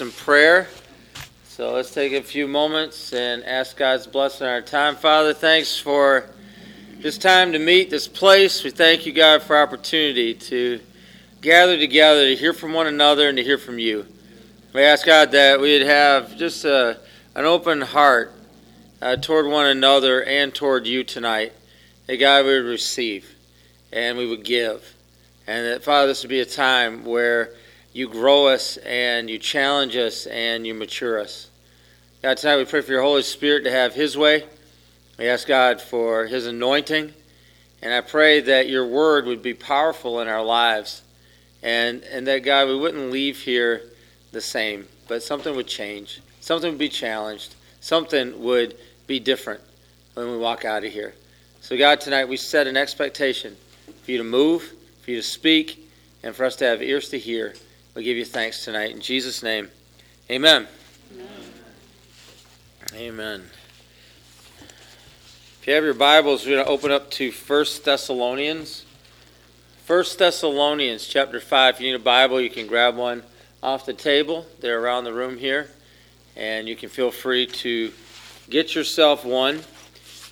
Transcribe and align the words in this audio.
some 0.00 0.12
prayer. 0.12 0.66
So 1.44 1.74
let's 1.74 1.92
take 1.92 2.14
a 2.14 2.22
few 2.22 2.48
moments 2.48 3.12
and 3.12 3.44
ask 3.44 3.76
God's 3.76 4.06
blessing 4.06 4.46
on 4.46 4.52
our 4.54 4.62
time. 4.62 4.96
Father, 4.96 5.34
thanks 5.34 5.78
for 5.78 6.24
this 7.00 7.18
time 7.18 7.52
to 7.52 7.58
meet, 7.58 7.90
this 7.90 8.08
place. 8.08 8.64
We 8.64 8.70
thank 8.70 9.04
you, 9.04 9.12
God, 9.12 9.42
for 9.42 9.58
opportunity 9.58 10.32
to 10.32 10.80
gather 11.42 11.76
together, 11.76 12.24
to 12.28 12.34
hear 12.34 12.54
from 12.54 12.72
one 12.72 12.86
another, 12.86 13.28
and 13.28 13.36
to 13.36 13.44
hear 13.44 13.58
from 13.58 13.78
you. 13.78 14.06
We 14.72 14.80
ask, 14.80 15.04
God, 15.04 15.32
that 15.32 15.60
we'd 15.60 15.82
have 15.82 16.34
just 16.38 16.64
a, 16.64 16.98
an 17.34 17.44
open 17.44 17.82
heart 17.82 18.32
uh, 19.02 19.16
toward 19.16 19.48
one 19.48 19.66
another 19.66 20.24
and 20.24 20.54
toward 20.54 20.86
you 20.86 21.04
tonight. 21.04 21.52
That, 22.06 22.16
God, 22.16 22.46
we 22.46 22.54
would 22.54 22.64
receive 22.64 23.34
and 23.92 24.16
we 24.16 24.26
would 24.26 24.46
give. 24.46 24.94
And 25.46 25.66
that, 25.66 25.84
Father, 25.84 26.06
this 26.06 26.22
would 26.22 26.30
be 26.30 26.40
a 26.40 26.46
time 26.46 27.04
where 27.04 27.52
you 27.92 28.08
grow 28.08 28.46
us 28.46 28.76
and 28.78 29.28
you 29.28 29.38
challenge 29.38 29.96
us 29.96 30.26
and 30.26 30.66
you 30.66 30.74
mature 30.74 31.18
us. 31.18 31.50
God, 32.22 32.36
tonight 32.36 32.58
we 32.58 32.64
pray 32.64 32.82
for 32.82 32.92
your 32.92 33.02
Holy 33.02 33.22
Spirit 33.22 33.64
to 33.64 33.70
have 33.70 33.94
his 33.94 34.16
way. 34.16 34.44
We 35.18 35.26
ask 35.26 35.48
God 35.48 35.80
for 35.80 36.26
his 36.26 36.46
anointing. 36.46 37.12
And 37.82 37.92
I 37.92 38.00
pray 38.00 38.40
that 38.40 38.68
your 38.68 38.86
word 38.86 39.26
would 39.26 39.42
be 39.42 39.54
powerful 39.54 40.20
in 40.20 40.28
our 40.28 40.44
lives. 40.44 41.02
And, 41.62 42.02
and 42.04 42.26
that, 42.26 42.40
God, 42.40 42.68
we 42.68 42.76
wouldn't 42.76 43.10
leave 43.10 43.38
here 43.38 43.82
the 44.32 44.40
same, 44.40 44.86
but 45.08 45.22
something 45.22 45.56
would 45.56 45.66
change. 45.66 46.20
Something 46.40 46.70
would 46.70 46.78
be 46.78 46.88
challenged. 46.88 47.54
Something 47.80 48.42
would 48.42 48.76
be 49.06 49.18
different 49.18 49.60
when 50.14 50.30
we 50.30 50.38
walk 50.38 50.64
out 50.64 50.84
of 50.84 50.92
here. 50.92 51.14
So, 51.60 51.76
God, 51.76 52.00
tonight 52.00 52.28
we 52.28 52.36
set 52.36 52.66
an 52.66 52.76
expectation 52.76 53.56
for 54.02 54.10
you 54.10 54.18
to 54.18 54.24
move, 54.24 54.72
for 55.02 55.10
you 55.10 55.16
to 55.16 55.22
speak, 55.22 55.90
and 56.22 56.34
for 56.34 56.44
us 56.44 56.56
to 56.56 56.66
have 56.66 56.82
ears 56.82 57.08
to 57.10 57.18
hear. 57.18 57.54
We 57.92 58.04
give 58.04 58.16
you 58.16 58.24
thanks 58.24 58.64
tonight. 58.64 58.92
In 58.92 59.00
Jesus' 59.00 59.42
name, 59.42 59.68
amen. 60.30 60.68
Amen. 61.12 61.28
amen. 62.94 63.50
If 65.60 65.66
you 65.66 65.74
have 65.74 65.82
your 65.82 65.94
Bibles, 65.94 66.46
we're 66.46 66.54
going 66.54 66.64
to 66.64 66.70
open 66.70 66.92
up 66.92 67.10
to 67.12 67.32
1 67.32 67.66
Thessalonians. 67.84 68.84
1 69.88 70.04
Thessalonians 70.16 71.08
chapter 71.08 71.40
5. 71.40 71.74
If 71.74 71.80
you 71.80 71.88
need 71.88 71.96
a 71.96 71.98
Bible, 71.98 72.40
you 72.40 72.48
can 72.48 72.68
grab 72.68 72.94
one 72.94 73.24
off 73.60 73.86
the 73.86 73.92
table. 73.92 74.46
They're 74.60 74.80
around 74.80 75.02
the 75.02 75.12
room 75.12 75.36
here. 75.36 75.68
And 76.36 76.68
you 76.68 76.76
can 76.76 76.90
feel 76.90 77.10
free 77.10 77.46
to 77.46 77.92
get 78.48 78.72
yourself 78.76 79.24
one. 79.24 79.62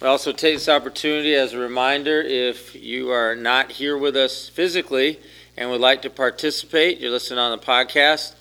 We 0.00 0.06
also 0.06 0.30
take 0.30 0.54
this 0.54 0.68
opportunity 0.68 1.34
as 1.34 1.54
a 1.54 1.58
reminder 1.58 2.20
if 2.20 2.76
you 2.76 3.10
are 3.10 3.34
not 3.34 3.72
here 3.72 3.98
with 3.98 4.16
us 4.16 4.48
physically 4.48 5.18
and 5.58 5.70
would 5.70 5.80
like 5.80 6.02
to 6.02 6.10
participate, 6.10 7.00
you're 7.00 7.10
listening 7.10 7.40
on 7.40 7.50
the 7.50 7.58
podcast, 7.58 8.34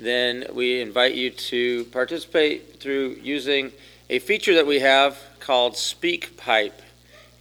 then 0.00 0.46
we 0.52 0.80
invite 0.80 1.14
you 1.14 1.30
to 1.30 1.84
participate 1.86 2.80
through 2.80 3.18
using 3.22 3.70
a 4.10 4.18
feature 4.18 4.56
that 4.56 4.66
we 4.66 4.80
have 4.80 5.16
called 5.38 5.74
SpeakPipe. 5.74 6.72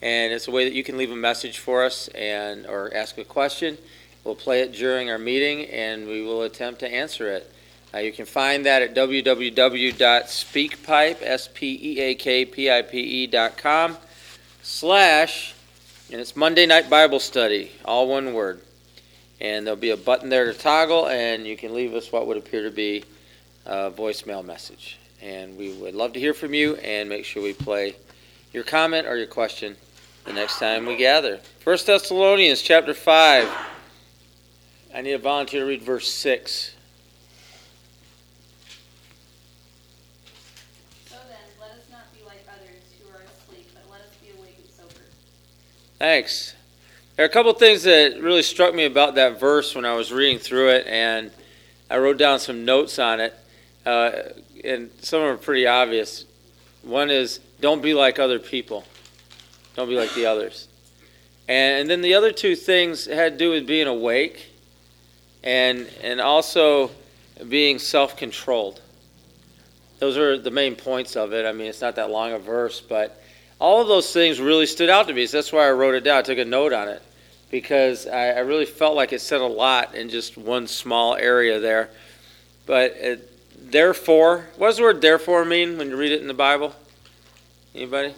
And 0.03 0.31
it's 0.31 0.47
a 0.47 0.51
way 0.51 0.65
that 0.65 0.75
you 0.75 0.83
can 0.83 0.97
leave 0.97 1.09
a 1.09 1.15
message 1.15 1.57
for 1.57 1.83
us 1.83 2.07
and 2.09 2.67
or 2.67 2.93
ask 2.93 3.17
a 3.17 3.23
question. 3.23 3.79
We'll 4.23 4.35
play 4.35 4.61
it 4.61 4.73
during 4.73 5.09
our 5.09 5.17
meeting 5.17 5.65
and 5.65 6.07
we 6.07 6.21
will 6.21 6.43
attempt 6.43 6.81
to 6.81 6.87
answer 6.87 7.31
it. 7.31 7.51
Uh, 7.95 7.99
you 7.99 8.11
can 8.11 8.25
find 8.25 8.67
that 8.67 8.83
at 8.83 8.93
www.speakpipe, 8.93 11.17
S-P-E-A-K-P-I-P-E 11.21 13.27
dot 13.27 13.57
com 13.57 13.97
slash, 14.61 15.55
and 16.11 16.21
it's 16.21 16.35
Monday 16.35 16.67
Night 16.67 16.91
Bible 16.91 17.19
Study, 17.19 17.71
all 17.85 18.07
one 18.07 18.35
word. 18.35 18.61
And 19.41 19.65
there'll 19.65 19.79
be 19.79 19.89
a 19.89 19.97
button 19.97 20.29
there 20.29 20.45
to 20.45 20.53
toggle, 20.53 21.07
and 21.07 21.45
you 21.45 21.57
can 21.57 21.73
leave 21.73 21.93
us 21.93 22.11
what 22.11 22.25
would 22.27 22.37
appear 22.37 22.63
to 22.63 22.71
be 22.71 23.03
a 23.65 23.91
voicemail 23.91 24.43
message. 24.43 24.97
And 25.21 25.57
we 25.57 25.73
would 25.73 25.95
love 25.95 26.13
to 26.13 26.19
hear 26.19 26.33
from 26.33 26.53
you 26.53 26.75
and 26.75 27.09
make 27.09 27.25
sure 27.25 27.43
we 27.43 27.53
play 27.53 27.95
your 28.53 28.63
comment 28.63 29.07
or 29.07 29.17
your 29.17 29.27
question 29.27 29.75
the 30.25 30.33
next 30.33 30.59
time 30.59 30.85
we 30.85 30.95
gather. 30.95 31.37
First 31.59 31.87
Thessalonians 31.87 32.61
chapter 32.61 32.93
5. 32.93 33.49
I 34.93 35.01
need 35.01 35.13
a 35.13 35.17
volunteer 35.17 35.61
to 35.61 35.65
read 35.65 35.81
verse 35.81 36.11
6. 36.13 36.75
Thanks. 45.97 46.53
There 47.15 47.23
are 47.23 47.29
a 47.29 47.31
couple 47.31 47.53
things 47.53 47.83
that 47.83 48.21
really 48.21 48.43
struck 48.43 48.75
me 48.75 48.83
about 48.83 49.15
that 49.15 49.39
verse 49.39 49.73
when 49.73 49.85
I 49.85 49.93
was 49.93 50.11
reading 50.11 50.37
through 50.37 50.71
it, 50.71 50.85
and 50.85 51.31
I 51.89 51.97
wrote 51.97 52.17
down 52.17 52.39
some 52.39 52.65
notes 52.65 52.99
on 52.99 53.21
it. 53.21 53.33
Uh, 53.85 54.11
and 54.65 54.91
some 54.99 55.21
of 55.21 55.27
them 55.27 55.35
are 55.35 55.37
pretty 55.37 55.65
obvious. 55.65 56.25
One 56.83 57.09
is 57.09 57.39
don't 57.61 57.81
be 57.81 57.93
like 57.93 58.19
other 58.19 58.37
people, 58.37 58.83
don't 59.77 59.87
be 59.87 59.95
like 59.95 60.13
the 60.13 60.25
others. 60.25 60.67
And, 61.47 61.81
and 61.81 61.89
then 61.89 62.01
the 62.01 62.15
other 62.15 62.33
two 62.33 62.53
things 62.53 63.05
had 63.05 63.33
to 63.33 63.37
do 63.37 63.51
with 63.51 63.65
being 63.65 63.87
awake 63.87 64.47
and, 65.41 65.87
and 66.03 66.19
also 66.19 66.91
being 67.47 67.79
self 67.79 68.17
controlled. 68.17 68.81
Those 69.99 70.17
are 70.17 70.37
the 70.37 70.51
main 70.51 70.75
points 70.75 71.15
of 71.15 71.31
it. 71.31 71.45
I 71.45 71.53
mean, 71.53 71.67
it's 71.67 71.79
not 71.79 71.95
that 71.95 72.09
long 72.09 72.33
a 72.33 72.39
verse, 72.39 72.81
but 72.81 73.21
all 73.59 73.81
of 73.81 73.87
those 73.87 74.11
things 74.11 74.39
really 74.39 74.65
stood 74.65 74.89
out 74.89 75.07
to 75.07 75.13
me. 75.13 75.25
So 75.25 75.37
that's 75.37 75.53
why 75.53 75.67
I 75.67 75.71
wrote 75.71 75.95
it 75.95 76.03
down. 76.03 76.17
I 76.17 76.21
took 76.21 76.37
a 76.37 76.45
note 76.45 76.73
on 76.73 76.89
it 76.89 77.01
because 77.51 78.07
I, 78.07 78.31
I 78.31 78.39
really 78.39 78.65
felt 78.65 78.95
like 78.95 79.13
it 79.13 79.21
said 79.21 79.41
a 79.41 79.45
lot 79.45 79.95
in 79.95 80.09
just 80.09 80.37
one 80.37 80.67
small 80.67 81.15
area 81.15 81.59
there. 81.59 81.89
But 82.65 82.91
it, 82.91 83.71
therefore, 83.71 84.47
what 84.57 84.67
does 84.67 84.77
the 84.77 84.83
word 84.83 85.01
therefore 85.01 85.45
mean 85.45 85.77
when 85.77 85.89
you 85.89 85.97
read 85.97 86.11
it 86.11 86.21
in 86.21 86.27
the 86.27 86.33
Bible? 86.33 86.75
Anybody? 87.73 88.13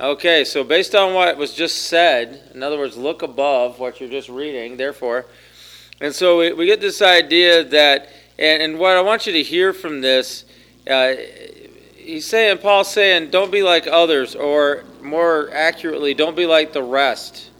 Okay, 0.00 0.44
so 0.44 0.64
based 0.64 0.94
on 0.94 1.14
what 1.14 1.36
was 1.36 1.54
just 1.54 1.82
said, 1.82 2.50
in 2.54 2.62
other 2.62 2.78
words, 2.78 2.96
look 2.96 3.22
above 3.22 3.78
what 3.78 4.00
you're 4.00 4.10
just 4.10 4.28
reading, 4.28 4.76
therefore. 4.76 5.26
And 6.00 6.14
so 6.14 6.38
we, 6.38 6.52
we 6.52 6.66
get 6.66 6.80
this 6.80 7.00
idea 7.00 7.62
that, 7.62 8.08
and, 8.38 8.62
and 8.62 8.78
what 8.78 8.96
I 8.96 9.00
want 9.00 9.26
you 9.26 9.32
to 9.34 9.42
hear 9.42 9.72
from 9.72 10.00
this, 10.00 10.44
uh, 10.90 11.14
he's 12.02 12.26
saying, 12.26 12.58
Paul's 12.58 12.90
saying, 12.90 13.30
don't 13.30 13.50
be 13.50 13.62
like 13.62 13.86
others, 13.86 14.34
or 14.34 14.84
more 15.02 15.50
accurately, 15.52 16.14
don't 16.14 16.36
be 16.36 16.46
like 16.46 16.72
the 16.72 16.82
rest. 16.82 17.50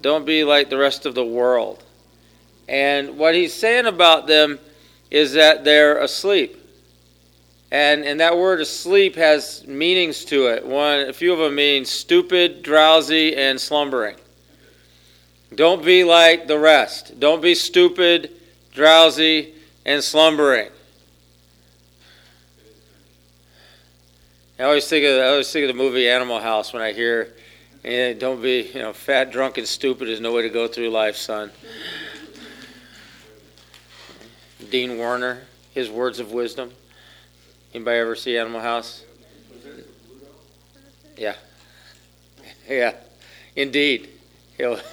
Don't 0.00 0.26
be 0.26 0.44
like 0.44 0.70
the 0.70 0.76
rest 0.76 1.06
of 1.06 1.14
the 1.14 1.24
world. 1.24 1.82
And 2.68 3.18
what 3.18 3.34
he's 3.34 3.54
saying 3.54 3.86
about 3.86 4.26
them 4.26 4.58
is 5.10 5.32
that 5.32 5.64
they're 5.64 5.98
asleep. 5.98 6.62
And, 7.70 8.04
and 8.04 8.20
that 8.20 8.36
word 8.36 8.60
asleep 8.60 9.16
has 9.16 9.66
meanings 9.66 10.24
to 10.26 10.48
it. 10.48 10.64
One, 10.64 11.08
a 11.08 11.12
few 11.12 11.32
of 11.32 11.38
them 11.38 11.54
mean 11.54 11.84
stupid, 11.84 12.62
drowsy, 12.62 13.34
and 13.36 13.60
slumbering. 13.60 14.16
Don't 15.54 15.84
be 15.84 16.04
like 16.04 16.46
the 16.46 16.58
rest. 16.58 17.18
Don't 17.18 17.42
be 17.42 17.54
stupid, 17.54 18.30
drowsy, 18.72 19.54
and 19.84 20.02
slumbering. 20.02 20.68
I 24.58 24.62
always 24.62 24.88
think 24.88 25.04
of 25.04 25.20
I 25.20 25.28
always 25.28 25.52
think 25.52 25.64
of 25.64 25.76
the 25.76 25.82
movie 25.82 26.08
Animal 26.08 26.40
House 26.40 26.72
when 26.72 26.80
I 26.80 26.92
hear, 26.92 27.34
eh, 27.84 28.14
"Don't 28.14 28.40
be 28.40 28.70
you 28.72 28.80
know 28.80 28.94
fat, 28.94 29.30
drunk, 29.30 29.58
and 29.58 29.68
stupid 29.68 30.08
is 30.08 30.18
no 30.18 30.32
way 30.32 30.40
to 30.42 30.48
go 30.48 30.66
through 30.66 30.88
life, 30.88 31.16
son." 31.16 31.50
Dean 34.70 34.92
Wormer, 34.92 35.40
his 35.74 35.90
words 35.90 36.20
of 36.20 36.32
wisdom. 36.32 36.72
Anybody 37.74 37.98
ever 37.98 38.16
see 38.16 38.38
Animal 38.38 38.62
House? 38.62 39.04
Yeah, 41.18 41.34
yeah, 42.68 42.94
indeed. 43.54 44.08
He'll. 44.56 44.80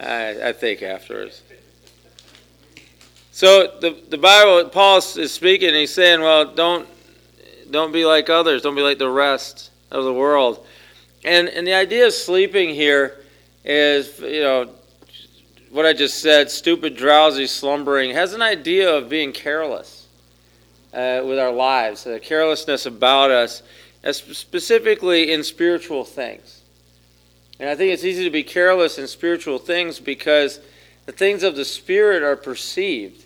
I, 0.00 0.48
I 0.48 0.52
think 0.52 0.80
afterwards. 0.82 1.42
So 3.32 3.78
the 3.80 3.90
the 4.08 4.16
Bible, 4.16 4.70
Paul 4.70 4.96
is 4.96 5.30
speaking. 5.30 5.74
he's 5.74 5.92
saying, 5.92 6.22
"Well, 6.22 6.46
don't 6.54 6.88
don't 7.70 7.92
be 7.92 8.04
like 8.04 8.30
others. 8.30 8.62
Don't 8.62 8.74
be 8.74 8.82
like 8.82 8.98
the 8.98 9.10
rest 9.10 9.70
of 9.90 10.04
the 10.04 10.12
world. 10.12 10.64
And, 11.24 11.48
and 11.48 11.66
the 11.66 11.74
idea 11.74 12.06
of 12.06 12.12
sleeping 12.12 12.74
here 12.74 13.18
is, 13.64 14.18
you 14.20 14.42
know, 14.42 14.70
what 15.70 15.84
I 15.84 15.92
just 15.92 16.20
said 16.20 16.50
stupid, 16.50 16.96
drowsy, 16.96 17.46
slumbering 17.46 18.12
has 18.12 18.32
an 18.32 18.42
idea 18.42 18.94
of 18.94 19.08
being 19.08 19.32
careless 19.32 20.06
uh, 20.94 21.22
with 21.24 21.38
our 21.38 21.52
lives, 21.52 22.06
a 22.06 22.18
carelessness 22.18 22.86
about 22.86 23.30
us, 23.30 23.62
specifically 24.12 25.32
in 25.32 25.44
spiritual 25.44 26.04
things. 26.04 26.62
And 27.60 27.68
I 27.68 27.74
think 27.74 27.92
it's 27.92 28.04
easy 28.04 28.24
to 28.24 28.30
be 28.30 28.44
careless 28.44 28.98
in 28.98 29.06
spiritual 29.08 29.58
things 29.58 29.98
because 29.98 30.60
the 31.06 31.12
things 31.12 31.42
of 31.42 31.56
the 31.56 31.64
Spirit 31.64 32.22
are 32.22 32.36
perceived. 32.36 33.24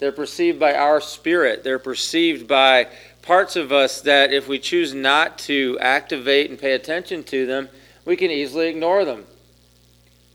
They're 0.00 0.12
perceived 0.12 0.58
by 0.58 0.74
our 0.74 1.00
spirit, 1.00 1.62
they're 1.62 1.78
perceived 1.78 2.48
by 2.48 2.88
parts 3.22 3.56
of 3.56 3.72
us 3.72 4.00
that 4.02 4.32
if 4.32 4.48
we 4.48 4.58
choose 4.58 4.94
not 4.94 5.38
to 5.38 5.78
activate 5.80 6.50
and 6.50 6.58
pay 6.58 6.72
attention 6.72 7.22
to 7.24 7.46
them, 7.46 7.68
we 8.04 8.16
can 8.16 8.30
easily 8.30 8.68
ignore 8.68 9.04
them. 9.04 9.26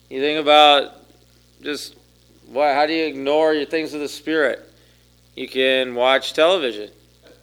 You 0.09 0.21
think 0.21 0.39
about 0.39 0.93
just 1.61 1.95
Why, 2.47 2.73
how 2.73 2.85
do 2.85 2.93
you 2.93 3.05
ignore 3.05 3.53
your 3.53 3.65
things 3.65 3.93
of 3.93 3.99
the 3.99 4.07
Spirit? 4.07 4.61
You 5.35 5.47
can 5.47 5.95
watch 5.95 6.33
television. 6.33 6.91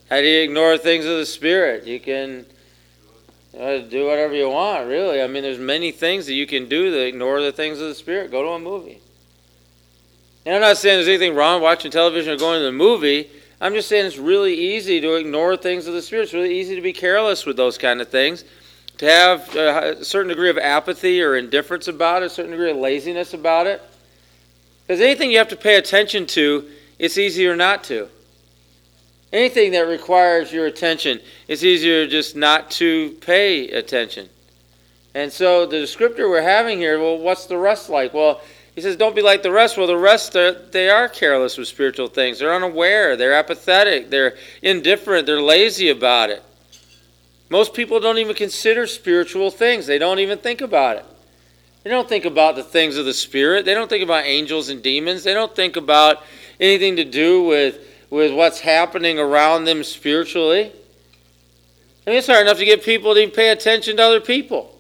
How 0.09 0.21
do 0.21 0.27
you 0.27 0.43
ignore 0.43 0.79
things 0.79 1.05
of 1.05 1.19
the 1.19 1.27
Spirit? 1.27 1.85
You 1.85 1.99
can 1.99 2.47
uh, 3.59 3.79
do 3.79 4.07
whatever 4.07 4.35
you 4.35 4.49
want, 4.49 4.87
really. 4.87 5.21
I 5.21 5.27
mean, 5.27 5.43
there's 5.43 5.59
many 5.59 5.91
things 5.91 6.27
that 6.27 6.35
you 6.35 6.47
can 6.47 6.69
do 6.69 6.91
to 6.91 7.07
ignore 7.07 7.43
the 7.43 7.53
things 7.53 7.81
of 7.81 7.89
the 7.89 7.95
Spirit. 7.95 8.31
Go 8.31 8.43
to 8.43 8.51
a 8.51 8.59
movie. 8.59 9.01
And 10.47 10.55
I'm 10.55 10.61
not 10.61 10.77
saying 10.77 10.97
there's 10.97 11.09
anything 11.09 11.35
wrong 11.35 11.61
watching 11.63 11.91
television 11.91 12.33
or 12.33 12.37
going 12.37 12.61
to 12.61 12.65
the 12.65 12.73
movie. 12.73 13.31
I'm 13.63 13.75
just 13.75 13.89
saying 13.89 14.07
it's 14.07 14.19
really 14.19 14.55
easy 14.55 15.01
to 15.01 15.15
ignore 15.15 15.57
things 15.57 15.87
of 15.87 15.95
the 15.95 16.03
Spirit. 16.03 16.25
It's 16.25 16.35
really 16.35 16.59
easy 16.59 16.75
to 16.75 16.81
be 16.81 16.93
careless 16.93 17.47
with 17.47 17.57
those 17.57 17.79
kind 17.79 18.01
of 18.01 18.09
things, 18.09 18.45
to 18.99 19.07
have 19.07 19.55
a 19.55 20.05
certain 20.05 20.31
degree 20.31 20.51
of 20.51 20.59
apathy 20.59 21.23
or 21.23 21.37
indifference 21.37 21.87
about 21.87 22.25
it, 22.25 22.27
a 22.27 22.31
certain 22.31 22.51
degree 22.51 22.73
of 22.73 22.77
laziness 22.77 23.35
about 23.35 23.69
it. 23.69 23.81
Because 24.85 25.01
anything 25.01 25.31
you 25.31 25.39
have 25.39 25.47
to 25.51 25.57
pay 25.57 25.77
attention 25.77 26.27
to, 26.27 26.69
it's 26.99 27.17
easier 27.17 27.55
not 27.55 27.85
to. 27.85 28.09
Anything 29.33 29.71
that 29.73 29.87
requires 29.87 30.53
your 30.53 30.67
attention, 30.67 31.21
it's 31.47 31.63
easier 31.63 32.09
just 32.09 32.35
not 32.35 32.69
to 32.73 33.13
pay 33.21 33.71
attention. 33.71 34.29
And 35.15 35.33
so 35.33 35.67
the 35.67 35.77
descriptor 35.77 36.29
we're 36.29 36.43
having 36.43 36.79
here, 36.79 36.99
well, 36.99 37.17
what's 37.17 37.47
the 37.47 37.59
rest 37.59 37.89
like? 37.89 38.13
Well, 38.13 38.41
he 38.75 38.81
says, 38.81 38.97
don't 38.97 39.15
be 39.15 39.23
like 39.23 39.43
the 39.43 39.53
rest. 39.53 39.77
Well, 39.77 39.87
the 39.87 39.97
rest, 39.97 40.33
they 40.33 40.89
are 40.89 41.09
careless 41.09 41.59
with 41.59 41.69
spiritual 41.69 42.09
things. 42.09 42.39
They're 42.39 42.55
unaware. 42.55 43.17
They're 43.17 43.35
apathetic. 43.35 44.09
They're 44.09 44.37
indifferent. 44.63 45.27
They're 45.27 45.43
lazy 45.43 45.91
about 45.91 46.31
it. 46.31 46.43
Most 47.51 47.75
people 47.75 48.01
don't 48.01 48.17
even 48.17 48.35
consider 48.35 48.87
spiritual 48.87 49.51
things, 49.51 49.87
they 49.87 49.99
don't 49.99 50.21
even 50.21 50.39
think 50.39 50.63
about 50.63 50.97
it. 50.97 51.05
They 51.83 51.91
don't 51.91 52.09
think 52.09 52.25
about 52.25 52.57
the 52.57 52.63
things 52.63 52.97
of 52.97 53.05
the 53.05 53.13
Spirit. 53.13 53.67
They 53.67 53.75
don't 53.75 53.91
think 53.91 54.03
about 54.03 54.25
angels 54.25 54.71
and 54.71 54.83
demons. 54.83 55.25
They 55.25 55.35
don't 55.35 55.55
think 55.55 55.77
about 55.77 56.23
anything 56.61 56.97
to 56.97 57.05
do 57.05 57.43
with, 57.43 57.81
with 58.09 58.33
what's 58.33 58.61
happening 58.61 59.19
around 59.19 59.65
them 59.65 59.83
spiritually. 59.83 60.73
I 62.07 62.11
mean, 62.11 62.19
it's 62.19 62.29
hard 62.29 62.47
enough 62.47 62.59
to 62.59 62.65
get 62.65 62.85
people 62.85 63.13
to 63.15 63.21
even 63.21 63.35
pay 63.35 63.51
attention 63.51 63.99
to 63.99 64.03
other 64.03 64.21
people 64.21 64.72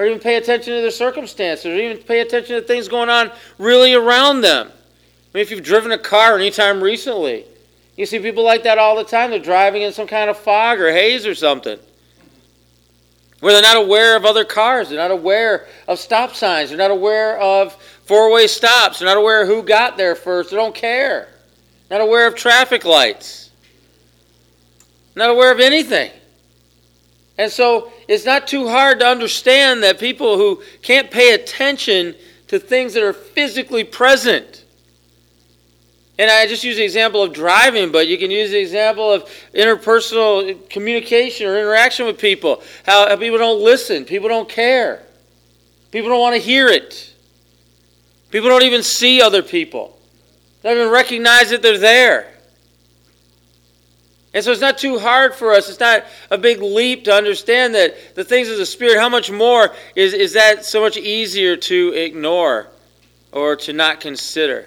or 0.00 0.06
even 0.06 0.18
pay 0.18 0.36
attention 0.36 0.74
to 0.74 0.80
their 0.80 0.90
circumstances, 0.90 1.66
or 1.66 1.76
even 1.76 1.98
pay 1.98 2.20
attention 2.20 2.56
to 2.56 2.62
things 2.62 2.88
going 2.88 3.10
on 3.10 3.30
really 3.58 3.92
around 3.92 4.40
them. 4.40 4.68
I 4.68 4.70
mean, 5.34 5.42
if 5.42 5.50
you've 5.50 5.62
driven 5.62 5.92
a 5.92 5.98
car 5.98 6.36
anytime 6.36 6.82
recently, 6.82 7.44
you 7.98 8.06
see 8.06 8.18
people 8.18 8.42
like 8.42 8.62
that 8.62 8.78
all 8.78 8.96
the 8.96 9.04
time. 9.04 9.28
They're 9.28 9.38
driving 9.38 9.82
in 9.82 9.92
some 9.92 10.06
kind 10.06 10.30
of 10.30 10.38
fog 10.38 10.80
or 10.80 10.90
haze 10.90 11.26
or 11.26 11.34
something. 11.34 11.78
Where 13.40 13.52
they're 13.52 13.60
not 13.60 13.76
aware 13.76 14.16
of 14.16 14.24
other 14.24 14.42
cars, 14.42 14.88
they're 14.88 14.96
not 14.96 15.10
aware 15.10 15.66
of 15.86 15.98
stop 15.98 16.34
signs, 16.34 16.70
they're 16.70 16.78
not 16.78 16.90
aware 16.90 17.38
of 17.38 17.74
four 18.06 18.32
way 18.32 18.46
stops, 18.46 19.00
they're 19.00 19.08
not 19.08 19.18
aware 19.18 19.42
of 19.42 19.48
who 19.48 19.62
got 19.62 19.98
there 19.98 20.14
first, 20.14 20.48
they 20.48 20.56
don't 20.56 20.74
care. 20.74 21.28
Not 21.90 22.00
aware 22.00 22.26
of 22.26 22.36
traffic 22.36 22.86
lights, 22.86 23.50
not 25.14 25.28
aware 25.28 25.52
of 25.52 25.60
anything. 25.60 26.10
And 27.40 27.50
so 27.50 27.90
it's 28.06 28.26
not 28.26 28.46
too 28.46 28.68
hard 28.68 29.00
to 29.00 29.06
understand 29.06 29.82
that 29.82 29.98
people 29.98 30.36
who 30.36 30.62
can't 30.82 31.10
pay 31.10 31.32
attention 31.32 32.14
to 32.48 32.58
things 32.58 32.92
that 32.92 33.02
are 33.02 33.14
physically 33.14 33.82
present. 33.82 34.62
And 36.18 36.30
I 36.30 36.46
just 36.46 36.64
use 36.64 36.76
the 36.76 36.84
example 36.84 37.22
of 37.22 37.32
driving, 37.32 37.92
but 37.92 38.08
you 38.08 38.18
can 38.18 38.30
use 38.30 38.50
the 38.50 38.60
example 38.60 39.10
of 39.10 39.24
interpersonal 39.54 40.68
communication 40.68 41.46
or 41.46 41.58
interaction 41.58 42.04
with 42.04 42.18
people. 42.18 42.62
How, 42.84 43.16
people 43.16 43.38
don't 43.38 43.62
listen, 43.62 44.04
people 44.04 44.28
don't 44.28 44.46
care, 44.46 45.02
people 45.92 46.10
don't 46.10 46.20
want 46.20 46.34
to 46.34 46.42
hear 46.42 46.68
it. 46.68 47.14
People 48.30 48.50
don't 48.50 48.64
even 48.64 48.82
see 48.82 49.22
other 49.22 49.42
people, 49.42 49.98
they 50.60 50.68
don't 50.68 50.78
even 50.78 50.92
recognize 50.92 51.48
that 51.48 51.62
they're 51.62 51.78
there. 51.78 52.34
And 54.32 54.44
so 54.44 54.52
it's 54.52 54.60
not 54.60 54.78
too 54.78 54.98
hard 54.98 55.34
for 55.34 55.52
us. 55.52 55.68
It's 55.68 55.80
not 55.80 56.04
a 56.30 56.38
big 56.38 56.62
leap 56.62 57.04
to 57.04 57.12
understand 57.12 57.74
that 57.74 58.14
the 58.14 58.22
things 58.22 58.48
of 58.48 58.58
the 58.58 58.66
Spirit, 58.66 58.98
how 58.98 59.08
much 59.08 59.30
more 59.30 59.74
is, 59.96 60.12
is 60.12 60.34
that 60.34 60.64
so 60.64 60.80
much 60.80 60.96
easier 60.96 61.56
to 61.56 61.88
ignore 61.94 62.68
or 63.32 63.56
to 63.56 63.72
not 63.72 64.00
consider? 64.00 64.66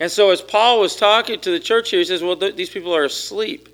And 0.00 0.10
so 0.10 0.30
as 0.30 0.42
Paul 0.42 0.80
was 0.80 0.96
talking 0.96 1.40
to 1.40 1.50
the 1.50 1.60
church 1.60 1.90
here, 1.90 2.00
he 2.00 2.04
says, 2.04 2.22
well, 2.22 2.36
th- 2.36 2.56
these 2.56 2.70
people 2.70 2.94
are 2.94 3.04
asleep. 3.04 3.68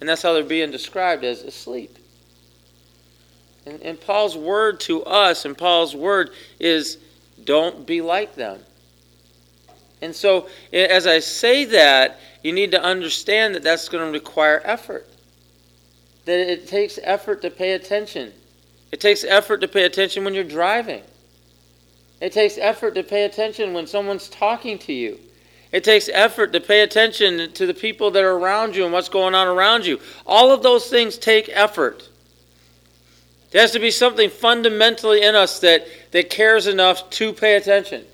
And 0.00 0.08
that's 0.08 0.22
how 0.22 0.32
they're 0.32 0.42
being 0.42 0.70
described 0.70 1.22
as 1.22 1.42
asleep. 1.42 1.98
And, 3.66 3.80
and 3.82 4.00
Paul's 4.00 4.36
word 4.36 4.80
to 4.80 5.04
us 5.04 5.44
and 5.44 5.56
Paul's 5.56 5.94
word 5.94 6.30
is 6.58 6.96
don't 7.44 7.86
be 7.86 8.00
like 8.00 8.34
them. 8.34 8.60
And 10.00 10.16
so 10.16 10.48
as 10.72 11.06
I 11.06 11.18
say 11.18 11.66
that, 11.66 12.18
you 12.42 12.52
need 12.52 12.70
to 12.72 12.82
understand 12.82 13.54
that 13.54 13.62
that's 13.62 13.88
going 13.88 14.04
to 14.04 14.12
require 14.12 14.62
effort. 14.64 15.06
That 16.24 16.38
it 16.38 16.68
takes 16.68 16.98
effort 17.02 17.42
to 17.42 17.50
pay 17.50 17.72
attention. 17.72 18.32
It 18.92 19.00
takes 19.00 19.24
effort 19.24 19.60
to 19.60 19.68
pay 19.68 19.84
attention 19.84 20.24
when 20.24 20.34
you're 20.34 20.44
driving. 20.44 21.02
It 22.20 22.32
takes 22.32 22.58
effort 22.58 22.94
to 22.94 23.02
pay 23.02 23.24
attention 23.24 23.72
when 23.72 23.86
someone's 23.86 24.28
talking 24.28 24.78
to 24.80 24.92
you. 24.92 25.18
It 25.72 25.84
takes 25.84 26.08
effort 26.08 26.52
to 26.52 26.60
pay 26.60 26.80
attention 26.80 27.52
to 27.52 27.66
the 27.66 27.74
people 27.74 28.10
that 28.10 28.24
are 28.24 28.36
around 28.36 28.74
you 28.74 28.84
and 28.84 28.92
what's 28.92 29.08
going 29.08 29.34
on 29.34 29.46
around 29.46 29.86
you. 29.86 30.00
All 30.26 30.50
of 30.50 30.62
those 30.62 30.88
things 30.88 31.16
take 31.16 31.48
effort. 31.48 32.08
There 33.50 33.60
has 33.60 33.72
to 33.72 33.78
be 33.78 33.90
something 33.90 34.30
fundamentally 34.30 35.22
in 35.22 35.34
us 35.34 35.60
that, 35.60 35.86
that 36.10 36.30
cares 36.30 36.66
enough 36.66 37.08
to 37.10 37.32
pay 37.32 37.56
attention. 37.56 38.04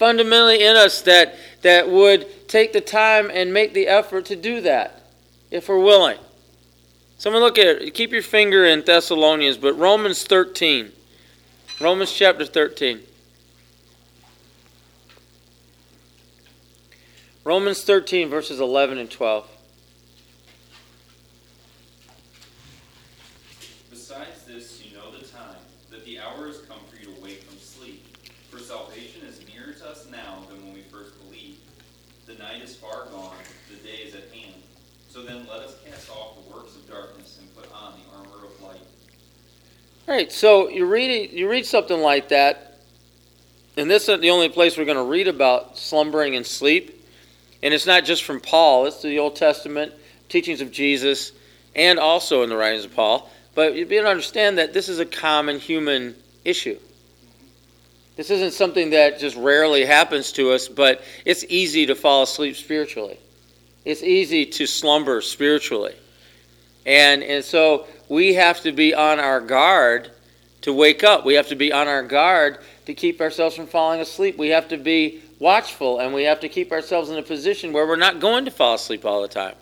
Fundamentally 0.00 0.64
in 0.64 0.76
us 0.76 1.02
that, 1.02 1.34
that 1.60 1.90
would 1.90 2.48
take 2.48 2.72
the 2.72 2.80
time 2.80 3.30
and 3.30 3.52
make 3.52 3.74
the 3.74 3.86
effort 3.86 4.24
to 4.24 4.34
do 4.34 4.62
that 4.62 5.02
if 5.50 5.68
we're 5.68 5.78
willing. 5.78 6.16
Someone 7.18 7.42
look 7.42 7.58
at 7.58 7.66
it. 7.66 7.92
Keep 7.92 8.12
your 8.12 8.22
finger 8.22 8.64
in 8.64 8.82
Thessalonians, 8.82 9.58
but 9.58 9.74
Romans 9.74 10.24
13. 10.24 10.90
Romans 11.82 12.10
chapter 12.14 12.46
13. 12.46 13.00
Romans 17.44 17.84
13, 17.84 18.30
verses 18.30 18.58
11 18.58 18.96
and 18.96 19.10
12. 19.10 19.50
All 40.10 40.16
right, 40.16 40.32
so 40.32 40.68
you 40.68 40.86
read 40.86 41.30
you 41.30 41.48
read 41.48 41.64
something 41.64 42.00
like 42.00 42.30
that, 42.30 42.74
and 43.76 43.88
this 43.88 44.08
isn't 44.08 44.20
the 44.20 44.30
only 44.30 44.48
place 44.48 44.76
we're 44.76 44.84
going 44.84 44.96
to 44.96 45.04
read 45.04 45.28
about 45.28 45.78
slumbering 45.78 46.34
and 46.34 46.44
sleep, 46.44 47.06
and 47.62 47.72
it's 47.72 47.86
not 47.86 48.04
just 48.04 48.24
from 48.24 48.40
Paul; 48.40 48.86
it's 48.86 49.02
the 49.02 49.20
Old 49.20 49.36
Testament 49.36 49.92
teachings 50.28 50.62
of 50.62 50.72
Jesus, 50.72 51.30
and 51.76 52.00
also 52.00 52.42
in 52.42 52.48
the 52.48 52.56
writings 52.56 52.84
of 52.84 52.92
Paul. 52.92 53.30
But 53.54 53.76
you 53.76 53.86
to 53.86 54.04
understand 54.04 54.58
that 54.58 54.72
this 54.72 54.88
is 54.88 54.98
a 54.98 55.06
common 55.06 55.60
human 55.60 56.16
issue. 56.44 56.80
This 58.16 58.30
isn't 58.30 58.54
something 58.54 58.90
that 58.90 59.20
just 59.20 59.36
rarely 59.36 59.84
happens 59.84 60.32
to 60.32 60.50
us, 60.50 60.66
but 60.66 61.04
it's 61.24 61.44
easy 61.48 61.86
to 61.86 61.94
fall 61.94 62.24
asleep 62.24 62.56
spiritually. 62.56 63.20
It's 63.84 64.02
easy 64.02 64.44
to 64.44 64.66
slumber 64.66 65.20
spiritually. 65.20 65.94
And, 66.84 67.22
and 67.22 67.44
so 67.44 67.86
we 68.10 68.34
have 68.34 68.60
to 68.62 68.72
be 68.72 68.92
on 68.92 69.20
our 69.20 69.40
guard 69.40 70.10
to 70.62 70.72
wake 70.74 71.04
up. 71.04 71.24
We 71.24 71.34
have 71.34 71.46
to 71.48 71.54
be 71.54 71.72
on 71.72 71.86
our 71.86 72.02
guard 72.02 72.58
to 72.86 72.92
keep 72.92 73.20
ourselves 73.20 73.54
from 73.54 73.68
falling 73.68 74.00
asleep. 74.00 74.36
We 74.36 74.48
have 74.48 74.68
to 74.68 74.76
be 74.76 75.22
watchful 75.38 76.00
and 76.00 76.12
we 76.12 76.24
have 76.24 76.40
to 76.40 76.48
keep 76.48 76.72
ourselves 76.72 77.08
in 77.08 77.16
a 77.16 77.22
position 77.22 77.72
where 77.72 77.86
we're 77.86 77.94
not 77.94 78.18
going 78.18 78.44
to 78.46 78.50
fall 78.50 78.74
asleep 78.74 79.06
all 79.06 79.22
the 79.22 79.28
time. 79.28 79.54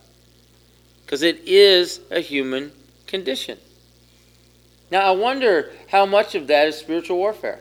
Because 1.04 1.22
it 1.22 1.42
is 1.46 2.00
a 2.10 2.20
human 2.20 2.72
condition. 3.06 3.58
Now, 4.90 5.00
I 5.00 5.10
wonder 5.10 5.70
how 5.88 6.06
much 6.06 6.34
of 6.34 6.46
that 6.46 6.68
is 6.68 6.76
spiritual 6.78 7.18
warfare. 7.18 7.60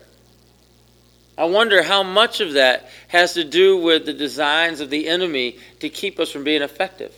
I 1.37 1.45
wonder 1.45 1.83
how 1.83 2.01
much 2.01 2.39
of 2.39 2.53
that 2.53 2.89
has 3.09 3.33
to 3.33 3.43
do 3.43 3.77
with 3.77 4.05
the 4.05 4.13
designs 4.13 4.79
of 4.79 4.89
the 4.89 5.09
enemy 5.09 5.59
to 5.81 5.89
keep 5.89 6.17
us 6.17 6.31
from 6.31 6.45
being 6.45 6.61
effective. 6.61 7.13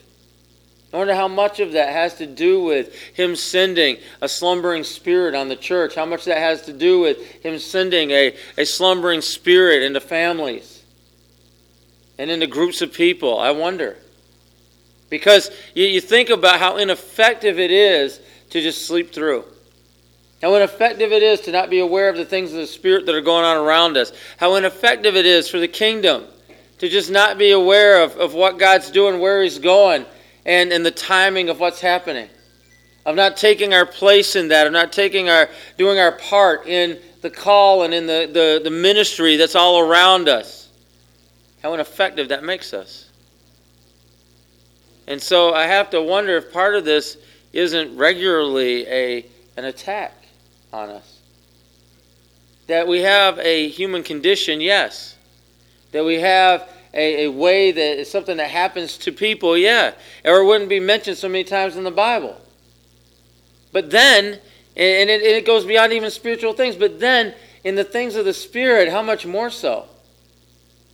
I 0.91 0.97
wonder 0.97 1.13
how 1.13 1.27
much 1.27 1.59
of 1.59 1.73
that 1.73 1.89
has 1.89 2.15
to 2.15 2.25
do 2.25 2.63
with 2.63 2.95
him 3.13 3.35
sending 3.35 3.97
a 4.21 4.27
slumbering 4.27 4.83
spirit 4.83 5.35
on 5.35 5.47
the 5.47 5.55
church, 5.55 5.93
how 5.93 6.05
much 6.05 6.25
that 6.25 6.37
has 6.37 6.63
to 6.63 6.73
do 6.73 6.99
with 6.99 7.19
him 7.43 7.59
sending 7.59 8.09
a, 8.09 8.35
a 8.57 8.65
slumbering 8.65 9.21
spirit 9.21 9.83
into 9.83 9.99
families 9.99 10.83
and 12.17 12.31
into 12.31 12.47
groups 12.47 12.81
of 12.81 12.91
people. 12.91 13.39
I 13.39 13.51
wonder. 13.51 13.97
Because 15.09 15.51
you, 15.75 15.85
you 15.85 16.01
think 16.01 16.29
about 16.29 16.59
how 16.59 16.77
ineffective 16.77 17.59
it 17.59 17.71
is 17.71 18.19
to 18.49 18.61
just 18.61 18.85
sleep 18.87 19.13
through. 19.13 19.45
How 20.41 20.55
ineffective 20.55 21.11
it 21.11 21.21
is 21.21 21.41
to 21.41 21.51
not 21.51 21.69
be 21.69 21.79
aware 21.79 22.09
of 22.09 22.17
the 22.17 22.25
things 22.25 22.51
of 22.51 22.57
the 22.57 22.67
Spirit 22.67 23.05
that 23.05 23.15
are 23.15 23.21
going 23.21 23.43
on 23.43 23.57
around 23.57 23.97
us. 23.97 24.11
How 24.37 24.55
ineffective 24.55 25.15
it 25.15 25.25
is 25.25 25.49
for 25.49 25.59
the 25.59 25.67
kingdom 25.67 26.25
to 26.79 26.87
just 26.87 27.11
not 27.11 27.37
be 27.37 27.51
aware 27.51 28.01
of, 28.01 28.15
of 28.17 28.33
what 28.33 28.57
God's 28.57 28.89
doing, 28.89 29.19
where 29.19 29.43
He's 29.43 29.59
going, 29.59 30.05
and, 30.45 30.71
and 30.71 30.85
the 30.85 30.91
timing 30.91 31.49
of 31.49 31.59
what's 31.59 31.81
happening. 31.81 32.29
Of 33.05 33.15
not 33.15 33.37
taking 33.37 33.73
our 33.73 33.85
place 33.85 34.35
in 34.35 34.49
that, 34.49 34.67
of 34.67 34.73
not 34.73 34.91
taking 34.91 35.29
our 35.29 35.49
doing 35.77 35.99
our 35.99 36.11
part 36.11 36.67
in 36.67 36.99
the 37.21 37.29
call 37.29 37.83
and 37.83 37.93
in 37.93 38.05
the, 38.05 38.29
the, 38.31 38.61
the 38.63 38.69
ministry 38.69 39.35
that's 39.35 39.55
all 39.55 39.79
around 39.79 40.29
us. 40.29 40.69
How 41.63 41.73
ineffective 41.73 42.29
that 42.29 42.43
makes 42.43 42.73
us. 42.73 43.09
And 45.07 45.21
so 45.21 45.53
I 45.53 45.65
have 45.65 45.89
to 45.89 46.01
wonder 46.01 46.37
if 46.37 46.53
part 46.53 46.75
of 46.75 46.85
this 46.85 47.17
isn't 47.51 47.97
regularly 47.97 48.85
a, 48.87 49.25
an 49.57 49.65
attack 49.65 50.13
on 50.71 50.89
us. 50.89 51.19
That 52.67 52.87
we 52.87 52.99
have 53.01 53.39
a 53.39 53.69
human 53.69 54.03
condition, 54.03 54.61
yes. 54.61 55.17
That 55.91 56.05
we 56.05 56.19
have 56.19 56.69
a, 56.93 57.25
a 57.25 57.31
way 57.31 57.71
that 57.71 57.99
is 57.99 58.09
something 58.09 58.37
that 58.37 58.49
happens 58.49 58.97
to 58.99 59.11
people, 59.11 59.57
yeah. 59.57 59.93
Or 60.25 60.39
it 60.39 60.45
wouldn't 60.45 60.69
be 60.69 60.79
mentioned 60.79 61.17
so 61.17 61.29
many 61.29 61.43
times 61.43 61.75
in 61.75 61.83
the 61.83 61.91
Bible. 61.91 62.39
But 63.71 63.91
then, 63.91 64.25
and 64.75 65.09
it, 65.09 65.21
and 65.21 65.35
it 65.35 65.45
goes 65.45 65.65
beyond 65.65 65.93
even 65.93 66.09
spiritual 66.09 66.53
things, 66.53 66.75
but 66.75 66.99
then 66.99 67.35
in 67.63 67.75
the 67.75 67.83
things 67.83 68.15
of 68.15 68.25
the 68.25 68.33
Spirit, 68.33 68.89
how 68.89 69.01
much 69.01 69.25
more 69.25 69.49
so? 69.49 69.85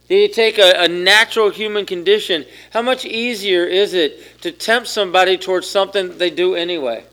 Do 0.07 0.15
you 0.15 0.27
take 0.27 0.57
a, 0.57 0.83
a, 0.83 0.87
natural 0.87 1.49
human 1.49 1.85
condition, 1.85 2.45
how 2.69 2.83
much 2.83 3.05
easier 3.05 3.65
is 3.65 3.95
it 3.95 4.41
to 4.41 4.51
tempt 4.51 4.87
somebody 4.87 5.37
towards 5.37 5.67
something 5.67 6.17
they 6.17 6.29
do 6.29 6.53
anyway? 6.53 7.03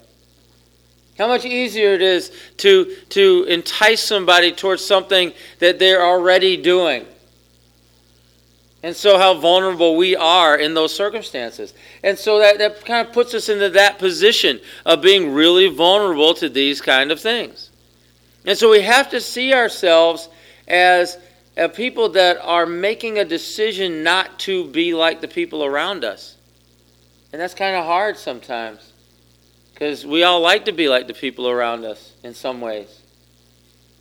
How 1.18 1.26
much 1.26 1.44
easier 1.44 1.94
it 1.94 2.02
is 2.02 2.32
to, 2.58 2.94
to 3.10 3.44
entice 3.48 4.02
somebody 4.02 4.52
towards 4.52 4.84
something 4.84 5.32
that 5.58 5.78
they're 5.78 6.02
already 6.02 6.56
doing. 6.56 7.06
And 8.82 8.96
so, 8.96 9.16
how 9.16 9.34
vulnerable 9.34 9.96
we 9.96 10.16
are 10.16 10.56
in 10.56 10.74
those 10.74 10.94
circumstances. 10.94 11.72
And 12.02 12.18
so, 12.18 12.40
that, 12.40 12.58
that 12.58 12.84
kind 12.84 13.06
of 13.06 13.12
puts 13.12 13.32
us 13.32 13.48
into 13.48 13.70
that 13.70 13.98
position 13.98 14.60
of 14.84 15.00
being 15.00 15.32
really 15.32 15.68
vulnerable 15.68 16.34
to 16.34 16.48
these 16.48 16.80
kind 16.80 17.12
of 17.12 17.20
things. 17.20 17.70
And 18.44 18.58
so, 18.58 18.70
we 18.70 18.80
have 18.82 19.10
to 19.10 19.20
see 19.20 19.54
ourselves 19.54 20.28
as 20.66 21.16
a 21.56 21.68
people 21.68 22.08
that 22.10 22.38
are 22.42 22.66
making 22.66 23.18
a 23.18 23.24
decision 23.24 24.02
not 24.02 24.38
to 24.40 24.66
be 24.68 24.94
like 24.94 25.20
the 25.20 25.28
people 25.28 25.64
around 25.64 26.04
us. 26.04 26.36
And 27.32 27.40
that's 27.40 27.54
kind 27.54 27.76
of 27.76 27.84
hard 27.84 28.16
sometimes. 28.16 28.92
Because 29.72 30.04
we 30.04 30.22
all 30.22 30.40
like 30.40 30.64
to 30.66 30.72
be 30.72 30.88
like 30.88 31.06
the 31.06 31.14
people 31.14 31.48
around 31.48 31.84
us 31.84 32.12
in 32.22 32.34
some 32.34 32.60
ways. 32.60 33.01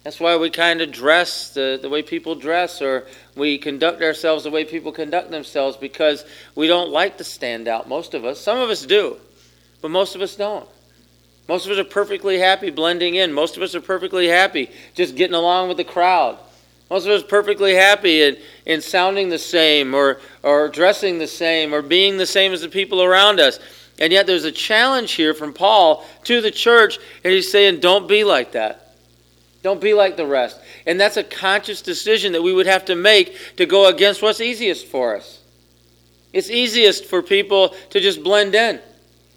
That's 0.03 0.19
why 0.19 0.35
we 0.37 0.49
kind 0.49 0.81
of 0.81 0.91
dress 0.91 1.53
the, 1.53 1.77
the 1.79 1.87
way 1.87 2.01
people 2.01 2.33
dress, 2.33 2.81
or 2.81 3.05
we 3.35 3.59
conduct 3.59 4.01
ourselves 4.01 4.43
the 4.43 4.49
way 4.49 4.65
people 4.65 4.91
conduct 4.91 5.29
themselves, 5.29 5.77
because 5.77 6.25
we 6.55 6.67
don't 6.67 6.89
like 6.89 7.17
to 7.19 7.23
stand 7.23 7.67
out, 7.67 7.87
most 7.87 8.15
of 8.15 8.25
us. 8.25 8.39
Some 8.39 8.57
of 8.57 8.69
us 8.69 8.85
do, 8.85 9.17
but 9.79 9.91
most 9.91 10.15
of 10.15 10.21
us 10.21 10.35
don't. 10.35 10.67
Most 11.47 11.65
of 11.65 11.71
us 11.71 11.77
are 11.77 11.83
perfectly 11.83 12.39
happy 12.39 12.71
blending 12.71 13.15
in. 13.15 13.31
Most 13.31 13.57
of 13.57 13.63
us 13.63 13.75
are 13.75 13.81
perfectly 13.81 14.27
happy 14.27 14.71
just 14.95 15.15
getting 15.15 15.35
along 15.35 15.67
with 15.67 15.77
the 15.77 15.83
crowd. 15.83 16.37
Most 16.89 17.05
of 17.05 17.11
us 17.11 17.23
are 17.23 17.27
perfectly 17.27 17.75
happy 17.75 18.23
in, 18.23 18.37
in 18.65 18.81
sounding 18.81 19.29
the 19.29 19.37
same, 19.37 19.93
or, 19.93 20.19
or 20.41 20.67
dressing 20.67 21.19
the 21.19 21.27
same, 21.27 21.73
or 21.75 21.81
being 21.81 22.17
the 22.17 22.25
same 22.25 22.53
as 22.53 22.61
the 22.61 22.69
people 22.69 23.03
around 23.03 23.39
us. 23.39 23.59
And 23.99 24.11
yet 24.11 24.25
there's 24.25 24.45
a 24.45 24.51
challenge 24.51 25.11
here 25.11 25.33
from 25.35 25.53
Paul 25.53 26.03
to 26.23 26.41
the 26.41 26.51
church, 26.51 26.97
and 27.23 27.31
he's 27.31 27.51
saying, 27.51 27.81
don't 27.81 28.07
be 28.07 28.23
like 28.23 28.53
that. 28.53 28.80
Don't 29.63 29.81
be 29.81 29.93
like 29.93 30.17
the 30.17 30.25
rest. 30.25 30.59
And 30.85 30.99
that's 30.99 31.17
a 31.17 31.23
conscious 31.23 31.81
decision 31.81 32.33
that 32.33 32.41
we 32.41 32.53
would 32.53 32.65
have 32.65 32.85
to 32.85 32.95
make 32.95 33.55
to 33.57 33.65
go 33.65 33.87
against 33.87 34.21
what's 34.21 34.41
easiest 34.41 34.87
for 34.87 35.15
us. 35.15 35.39
It's 36.33 36.49
easiest 36.49 37.05
for 37.05 37.21
people 37.21 37.75
to 37.89 37.99
just 37.99 38.23
blend 38.23 38.55
in. 38.55 38.79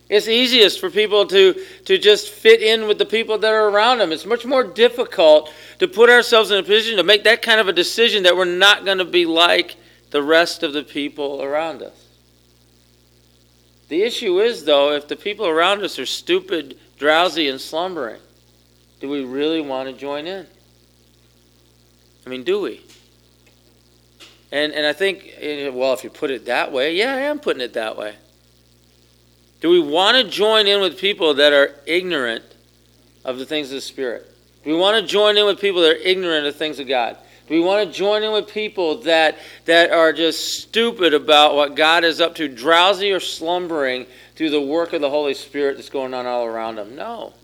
It's 0.08 0.28
easiest 0.28 0.80
for 0.80 0.90
people 0.90 1.26
to, 1.26 1.54
to 1.86 1.98
just 1.98 2.30
fit 2.30 2.62
in 2.62 2.86
with 2.86 2.98
the 2.98 3.06
people 3.06 3.38
that 3.38 3.52
are 3.52 3.68
around 3.68 3.98
them. 3.98 4.12
It's 4.12 4.26
much 4.26 4.44
more 4.44 4.62
difficult 4.62 5.52
to 5.78 5.88
put 5.88 6.10
ourselves 6.10 6.50
in 6.50 6.58
a 6.58 6.62
position 6.62 6.98
to 6.98 7.02
make 7.02 7.24
that 7.24 7.42
kind 7.42 7.58
of 7.58 7.68
a 7.68 7.72
decision 7.72 8.22
that 8.24 8.36
we're 8.36 8.44
not 8.44 8.84
going 8.84 8.98
to 8.98 9.04
be 9.04 9.24
like 9.24 9.76
the 10.10 10.22
rest 10.22 10.62
of 10.62 10.72
the 10.72 10.82
people 10.82 11.42
around 11.42 11.82
us. 11.82 12.06
The 13.88 14.02
issue 14.02 14.40
is, 14.40 14.64
though, 14.64 14.92
if 14.92 15.08
the 15.08 15.16
people 15.16 15.46
around 15.46 15.82
us 15.82 15.98
are 15.98 16.06
stupid, 16.06 16.78
drowsy, 16.98 17.48
and 17.48 17.60
slumbering, 17.60 18.20
do 19.00 19.08
we 19.08 19.24
really 19.24 19.60
want 19.60 19.88
to 19.88 19.94
join 19.94 20.26
in? 20.26 20.46
I 22.26 22.30
mean, 22.30 22.42
do 22.42 22.60
we? 22.60 22.80
And, 24.50 24.72
and 24.72 24.86
I 24.86 24.92
think, 24.92 25.34
eh, 25.38 25.68
well, 25.68 25.92
if 25.92 26.04
you 26.04 26.10
put 26.10 26.30
it 26.30 26.46
that 26.46 26.72
way, 26.72 26.94
yeah, 26.94 27.12
I 27.14 27.20
am 27.20 27.40
putting 27.40 27.60
it 27.60 27.72
that 27.74 27.96
way. 27.96 28.14
Do 29.60 29.70
we 29.70 29.80
want 29.80 30.16
to 30.16 30.30
join 30.30 30.66
in 30.66 30.80
with 30.80 30.98
people 30.98 31.34
that 31.34 31.52
are 31.52 31.74
ignorant 31.86 32.44
of 33.24 33.38
the 33.38 33.46
things 33.46 33.70
of 33.70 33.76
the 33.76 33.80
Spirit? 33.80 34.26
Do 34.62 34.70
we 34.70 34.76
want 34.78 35.00
to 35.00 35.06
join 35.06 35.36
in 35.36 35.46
with 35.46 35.60
people 35.60 35.82
that 35.82 35.92
are 35.92 36.00
ignorant 36.00 36.46
of 36.46 36.56
things 36.56 36.78
of 36.78 36.86
God? 36.86 37.16
Do 37.48 37.54
we 37.54 37.60
want 37.60 37.86
to 37.86 37.92
join 37.92 38.22
in 38.22 38.32
with 38.32 38.48
people 38.48 39.02
that, 39.02 39.36
that 39.66 39.90
are 39.90 40.12
just 40.12 40.62
stupid 40.62 41.12
about 41.12 41.54
what 41.54 41.74
God 41.74 42.04
is 42.04 42.20
up 42.20 42.34
to, 42.36 42.48
drowsy 42.48 43.12
or 43.12 43.20
slumbering 43.20 44.06
through 44.34 44.50
the 44.50 44.60
work 44.60 44.94
of 44.94 45.02
the 45.02 45.10
Holy 45.10 45.34
Spirit 45.34 45.76
that's 45.76 45.90
going 45.90 46.14
on 46.14 46.26
all 46.26 46.46
around 46.46 46.76
them? 46.76 46.96
No. 46.96 47.34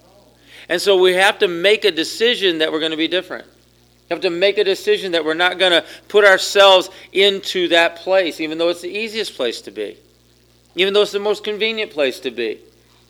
And 0.71 0.81
so 0.81 0.97
we 0.97 1.15
have 1.15 1.41
to 1.41 1.49
make 1.49 1.85
a 1.85 1.91
decision 1.91 2.59
that 2.59 2.71
we're 2.71 2.79
going 2.79 2.93
to 2.93 2.97
be 2.97 3.09
different. 3.09 3.45
We 3.45 4.15
have 4.15 4.21
to 4.21 4.31
make 4.31 4.57
a 4.57 4.63
decision 4.63 5.13
that 5.13 5.25
we're 5.25 5.35
not 5.35 5.59
going 5.59 5.73
to 5.73 5.85
put 6.07 6.25
ourselves 6.25 6.91
into 7.13 7.67
that 7.69 7.97
place, 7.97 8.41
even 8.41 8.57
though 8.57 8.69
it's 8.69 8.81
the 8.81 8.89
easiest 8.89 9.35
place 9.35 9.61
to 9.63 9.73
be, 9.73 9.99
even 10.77 10.95
though 10.95 11.03
it's 11.03 11.11
the 11.11 11.19
most 11.19 11.43
convenient 11.43 11.91
place 11.91 12.21
to 12.21 12.31
be. 12.31 12.61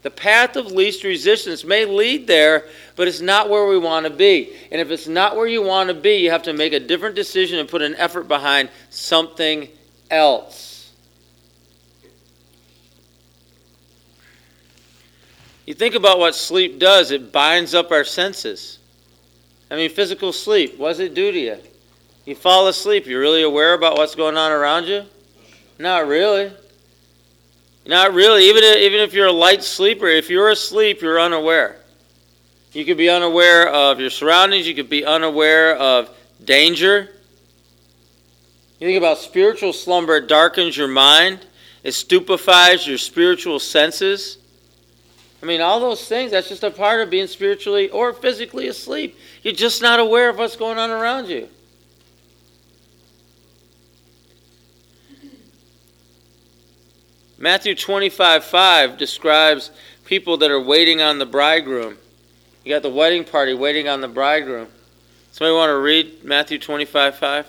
The 0.02 0.10
path 0.10 0.56
of 0.56 0.72
least 0.72 1.04
resistance 1.04 1.62
may 1.62 1.84
lead 1.84 2.26
there, 2.26 2.64
but 2.96 3.06
it's 3.06 3.20
not 3.20 3.50
where 3.50 3.66
we 3.66 3.76
want 3.76 4.06
to 4.06 4.10
be. 4.10 4.56
And 4.72 4.80
if 4.80 4.90
it's 4.90 5.06
not 5.06 5.36
where 5.36 5.46
you 5.46 5.62
want 5.62 5.88
to 5.88 5.94
be, 5.94 6.16
you 6.16 6.30
have 6.30 6.44
to 6.44 6.54
make 6.54 6.72
a 6.72 6.80
different 6.80 7.14
decision 7.14 7.58
and 7.58 7.68
put 7.68 7.82
an 7.82 7.94
effort 7.96 8.26
behind 8.26 8.70
something 8.88 9.68
else. 10.10 10.69
You 15.70 15.74
think 15.74 15.94
about 15.94 16.18
what 16.18 16.34
sleep 16.34 16.80
does, 16.80 17.12
it 17.12 17.30
binds 17.30 17.76
up 17.76 17.92
our 17.92 18.02
senses. 18.02 18.80
I 19.70 19.76
mean, 19.76 19.88
physical 19.88 20.32
sleep, 20.32 20.76
what 20.76 20.88
does 20.88 20.98
it 20.98 21.14
do 21.14 21.30
to 21.30 21.38
you? 21.38 21.58
You 22.24 22.34
fall 22.34 22.66
asleep, 22.66 23.06
you're 23.06 23.20
really 23.20 23.44
aware 23.44 23.74
about 23.74 23.96
what's 23.96 24.16
going 24.16 24.36
on 24.36 24.50
around 24.50 24.88
you? 24.88 25.04
Not 25.78 26.08
really. 26.08 26.50
Not 27.86 28.14
really. 28.14 28.48
Even 28.48 28.64
if, 28.64 28.78
even 28.78 28.98
if 28.98 29.14
you're 29.14 29.28
a 29.28 29.32
light 29.32 29.62
sleeper, 29.62 30.08
if 30.08 30.28
you're 30.28 30.48
asleep, 30.48 31.02
you're 31.02 31.20
unaware. 31.20 31.76
You 32.72 32.84
could 32.84 32.96
be 32.96 33.08
unaware 33.08 33.68
of 33.68 34.00
your 34.00 34.10
surroundings. 34.10 34.66
You 34.66 34.74
could 34.74 34.90
be 34.90 35.04
unaware 35.04 35.76
of 35.76 36.10
danger. 36.44 37.10
You 38.80 38.88
think 38.88 38.98
about 38.98 39.18
spiritual 39.18 39.72
slumber, 39.72 40.16
it 40.16 40.26
darkens 40.26 40.76
your 40.76 40.88
mind, 40.88 41.46
it 41.84 41.92
stupefies 41.92 42.88
your 42.88 42.98
spiritual 42.98 43.60
senses. 43.60 44.38
I 45.42 45.46
mean, 45.46 45.60
all 45.60 45.80
those 45.80 46.06
things, 46.06 46.32
that's 46.32 46.48
just 46.48 46.64
a 46.64 46.70
part 46.70 47.00
of 47.00 47.08
being 47.08 47.26
spiritually 47.26 47.88
or 47.88 48.12
physically 48.12 48.68
asleep. 48.68 49.18
You're 49.42 49.54
just 49.54 49.80
not 49.80 49.98
aware 49.98 50.28
of 50.28 50.36
what's 50.36 50.56
going 50.56 50.78
on 50.78 50.90
around 50.90 51.28
you. 51.28 51.48
Matthew 57.38 57.74
25 57.74 58.44
5 58.44 58.98
describes 58.98 59.70
people 60.04 60.36
that 60.38 60.50
are 60.50 60.60
waiting 60.60 61.00
on 61.00 61.18
the 61.18 61.24
bridegroom. 61.24 61.96
You 62.64 62.74
got 62.74 62.82
the 62.82 62.90
wedding 62.90 63.24
party 63.24 63.54
waiting 63.54 63.88
on 63.88 64.02
the 64.02 64.08
bridegroom. 64.08 64.68
Somebody 65.32 65.54
want 65.54 65.70
to 65.70 65.78
read 65.78 66.22
Matthew 66.22 66.58
25 66.58 67.16
5? 67.16 67.46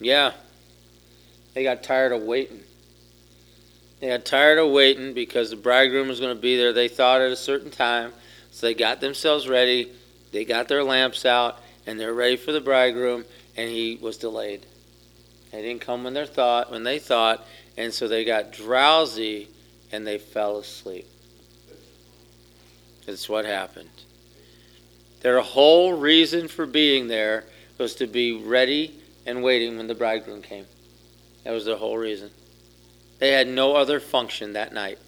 Yeah. 0.00 0.32
They 1.54 1.62
got 1.62 1.82
tired 1.82 2.12
of 2.12 2.22
waiting. 2.22 2.60
They 4.00 4.08
got 4.08 4.24
tired 4.24 4.58
of 4.58 4.70
waiting 4.70 5.14
because 5.14 5.50
the 5.50 5.56
bridegroom 5.56 6.08
was 6.08 6.20
going 6.20 6.36
to 6.36 6.40
be 6.40 6.56
there. 6.56 6.72
They 6.72 6.88
thought 6.88 7.22
at 7.22 7.30
a 7.30 7.36
certain 7.36 7.70
time. 7.70 8.12
So 8.50 8.66
they 8.66 8.74
got 8.74 9.00
themselves 9.00 9.48
ready. 9.48 9.90
They 10.32 10.44
got 10.44 10.68
their 10.68 10.84
lamps 10.84 11.24
out, 11.24 11.60
and 11.86 11.98
they're 11.98 12.12
ready 12.12 12.36
for 12.36 12.52
the 12.52 12.60
bridegroom, 12.60 13.24
and 13.56 13.70
he 13.70 13.98
was 14.00 14.18
delayed. 14.18 14.66
He 15.50 15.62
didn't 15.62 15.80
come 15.80 16.04
when 16.04 16.14
they 16.14 16.26
thought, 16.26 16.70
when 16.70 16.82
they 16.82 16.98
thought, 16.98 17.46
and 17.76 17.92
so 17.92 18.08
they 18.08 18.24
got 18.24 18.52
drowsy 18.52 19.48
and 19.92 20.06
they 20.06 20.18
fell 20.18 20.58
asleep. 20.58 21.06
That's 23.06 23.28
what 23.28 23.44
happened. 23.44 23.88
Their 25.20 25.40
whole 25.40 25.94
reason 25.94 26.48
for 26.48 26.66
being 26.66 27.08
there 27.08 27.44
was 27.78 27.94
to 27.96 28.06
be 28.06 28.32
ready 28.32 29.00
and 29.26 29.42
waiting 29.42 29.76
when 29.76 29.86
the 29.86 29.94
bridegroom 29.94 30.42
came. 30.42 30.66
That 31.44 31.52
was 31.52 31.64
their 31.64 31.76
whole 31.76 31.98
reason. 31.98 32.30
They 33.18 33.32
had 33.32 33.48
no 33.48 33.74
other 33.74 34.00
function 34.00 34.52
that 34.54 34.72
night. 34.72 34.98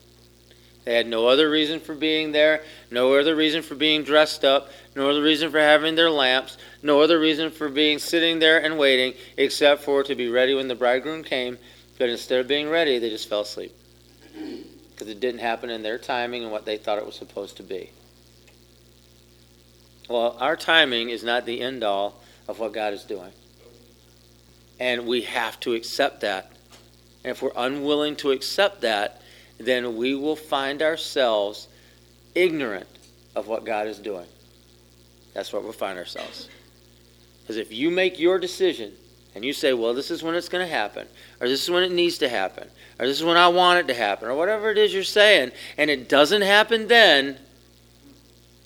They 0.85 0.95
had 0.95 1.07
no 1.07 1.27
other 1.27 1.51
reason 1.51 1.81
for 1.81 1.95
being 1.95 2.33
there, 2.33 2.63
no 2.91 3.15
other 3.15 3.37
reason 3.37 3.63
for 3.63 3.75
being 3.75 4.05
dressed 4.05 4.45
up, 4.45 4.71
no 4.97 5.11
other 5.11 5.23
reason 5.23 5.51
for 5.51 5.59
having 5.59 5.97
their 5.97 6.11
lamps, 6.11 6.57
no 6.83 7.03
other 7.03 7.21
reason 7.21 7.51
for 7.51 7.69
being 7.69 7.99
sitting 7.99 8.39
there 8.39 8.65
and 8.65 8.79
waiting, 8.79 9.13
except 9.37 9.83
for 9.83 10.03
to 10.03 10.15
be 10.15 10.31
ready 10.31 10.55
when 10.55 10.69
the 10.69 10.75
bridegroom 10.75 11.25
came. 11.25 11.59
But 11.99 12.09
instead 12.09 12.41
of 12.41 12.49
being 12.49 12.71
ready, 12.71 12.99
they 12.99 13.11
just 13.11 13.29
fell 13.29 13.43
asleep. 13.43 13.75
Because 14.33 15.09
it 15.09 15.21
didn't 15.21 15.41
happen 15.41 15.69
in 15.69 15.83
their 15.83 15.99
timing 15.99 16.43
and 16.43 16.53
what 16.53 16.65
they 16.65 16.79
thought 16.79 16.99
it 16.99 17.05
was 17.05 17.17
supposed 17.17 17.59
to 17.59 17.63
be. 17.63 17.91
Well, 20.09 20.39
our 20.41 20.57
timing 20.57 21.11
is 21.11 21.23
not 21.23 21.45
the 21.45 21.61
end 21.61 21.85
all 21.85 22.23
of 22.47 22.59
what 22.59 22.73
God 22.73 22.95
is 22.95 23.05
doing. 23.05 23.33
And 24.81 25.07
we 25.07 25.23
have 25.23 25.59
to 25.61 25.75
accept 25.75 26.21
that. 26.21 26.53
And 27.25 27.33
if 27.33 27.43
we're 27.43 27.53
unwilling 27.57 28.17
to 28.17 28.31
accept 28.31 28.83
that, 28.83 29.23
then 29.59 29.97
we 29.97 30.15
will 30.15 30.37
find 30.37 30.83
ourselves 30.83 31.69
ignorant 32.35 32.87
of 33.35 33.49
what 33.49 33.65
God 33.65 33.87
is 33.87 33.99
doing. 33.99 34.27
That's 35.35 35.53
where 35.53 35.61
we'll 35.61 35.73
find 35.73 35.99
ourselves. 35.99 36.49
Because 37.43 37.57
if 37.57 37.73
you 37.73 37.91
make 37.91 38.19
your 38.19 38.39
decision 38.39 38.93
and 39.35 39.45
you 39.45 39.53
say, 39.53 39.73
well, 39.73 39.95
this 39.95 40.11
is 40.11 40.23
when 40.23 40.35
it's 40.35 40.49
going 40.49 40.67
to 40.67 40.73
happen, 40.73 41.07
or 41.41 41.49
this 41.49 41.63
is 41.63 41.71
when 41.71 41.83
it 41.83 41.93
needs 41.93 42.19
to 42.19 42.29
happen, 42.29 42.69
or 42.99 43.07
this 43.07 43.19
is 43.19 43.25
when 43.25 43.37
I 43.37 43.49
want 43.49 43.79
it 43.81 43.89
to 43.89 43.95
happen, 43.95 44.29
or 44.29 44.35
whatever 44.35 44.71
it 44.71 44.79
is 44.79 44.93
you're 44.93 45.05
saying, 45.05 45.53
and 45.77 45.91
it 45.91 46.09
doesn't 46.09 46.43
happen 46.43 46.89
then, 46.89 47.39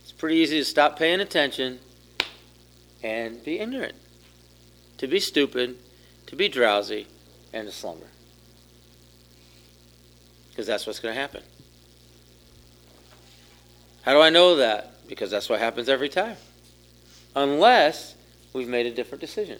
it's 0.02 0.12
pretty 0.12 0.36
easy 0.36 0.58
to 0.58 0.64
stop 0.64 0.98
paying 0.98 1.20
attention 1.20 1.78
and 3.02 3.42
be 3.44 3.58
ignorant, 3.58 3.94
to 4.98 5.06
be 5.06 5.20
stupid, 5.20 5.76
to 6.32 6.36
be 6.36 6.48
drowsy, 6.48 7.06
and 7.52 7.68
to 7.68 7.72
slumber. 7.72 8.06
Because 10.48 10.66
that's 10.66 10.86
what's 10.86 10.98
going 10.98 11.14
to 11.14 11.20
happen. 11.20 11.42
How 14.00 14.14
do 14.14 14.20
I 14.22 14.30
know 14.30 14.56
that? 14.56 15.06
Because 15.08 15.30
that's 15.30 15.50
what 15.50 15.58
happens 15.58 15.90
every 15.90 16.08
time. 16.08 16.38
Unless 17.36 18.14
we've 18.54 18.66
made 18.66 18.86
a 18.86 18.90
different 18.90 19.20
decision. 19.20 19.58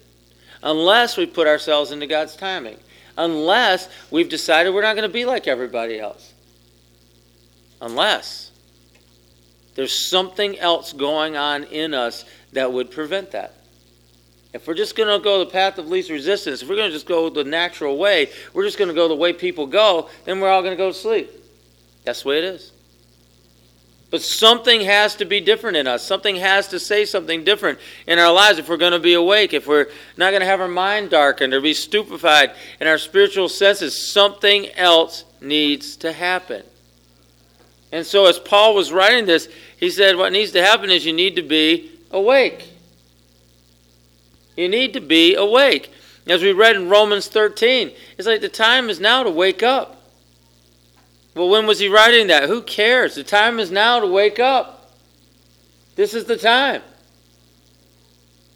Unless 0.63 1.15
we 1.15 1.27
put 1.27 1.45
ourselves 1.45 1.91
into 1.91 2.07
God's 2.07 2.35
timing. 2.35 2.79
Unless 3.19 3.87
we've 4.09 4.27
decided 4.27 4.73
we're 4.73 4.81
not 4.81 4.95
going 4.95 5.07
to 5.07 5.13
be 5.13 5.25
like 5.25 5.47
everybody 5.47 5.99
else. 5.99 6.33
Unless 7.81 8.49
there's 9.75 10.09
something 10.09 10.57
else 10.57 10.91
going 10.91 11.37
on 11.37 11.65
in 11.65 11.93
us 11.93 12.25
that 12.53 12.73
would 12.73 12.89
prevent 12.89 13.29
that. 13.29 13.53
If 14.53 14.67
we're 14.67 14.75
just 14.75 14.95
going 14.95 15.09
to 15.09 15.23
go 15.23 15.39
the 15.39 15.49
path 15.49 15.79
of 15.79 15.87
least 15.87 16.11
resistance, 16.11 16.61
if 16.61 16.69
we're 16.69 16.75
going 16.75 16.89
to 16.89 16.93
just 16.93 17.07
go 17.07 17.29
the 17.29 17.43
natural 17.43 17.97
way, 17.97 18.29
we're 18.53 18.63
just 18.63 18.77
going 18.77 18.87
to 18.87 18.93
go 18.93 19.07
the 19.07 19.15
way 19.15 19.33
people 19.33 19.65
go, 19.65 20.09
then 20.25 20.39
we're 20.39 20.49
all 20.49 20.61
going 20.61 20.73
to 20.73 20.77
go 20.77 20.91
to 20.91 20.97
sleep. 20.97 21.29
That's 22.03 22.21
the 22.21 22.29
way 22.29 22.37
it 22.37 22.43
is. 22.43 22.71
But 24.11 24.21
something 24.21 24.81
has 24.81 25.15
to 25.15 25.25
be 25.25 25.39
different 25.39 25.75
in 25.75 25.87
us. 25.87 26.05
Something 26.05 26.35
has 26.35 26.67
to 26.67 26.79
say 26.79 27.03
something 27.03 27.43
different 27.43 27.79
in 28.05 28.19
our 28.19 28.31
lives 28.31 28.59
if 28.59 28.69
we're 28.69 28.77
going 28.77 28.91
to 28.91 28.99
be 28.99 29.15
awake, 29.15 29.55
if 29.55 29.65
we're 29.65 29.87
not 30.17 30.29
going 30.29 30.41
to 30.41 30.45
have 30.45 30.61
our 30.61 30.67
mind 30.67 31.09
darkened 31.09 31.51
or 31.51 31.59
be 31.59 31.73
stupefied 31.73 32.51
in 32.79 32.85
our 32.85 32.99
spiritual 32.99 33.49
senses. 33.49 33.99
Something 33.99 34.69
else 34.73 35.25
needs 35.41 35.95
to 35.97 36.13
happen. 36.13 36.61
And 37.91 38.05
so, 38.05 38.27
as 38.27 38.37
Paul 38.37 38.75
was 38.75 38.91
writing 38.91 39.25
this, 39.25 39.49
he 39.79 39.89
said, 39.89 40.15
What 40.15 40.31
needs 40.31 40.51
to 40.51 40.63
happen 40.63 40.91
is 40.91 41.03
you 41.07 41.13
need 41.13 41.35
to 41.37 41.41
be 41.41 41.89
awake. 42.11 42.72
You 44.55 44.69
need 44.69 44.93
to 44.93 45.01
be 45.01 45.35
awake. 45.35 45.91
As 46.27 46.41
we 46.41 46.53
read 46.53 46.75
in 46.75 46.89
Romans 46.89 47.27
13, 47.27 47.91
it's 48.17 48.27
like 48.27 48.41
the 48.41 48.49
time 48.49 48.89
is 48.89 48.99
now 48.99 49.23
to 49.23 49.29
wake 49.29 49.61
up. 49.61 50.01
Well, 51.35 51.49
when 51.49 51.65
was 51.65 51.79
he 51.79 51.87
writing 51.87 52.27
that? 52.27 52.47
Who 52.47 52.61
cares? 52.61 53.15
The 53.15 53.23
time 53.23 53.59
is 53.59 53.71
now 53.71 53.99
to 53.99 54.07
wake 54.07 54.39
up. 54.39 54.91
This 55.95 56.13
is 56.13 56.25
the 56.25 56.37
time. 56.37 56.81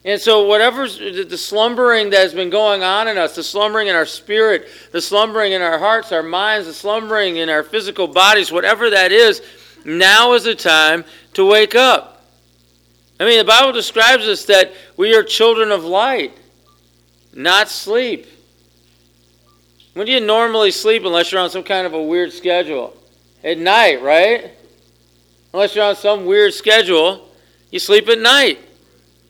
And 0.05 0.21
so, 0.21 0.45
whatever's 0.45 0.97
the 0.97 1.38
slumbering 1.38 2.12
that 2.12 2.19
has 2.19 2.33
been 2.33 2.49
going 2.49 2.81
on 2.81 3.10
in 3.10 3.17
us, 3.17 3.36
the 3.36 3.43
slumbering 3.43 3.88
in 3.88 3.95
our 3.95 4.05
spirit, 4.05 4.69
the 4.93 5.01
slumbering 5.01 5.51
in 5.51 5.62
our 5.62 5.77
hearts, 5.77 6.13
our 6.13 6.23
minds, 6.23 6.67
the 6.67 6.73
slumbering 6.73 7.38
in 7.38 7.49
our 7.49 7.63
physical 7.63 8.07
bodies, 8.07 8.51
whatever 8.51 8.89
that 8.91 9.12
is, 9.12 9.41
now 9.83 10.33
is 10.33 10.43
the 10.43 10.55
time 10.55 11.03
to 11.33 11.45
wake 11.45 11.75
up. 11.75 12.16
I 13.19 13.25
mean, 13.25 13.39
the 13.39 13.45
Bible 13.45 13.71
describes 13.71 14.25
us 14.25 14.45
that 14.45 14.71
we 14.95 15.15
are 15.15 15.23
children 15.23 15.71
of 15.71 15.84
light, 15.84 16.38
not 17.34 17.69
sleep. 17.69 18.27
When 19.93 20.06
do 20.06 20.12
you 20.12 20.19
normally 20.19 20.69
sleep 20.69 21.03
unless 21.06 21.32
you're 21.32 21.41
on 21.41 21.49
some 21.49 21.63
kind 21.63 21.88
of 21.88 21.93
a 21.93 22.01
weird 22.01 22.32
schedule? 22.32 22.95
At 23.43 23.58
night, 23.58 24.01
right? 24.03 24.51
Unless 25.53 25.75
you're 25.75 25.86
on 25.86 25.95
some 25.95 26.25
weird 26.25 26.53
schedule, 26.53 27.27
you 27.71 27.80
sleep 27.80 28.08
at 28.08 28.19
night. 28.19 28.60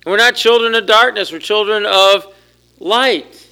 We're 0.06 0.18
not 0.18 0.36
children 0.36 0.76
of 0.76 0.86
darkness, 0.86 1.32
we're 1.32 1.40
children 1.40 1.86
of 1.86 2.34
light. 2.80 3.48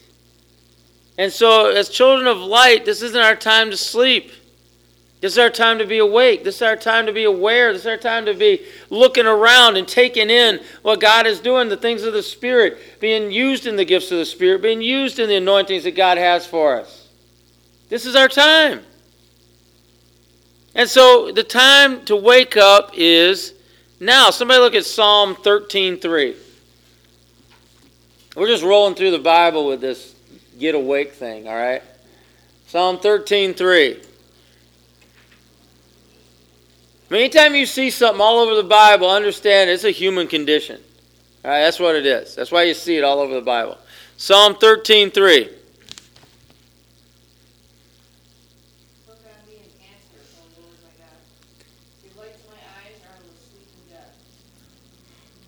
And 1.17 1.31
so, 1.31 1.69
as 1.69 1.87
children 1.87 2.27
of 2.27 2.39
light, 2.39 2.83
this 2.83 3.01
isn't 3.01 3.21
our 3.21 3.35
time 3.35 3.71
to 3.71 3.77
sleep. 3.77 4.31
This 5.21 5.33
is 5.33 5.39
our 5.39 5.49
time 5.49 5.79
to 5.79 5.85
be 5.85 5.97
awake. 5.97 6.43
This 6.43 6.57
is 6.57 6.61
our 6.61 6.75
time 6.75 7.05
to 7.07 7.13
be 7.13 7.23
aware. 7.23 7.73
This 7.73 7.81
is 7.83 7.87
our 7.87 7.97
time 7.97 8.25
to 8.25 8.33
be 8.33 8.61
looking 8.89 9.25
around 9.25 9.77
and 9.77 9.87
taking 9.87 10.29
in 10.29 10.59
what 10.81 10.99
God 10.99 11.25
is 11.25 11.39
doing, 11.39 11.69
the 11.69 11.77
things 11.77 12.03
of 12.03 12.13
the 12.13 12.21
Spirit, 12.21 12.77
being 12.99 13.31
used 13.31 13.65
in 13.65 13.75
the 13.75 13.85
gifts 13.85 14.11
of 14.11 14.17
the 14.17 14.25
Spirit, 14.25 14.61
being 14.61 14.81
used 14.81 15.17
in 15.17 15.27
the 15.29 15.37
anointings 15.37 15.85
that 15.85 15.95
God 15.95 16.17
has 16.17 16.45
for 16.45 16.79
us. 16.79 17.07
This 17.89 18.05
is 18.05 18.15
our 18.15 18.27
time. 18.27 18.81
And 20.75 20.89
so 20.89 21.31
the 21.31 21.43
time 21.43 22.03
to 22.05 22.15
wake 22.15 22.57
up 22.57 22.91
is 22.93 23.53
now. 23.99 24.29
Somebody 24.29 24.59
look 24.59 24.75
at 24.75 24.85
Psalm 24.85 25.35
13:3. 25.35 26.35
We're 28.35 28.47
just 28.47 28.63
rolling 28.63 28.95
through 28.95 29.11
the 29.11 29.19
Bible 29.19 29.65
with 29.65 29.79
this 29.79 30.13
get 30.59 30.75
awake 30.75 31.13
thing, 31.13 31.47
all 31.47 31.55
right? 31.55 31.81
Psalm 32.67 32.97
13:3. 32.97 34.01
Anytime 37.11 37.55
you 37.55 37.65
see 37.65 37.91
something 37.91 38.21
all 38.21 38.39
over 38.39 38.55
the 38.55 38.67
Bible, 38.67 39.09
understand 39.09 39.69
it's 39.69 39.83
a 39.83 39.91
human 39.91 40.27
condition. 40.27 40.81
All 41.43 41.51
right, 41.51 41.61
that's 41.61 41.79
what 41.79 41.95
it 41.95 42.05
is. 42.05 42.33
That's 42.33 42.51
why 42.51 42.63
you 42.63 42.73
see 42.73 42.97
it 42.97 43.03
all 43.03 43.19
over 43.19 43.33
the 43.33 43.41
Bible. 43.41 43.77
Psalm 44.17 44.55
13 44.55 45.11
3. 45.11 45.49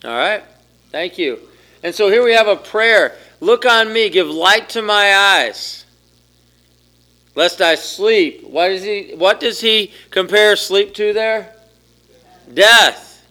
All 0.06 0.12
right. 0.12 0.44
Thank 0.92 1.18
you. 1.18 1.40
And 1.84 1.94
so 1.94 2.10
here 2.10 2.24
we 2.24 2.32
have 2.32 2.48
a 2.48 2.56
prayer. 2.56 3.18
Look 3.42 3.66
on 3.66 3.92
me, 3.92 4.10
give 4.10 4.30
light 4.30 4.70
to 4.70 4.82
my 4.82 5.16
eyes 5.16 5.87
lest 7.38 7.62
I 7.62 7.76
sleep. 7.76 8.44
What, 8.50 8.72
is 8.72 8.84
he, 8.84 9.14
what 9.16 9.40
does 9.40 9.62
he 9.62 9.94
compare 10.10 10.56
sleep 10.56 10.96
to 10.96 11.14
there? 11.14 11.54
Death. 12.52 13.24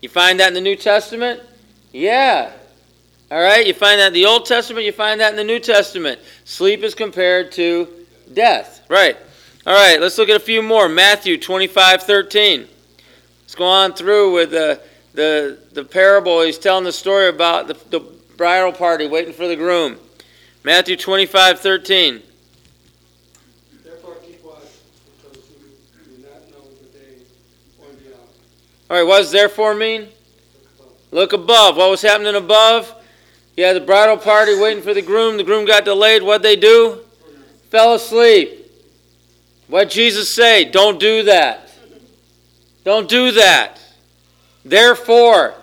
You 0.00 0.08
find 0.08 0.40
that 0.40 0.48
in 0.48 0.54
the 0.54 0.62
New 0.62 0.76
Testament? 0.76 1.42
Yeah. 1.92 2.52
All 3.30 3.42
right, 3.42 3.66
you 3.66 3.74
find 3.74 4.00
that 4.00 4.08
in 4.08 4.12
the 4.14 4.24
Old 4.24 4.46
Testament, 4.46 4.86
you 4.86 4.92
find 4.92 5.20
that 5.20 5.30
in 5.30 5.36
the 5.36 5.44
New 5.44 5.60
Testament. 5.60 6.20
Sleep 6.46 6.82
is 6.82 6.94
compared 6.94 7.52
to 7.52 7.86
death. 8.32 8.80
Right. 8.88 9.16
All 9.66 9.74
right, 9.74 10.00
let's 10.00 10.16
look 10.16 10.30
at 10.30 10.36
a 10.36 10.40
few 10.40 10.62
more. 10.62 10.88
Matthew 10.88 11.36
25 11.36 12.02
13. 12.02 12.66
Let's 13.42 13.54
go 13.54 13.66
on 13.66 13.92
through 13.92 14.32
with 14.32 14.52
the, 14.52 14.80
the, 15.12 15.58
the 15.72 15.84
parable. 15.84 16.40
He's 16.40 16.58
telling 16.58 16.84
the 16.84 16.92
story 16.92 17.28
about 17.28 17.68
the, 17.68 17.74
the 17.90 18.00
bridal 18.38 18.72
party 18.72 19.06
waiting 19.06 19.34
for 19.34 19.46
the 19.46 19.56
groom. 19.56 19.98
Matthew 20.62 20.96
25 20.96 21.60
13. 21.60 22.22
All 28.90 28.96
right, 28.96 29.02
what 29.02 29.18
does 29.18 29.30
therefore 29.30 29.74
mean? 29.74 30.08
Look 31.10 31.32
above. 31.32 31.76
What 31.76 31.90
was 31.90 32.02
happening 32.02 32.34
above? 32.34 32.94
You 33.56 33.64
had 33.64 33.76
the 33.76 33.80
bridal 33.80 34.16
party 34.16 34.58
waiting 34.58 34.82
for 34.82 34.94
the 34.94 35.02
groom. 35.02 35.36
The 35.36 35.44
groom 35.44 35.64
got 35.64 35.84
delayed. 35.84 36.22
What'd 36.22 36.42
they 36.42 36.56
do? 36.56 37.00
Fell 37.70 37.94
asleep. 37.94 38.70
What 39.68 39.90
Jesus 39.90 40.34
say? 40.34 40.64
Don't 40.64 40.98
do 40.98 41.22
that. 41.22 41.70
Don't 42.84 43.08
do 43.08 43.30
that. 43.32 43.80
Therefore, 44.64 45.54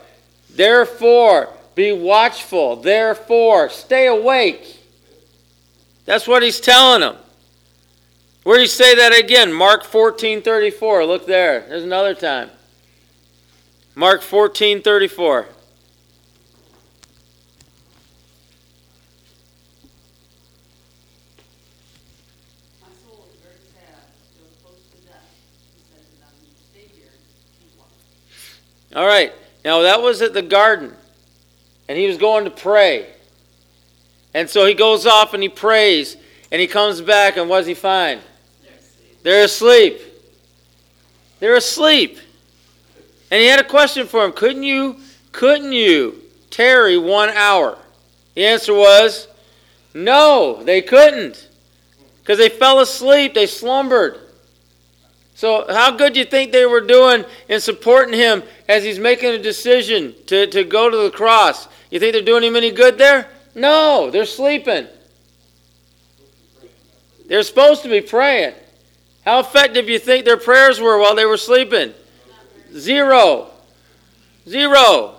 therefore, 0.49 1.49
be 1.75 1.91
watchful. 1.91 2.77
Therefore, 2.77 3.69
stay 3.69 4.07
awake. 4.07 4.79
That's 6.05 6.27
what 6.27 6.43
he's 6.43 6.59
telling 6.59 7.01
them. 7.01 7.15
Where 8.43 8.57
do 8.57 8.61
you 8.61 8.67
say 8.67 8.95
that 8.95 9.13
again? 9.13 9.53
Mark 9.53 9.83
14 9.83 10.41
34. 10.41 11.05
Look 11.05 11.27
there. 11.27 11.61
There's 11.61 11.83
another 11.83 12.15
time. 12.15 12.49
Mark 14.01 14.23
14 14.23 14.81
34. 14.81 15.45
My 22.81 22.87
soul 22.87 23.25
is 23.29 23.39
very 23.41 23.53
sad, 23.71 24.01
still 24.33 24.47
close 24.63 24.81
to 24.89 25.07
death. 25.07 25.21
He 25.75 25.83
said 25.83 26.01
to 26.01 26.19
them, 26.19 26.33
Stay 26.71 26.87
here, 26.95 27.11
keep 27.59 27.77
watch. 27.77 27.89
All 28.95 29.05
right. 29.05 29.31
Now 29.63 29.81
that 29.81 30.01
was 30.01 30.23
at 30.23 30.33
the 30.33 30.41
garden. 30.41 30.95
And 31.87 31.95
he 31.95 32.07
was 32.07 32.17
going 32.17 32.45
to 32.45 32.49
pray. 32.49 33.07
And 34.33 34.49
so 34.49 34.65
he 34.65 34.73
goes 34.73 35.05
off 35.05 35.35
and 35.35 35.43
he 35.43 35.49
prays. 35.49 36.17
And 36.51 36.59
he 36.59 36.65
comes 36.65 37.01
back, 37.01 37.37
and 37.37 37.47
what 37.47 37.59
does 37.59 37.67
he 37.67 37.75
find? 37.75 38.19
They're 39.21 39.43
asleep. 39.43 40.01
They're 41.39 41.55
asleep. 41.55 42.17
They're 42.17 42.17
asleep. 42.17 42.30
And 43.31 43.39
he 43.39 43.47
had 43.47 43.61
a 43.61 43.67
question 43.67 44.05
for 44.05 44.25
him. 44.25 44.33
Couldn't 44.33 44.63
you, 44.63 44.97
couldn't 45.31 45.71
you 45.71 46.21
tarry 46.49 46.97
one 46.97 47.29
hour? 47.29 47.77
The 48.35 48.45
answer 48.45 48.73
was 48.73 49.27
no, 49.93 50.61
they 50.63 50.81
couldn't. 50.81 51.47
Because 52.19 52.37
they 52.37 52.49
fell 52.49 52.79
asleep, 52.79 53.33
they 53.33 53.47
slumbered. 53.47 54.19
So, 55.33 55.65
how 55.67 55.91
good 55.91 56.13
do 56.13 56.19
you 56.19 56.25
think 56.25 56.51
they 56.51 56.65
were 56.65 56.81
doing 56.81 57.25
in 57.49 57.59
supporting 57.59 58.13
him 58.13 58.43
as 58.67 58.83
he's 58.83 58.99
making 58.99 59.31
a 59.31 59.39
decision 59.39 60.13
to, 60.27 60.45
to 60.47 60.63
go 60.63 60.89
to 60.89 60.97
the 60.97 61.09
cross? 61.09 61.67
You 61.89 61.99
think 61.99 62.13
they're 62.13 62.21
doing 62.21 62.43
him 62.43 62.55
any 62.55 62.71
good 62.71 62.97
there? 62.97 63.27
No, 63.55 64.11
they're 64.11 64.25
sleeping. 64.25 64.87
They're 67.27 67.43
supposed 67.43 67.81
to 67.83 67.89
be 67.89 68.01
praying. 68.01 68.53
How 69.25 69.39
effective 69.39 69.87
do 69.87 69.91
you 69.91 69.99
think 69.99 70.25
their 70.25 70.37
prayers 70.37 70.79
were 70.79 70.99
while 70.99 71.15
they 71.15 71.25
were 71.25 71.37
sleeping? 71.37 71.93
Zero. 72.75 73.49
Zero. 74.47 75.15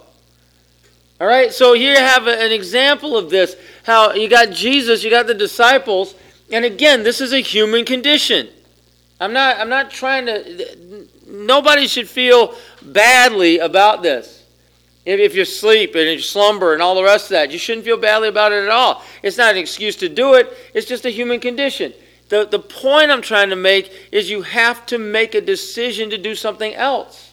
All 1.20 1.28
right, 1.28 1.52
so 1.52 1.74
here 1.74 1.92
you 1.92 2.00
have 2.00 2.26
an 2.26 2.50
example 2.50 3.16
of 3.16 3.30
this. 3.30 3.56
How 3.84 4.12
you 4.12 4.28
got 4.28 4.50
Jesus, 4.50 5.04
you 5.04 5.10
got 5.10 5.26
the 5.26 5.34
disciples, 5.34 6.14
and 6.50 6.64
again, 6.64 7.04
this 7.04 7.20
is 7.20 7.32
a 7.32 7.38
human 7.38 7.84
condition. 7.84 8.48
I'm 9.20 9.32
not 9.32 9.58
I'm 9.58 9.68
not 9.68 9.90
trying 9.90 10.26
to 10.26 11.06
nobody 11.28 11.86
should 11.86 12.08
feel 12.08 12.56
badly 12.82 13.60
about 13.60 14.02
this. 14.02 14.44
If, 15.04 15.20
if 15.20 15.34
you 15.34 15.44
sleep 15.44 15.94
and 15.94 16.10
you 16.10 16.18
slumber 16.20 16.72
and 16.72 16.82
all 16.82 16.94
the 16.94 17.02
rest 17.02 17.26
of 17.26 17.30
that, 17.30 17.50
you 17.50 17.58
shouldn't 17.58 17.84
feel 17.84 17.96
badly 17.96 18.28
about 18.28 18.52
it 18.52 18.64
at 18.64 18.70
all. 18.70 19.02
It's 19.22 19.38
not 19.38 19.52
an 19.52 19.58
excuse 19.58 19.96
to 19.96 20.08
do 20.08 20.34
it, 20.34 20.52
it's 20.74 20.86
just 20.86 21.04
a 21.04 21.10
human 21.10 21.40
condition. 21.40 21.92
The, 22.28 22.46
the 22.46 22.58
point 22.58 23.10
I'm 23.10 23.22
trying 23.22 23.50
to 23.50 23.56
make 23.56 23.92
is 24.10 24.30
you 24.30 24.42
have 24.42 24.86
to 24.86 24.98
make 24.98 25.34
a 25.34 25.40
decision 25.40 26.10
to 26.10 26.18
do 26.18 26.34
something 26.34 26.74
else. 26.74 27.31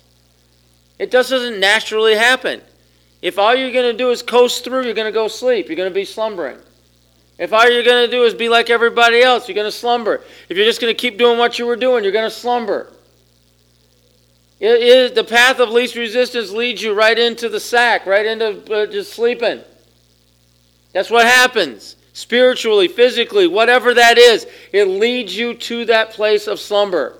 It 0.99 1.11
just 1.11 1.29
doesn't 1.29 1.59
naturally 1.59 2.15
happen. 2.15 2.61
If 3.21 3.39
all 3.39 3.55
you're 3.55 3.71
going 3.71 3.91
to 3.91 3.97
do 3.97 4.11
is 4.11 4.21
coast 4.21 4.63
through, 4.63 4.83
you're 4.83 4.93
going 4.93 5.07
to 5.07 5.11
go 5.11 5.27
sleep. 5.27 5.67
You're 5.67 5.75
going 5.75 5.89
to 5.89 5.95
be 5.95 6.05
slumbering. 6.05 6.57
If 7.37 7.53
all 7.53 7.69
you're 7.69 7.83
going 7.83 8.05
to 8.05 8.11
do 8.11 8.25
is 8.25 8.33
be 8.33 8.49
like 8.49 8.69
everybody 8.69 9.21
else, 9.21 9.47
you're 9.47 9.55
going 9.55 9.67
to 9.67 9.71
slumber. 9.71 10.21
If 10.49 10.57
you're 10.57 10.65
just 10.65 10.81
going 10.81 10.93
to 10.93 10.97
keep 10.97 11.17
doing 11.17 11.37
what 11.37 11.57
you 11.57 11.65
were 11.65 11.77
doing, 11.77 12.03
you're 12.03 12.13
going 12.13 12.29
to 12.29 12.35
slumber. 12.35 12.91
It 14.59 14.81
is, 14.81 15.11
the 15.13 15.23
path 15.23 15.59
of 15.59 15.69
least 15.69 15.95
resistance 15.95 16.51
leads 16.51 16.81
you 16.81 16.93
right 16.93 17.17
into 17.17 17.47
the 17.47 17.61
sack, 17.61 18.05
right 18.05 18.25
into 18.25 18.73
uh, 18.73 18.85
just 18.87 19.13
sleeping. 19.13 19.61
That's 20.91 21.09
what 21.09 21.25
happens. 21.25 21.95
Spiritually, 22.11 22.89
physically, 22.89 23.47
whatever 23.47 23.93
that 23.93 24.17
is, 24.17 24.45
it 24.73 24.85
leads 24.85 25.37
you 25.37 25.53
to 25.53 25.85
that 25.85 26.11
place 26.11 26.47
of 26.47 26.59
slumber. 26.59 27.17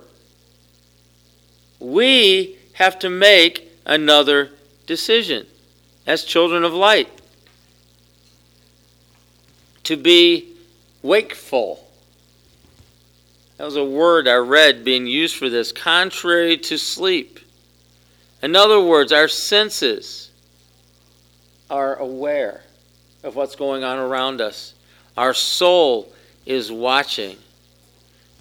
We 1.78 2.58
have 2.74 2.98
to 2.98 3.08
make 3.08 3.69
another 3.84 4.50
decision 4.86 5.46
as 6.06 6.24
children 6.24 6.64
of 6.64 6.72
light 6.72 7.08
to 9.84 9.96
be 9.96 10.48
wakeful. 11.02 11.84
That 13.56 13.64
was 13.64 13.76
a 13.76 13.84
word 13.84 14.26
I 14.28 14.36
read 14.36 14.84
being 14.84 15.06
used 15.06 15.36
for 15.36 15.48
this, 15.48 15.72
contrary 15.72 16.56
to 16.58 16.78
sleep. 16.78 17.40
In 18.42 18.56
other 18.56 18.80
words, 18.80 19.12
our 19.12 19.28
senses 19.28 20.30
are 21.68 21.96
aware 21.96 22.62
of 23.22 23.36
what's 23.36 23.54
going 23.54 23.84
on 23.84 23.98
around 23.98 24.40
us. 24.40 24.74
Our 25.16 25.34
soul 25.34 26.12
is 26.46 26.72
watching. 26.72 27.36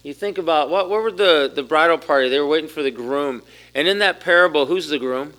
You 0.03 0.13
think 0.13 0.37
about 0.37 0.69
what, 0.69 0.89
what 0.89 1.01
were 1.01 1.11
the, 1.11 1.51
the 1.53 1.63
bridal 1.63 1.97
party? 1.97 2.29
They 2.29 2.39
were 2.39 2.47
waiting 2.47 2.69
for 2.69 2.81
the 2.81 2.91
groom. 2.91 3.41
And 3.79 3.87
in 3.87 3.99
that 3.99 4.19
parable, 4.19 4.65
who's 4.65 4.89
the 4.89 4.99
groom? 4.99 5.33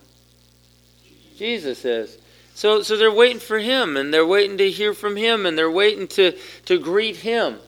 Jesus 1.37 1.85
is. 1.85 2.17
So, 2.55 2.81
so 2.81 2.97
they're 2.97 3.13
waiting 3.13 3.39
for 3.39 3.59
him, 3.59 3.99
and 3.99 4.15
they're 4.15 4.25
waiting 4.25 4.57
to 4.57 4.71
hear 4.71 4.95
from 4.95 5.15
him, 5.15 5.45
and 5.45 5.59
they're 5.59 5.71
waiting 5.71 6.09
to, 6.09 6.33
to 6.65 6.79
greet 6.79 7.17
him. 7.17 7.59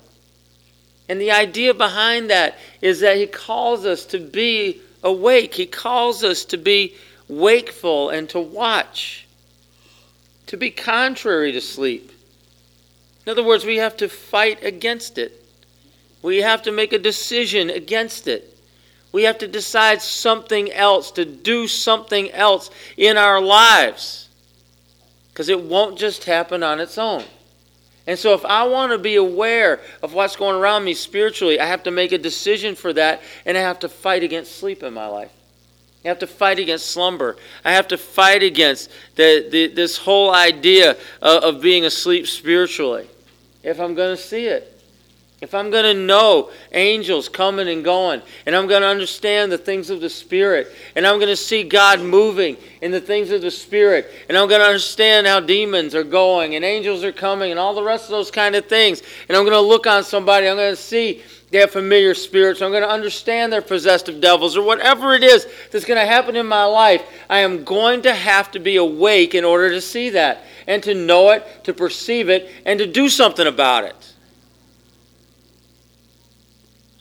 And 1.10 1.20
the 1.20 1.30
idea 1.30 1.74
behind 1.74 2.30
that 2.30 2.56
is 2.80 3.00
that 3.00 3.18
he 3.18 3.26
calls 3.26 3.84
us 3.84 4.06
to 4.06 4.18
be 4.18 4.80
awake. 5.02 5.52
He 5.52 5.66
calls 5.66 6.24
us 6.24 6.46
to 6.46 6.56
be 6.56 6.96
wakeful 7.28 8.08
and 8.08 8.26
to 8.30 8.40
watch, 8.40 9.26
to 10.46 10.56
be 10.56 10.70
contrary 10.70 11.52
to 11.52 11.60
sleep. 11.60 12.10
In 13.26 13.30
other 13.30 13.44
words, 13.44 13.66
we 13.66 13.76
have 13.76 13.98
to 13.98 14.08
fight 14.08 14.64
against 14.64 15.18
it. 15.18 15.38
We 16.22 16.38
have 16.38 16.62
to 16.62 16.72
make 16.72 16.94
a 16.94 16.98
decision 16.98 17.68
against 17.68 18.26
it. 18.26 18.51
We 19.12 19.24
have 19.24 19.38
to 19.38 19.48
decide 19.48 20.00
something 20.00 20.72
else, 20.72 21.10
to 21.12 21.24
do 21.24 21.68
something 21.68 22.30
else 22.30 22.70
in 22.96 23.16
our 23.18 23.40
lives. 23.40 24.28
Because 25.28 25.48
it 25.48 25.62
won't 25.62 25.98
just 25.98 26.24
happen 26.24 26.62
on 26.62 26.80
its 26.80 26.98
own. 26.98 27.24
And 28.06 28.18
so, 28.18 28.34
if 28.34 28.44
I 28.44 28.64
want 28.64 28.90
to 28.92 28.98
be 28.98 29.14
aware 29.14 29.80
of 30.02 30.12
what's 30.12 30.34
going 30.34 30.56
around 30.56 30.84
me 30.84 30.94
spiritually, 30.94 31.60
I 31.60 31.66
have 31.66 31.84
to 31.84 31.90
make 31.90 32.10
a 32.10 32.18
decision 32.18 32.74
for 32.74 32.92
that, 32.94 33.22
and 33.46 33.56
I 33.56 33.60
have 33.60 33.78
to 33.80 33.88
fight 33.88 34.24
against 34.24 34.56
sleep 34.56 34.82
in 34.82 34.92
my 34.92 35.06
life. 35.06 35.30
I 36.04 36.08
have 36.08 36.18
to 36.18 36.26
fight 36.26 36.58
against 36.58 36.90
slumber. 36.90 37.36
I 37.64 37.72
have 37.72 37.86
to 37.88 37.98
fight 37.98 38.42
against 38.42 38.90
the, 39.14 39.46
the, 39.48 39.68
this 39.68 39.98
whole 39.98 40.34
idea 40.34 40.96
of, 41.20 41.44
of 41.44 41.62
being 41.62 41.84
asleep 41.84 42.26
spiritually 42.26 43.08
if 43.62 43.80
I'm 43.80 43.94
going 43.94 44.16
to 44.16 44.20
see 44.20 44.46
it. 44.46 44.71
If 45.42 45.54
I'm 45.54 45.72
going 45.72 45.96
to 45.96 46.00
know 46.00 46.50
angels 46.70 47.28
coming 47.28 47.68
and 47.68 47.82
going, 47.82 48.22
and 48.46 48.54
I'm 48.54 48.68
going 48.68 48.82
to 48.82 48.86
understand 48.86 49.50
the 49.50 49.58
things 49.58 49.90
of 49.90 50.00
the 50.00 50.08
Spirit, 50.08 50.68
and 50.94 51.04
I'm 51.04 51.16
going 51.16 51.30
to 51.30 51.36
see 51.36 51.64
God 51.64 52.00
moving 52.00 52.56
in 52.80 52.92
the 52.92 53.00
things 53.00 53.32
of 53.32 53.42
the 53.42 53.50
Spirit, 53.50 54.08
and 54.28 54.38
I'm 54.38 54.48
going 54.48 54.60
to 54.60 54.66
understand 54.66 55.26
how 55.26 55.40
demons 55.40 55.96
are 55.96 56.04
going, 56.04 56.54
and 56.54 56.64
angels 56.64 57.02
are 57.02 57.10
coming, 57.10 57.50
and 57.50 57.58
all 57.58 57.74
the 57.74 57.82
rest 57.82 58.04
of 58.04 58.10
those 58.10 58.30
kind 58.30 58.54
of 58.54 58.66
things, 58.66 59.02
and 59.28 59.36
I'm 59.36 59.42
going 59.42 59.56
to 59.56 59.60
look 59.60 59.88
on 59.88 60.04
somebody, 60.04 60.46
I'm 60.46 60.54
going 60.54 60.76
to 60.76 60.80
see 60.80 61.24
their 61.50 61.66
familiar 61.66 62.14
spirits, 62.14 62.62
I'm 62.62 62.70
going 62.70 62.84
to 62.84 62.88
understand 62.88 63.52
their 63.52 63.62
possessed 63.62 64.08
of 64.08 64.20
devils, 64.20 64.56
or 64.56 64.62
whatever 64.62 65.12
it 65.12 65.24
is 65.24 65.48
that's 65.72 65.84
going 65.84 65.98
to 65.98 66.06
happen 66.06 66.36
in 66.36 66.46
my 66.46 66.66
life, 66.66 67.02
I 67.28 67.40
am 67.40 67.64
going 67.64 68.02
to 68.02 68.14
have 68.14 68.52
to 68.52 68.60
be 68.60 68.76
awake 68.76 69.34
in 69.34 69.44
order 69.44 69.70
to 69.70 69.80
see 69.80 70.10
that, 70.10 70.44
and 70.68 70.80
to 70.84 70.94
know 70.94 71.30
it, 71.30 71.64
to 71.64 71.74
perceive 71.74 72.28
it, 72.28 72.48
and 72.64 72.78
to 72.78 72.86
do 72.86 73.08
something 73.08 73.48
about 73.48 73.82
it. 73.82 74.11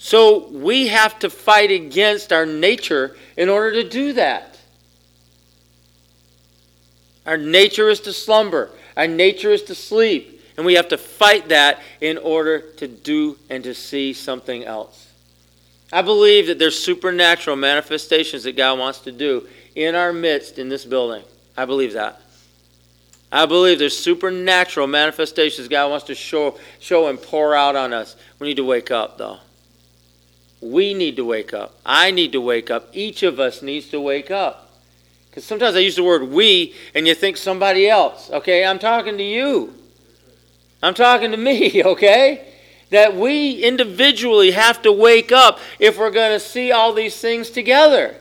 So 0.03 0.47
we 0.47 0.87
have 0.87 1.19
to 1.19 1.29
fight 1.29 1.69
against 1.69 2.33
our 2.33 2.47
nature 2.47 3.15
in 3.37 3.49
order 3.49 3.83
to 3.83 3.87
do 3.87 4.13
that. 4.13 4.57
Our 7.23 7.37
nature 7.37 7.87
is 7.87 7.99
to 8.01 8.11
slumber, 8.11 8.71
our 8.97 9.05
nature 9.05 9.51
is 9.51 9.61
to 9.65 9.75
sleep, 9.75 10.41
and 10.57 10.65
we 10.65 10.73
have 10.73 10.87
to 10.87 10.97
fight 10.97 11.49
that 11.49 11.83
in 12.01 12.17
order 12.17 12.61
to 12.77 12.87
do 12.87 13.37
and 13.47 13.63
to 13.63 13.75
see 13.75 14.11
something 14.13 14.65
else. 14.65 15.07
I 15.93 16.01
believe 16.01 16.47
that 16.47 16.57
there's 16.57 16.83
supernatural 16.83 17.55
manifestations 17.55 18.41
that 18.45 18.57
God 18.57 18.79
wants 18.79 19.01
to 19.01 19.11
do 19.11 19.47
in 19.75 19.93
our 19.93 20.11
midst 20.11 20.57
in 20.57 20.67
this 20.67 20.83
building. 20.83 21.23
I 21.55 21.65
believe 21.65 21.93
that. 21.93 22.19
I 23.31 23.45
believe 23.45 23.77
there's 23.77 23.95
supernatural 23.95 24.87
manifestations 24.87 25.67
God 25.67 25.91
wants 25.91 26.07
to 26.07 26.15
show, 26.15 26.57
show 26.79 27.07
and 27.07 27.21
pour 27.21 27.53
out 27.53 27.75
on 27.75 27.93
us. 27.93 28.15
We 28.39 28.47
need 28.47 28.57
to 28.57 28.65
wake 28.65 28.89
up, 28.89 29.19
though. 29.19 29.37
We 30.61 30.93
need 30.93 31.15
to 31.15 31.25
wake 31.25 31.53
up. 31.53 31.75
I 31.85 32.11
need 32.11 32.31
to 32.33 32.41
wake 32.41 32.69
up. 32.69 32.89
Each 32.93 33.23
of 33.23 33.39
us 33.39 33.61
needs 33.61 33.89
to 33.89 33.99
wake 33.99 34.29
up. 34.29 34.71
Because 35.29 35.43
sometimes 35.43 35.75
I 35.75 35.79
use 35.79 35.95
the 35.95 36.03
word 36.03 36.29
we 36.29 36.75
and 36.93 37.07
you 37.07 37.15
think 37.15 37.37
somebody 37.37 37.89
else. 37.89 38.29
Okay, 38.29 38.63
I'm 38.63 38.79
talking 38.79 39.17
to 39.17 39.23
you. 39.23 39.73
I'm 40.83 40.93
talking 40.93 41.31
to 41.31 41.37
me, 41.37 41.83
okay? 41.85 42.47
That 42.91 43.15
we 43.15 43.63
individually 43.63 44.51
have 44.51 44.81
to 44.83 44.91
wake 44.91 45.31
up 45.31 45.59
if 45.79 45.97
we're 45.97 46.11
going 46.11 46.37
to 46.37 46.39
see 46.39 46.71
all 46.71 46.93
these 46.93 47.17
things 47.19 47.49
together. 47.49 48.17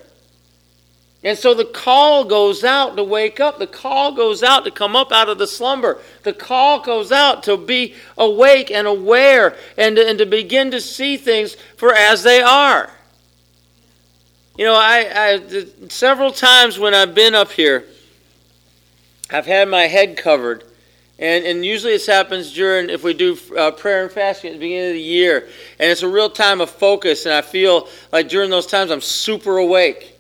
And 1.22 1.36
so 1.36 1.52
the 1.52 1.66
call 1.66 2.24
goes 2.24 2.64
out 2.64 2.96
to 2.96 3.04
wake 3.04 3.40
up. 3.40 3.58
The 3.58 3.66
call 3.66 4.12
goes 4.12 4.42
out 4.42 4.64
to 4.64 4.70
come 4.70 4.96
up 4.96 5.12
out 5.12 5.28
of 5.28 5.36
the 5.36 5.46
slumber. 5.46 6.00
The 6.22 6.32
call 6.32 6.80
goes 6.80 7.12
out 7.12 7.42
to 7.42 7.58
be 7.58 7.94
awake 8.16 8.70
and 8.70 8.86
aware 8.86 9.54
and, 9.76 9.98
and 9.98 10.18
to 10.18 10.24
begin 10.24 10.70
to 10.70 10.80
see 10.80 11.18
things 11.18 11.56
for 11.76 11.94
as 11.94 12.22
they 12.22 12.40
are. 12.40 12.90
You 14.56 14.64
know, 14.64 14.74
I, 14.74 15.08
I 15.14 15.66
several 15.88 16.32
times 16.32 16.78
when 16.78 16.94
I've 16.94 17.14
been 17.14 17.34
up 17.34 17.52
here, 17.52 17.84
I've 19.30 19.46
had 19.46 19.68
my 19.68 19.82
head 19.82 20.16
covered. 20.16 20.64
And, 21.18 21.44
and 21.44 21.66
usually 21.66 21.92
this 21.92 22.06
happens 22.06 22.54
during, 22.54 22.88
if 22.88 23.04
we 23.04 23.12
do 23.12 23.36
uh, 23.56 23.72
prayer 23.72 24.02
and 24.02 24.10
fasting 24.10 24.50
at 24.50 24.52
the 24.54 24.58
beginning 24.58 24.88
of 24.88 24.94
the 24.94 25.02
year. 25.02 25.48
And 25.78 25.90
it's 25.90 26.02
a 26.02 26.08
real 26.08 26.30
time 26.30 26.62
of 26.62 26.70
focus. 26.70 27.26
And 27.26 27.34
I 27.34 27.42
feel 27.42 27.88
like 28.10 28.30
during 28.30 28.48
those 28.48 28.66
times 28.66 28.90
I'm 28.90 29.02
super 29.02 29.58
awake. 29.58 30.16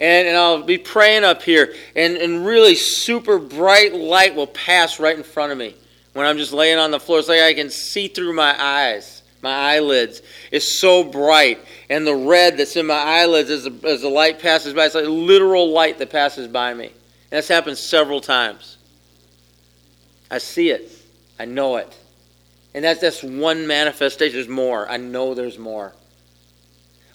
And, 0.00 0.28
and 0.28 0.36
I'll 0.36 0.62
be 0.62 0.78
praying 0.78 1.24
up 1.24 1.42
here. 1.42 1.74
And, 1.94 2.16
and 2.16 2.44
really 2.44 2.74
super 2.74 3.38
bright 3.38 3.94
light 3.94 4.34
will 4.34 4.46
pass 4.46 4.98
right 4.98 5.16
in 5.16 5.22
front 5.22 5.52
of 5.52 5.58
me 5.58 5.76
when 6.14 6.26
I'm 6.26 6.38
just 6.38 6.52
laying 6.52 6.78
on 6.78 6.90
the 6.90 6.98
floor. 6.98 7.18
It's 7.18 7.28
like 7.28 7.42
I 7.42 7.52
can 7.52 7.68
see 7.68 8.08
through 8.08 8.32
my 8.32 8.56
eyes, 8.58 9.22
my 9.42 9.52
eyelids. 9.52 10.22
It's 10.50 10.80
so 10.80 11.04
bright. 11.04 11.60
And 11.90 12.06
the 12.06 12.14
red 12.14 12.56
that's 12.56 12.76
in 12.76 12.86
my 12.86 12.94
eyelids 12.94 13.50
as 13.50 13.64
the, 13.64 13.88
as 13.88 14.00
the 14.00 14.08
light 14.08 14.40
passes 14.40 14.72
by, 14.72 14.86
it's 14.86 14.94
like 14.94 15.04
literal 15.06 15.70
light 15.70 15.98
that 15.98 16.10
passes 16.10 16.48
by 16.48 16.72
me. 16.72 16.86
And 16.86 17.36
that's 17.36 17.48
happened 17.48 17.76
several 17.76 18.22
times. 18.22 18.78
I 20.30 20.38
see 20.38 20.70
it. 20.70 20.90
I 21.38 21.44
know 21.44 21.76
it. 21.76 21.96
And 22.72 22.84
that's 22.84 23.00
just 23.00 23.22
one 23.22 23.66
manifestation. 23.66 24.36
There's 24.36 24.48
more. 24.48 24.88
I 24.88 24.96
know 24.96 25.34
there's 25.34 25.58
more. 25.58 25.92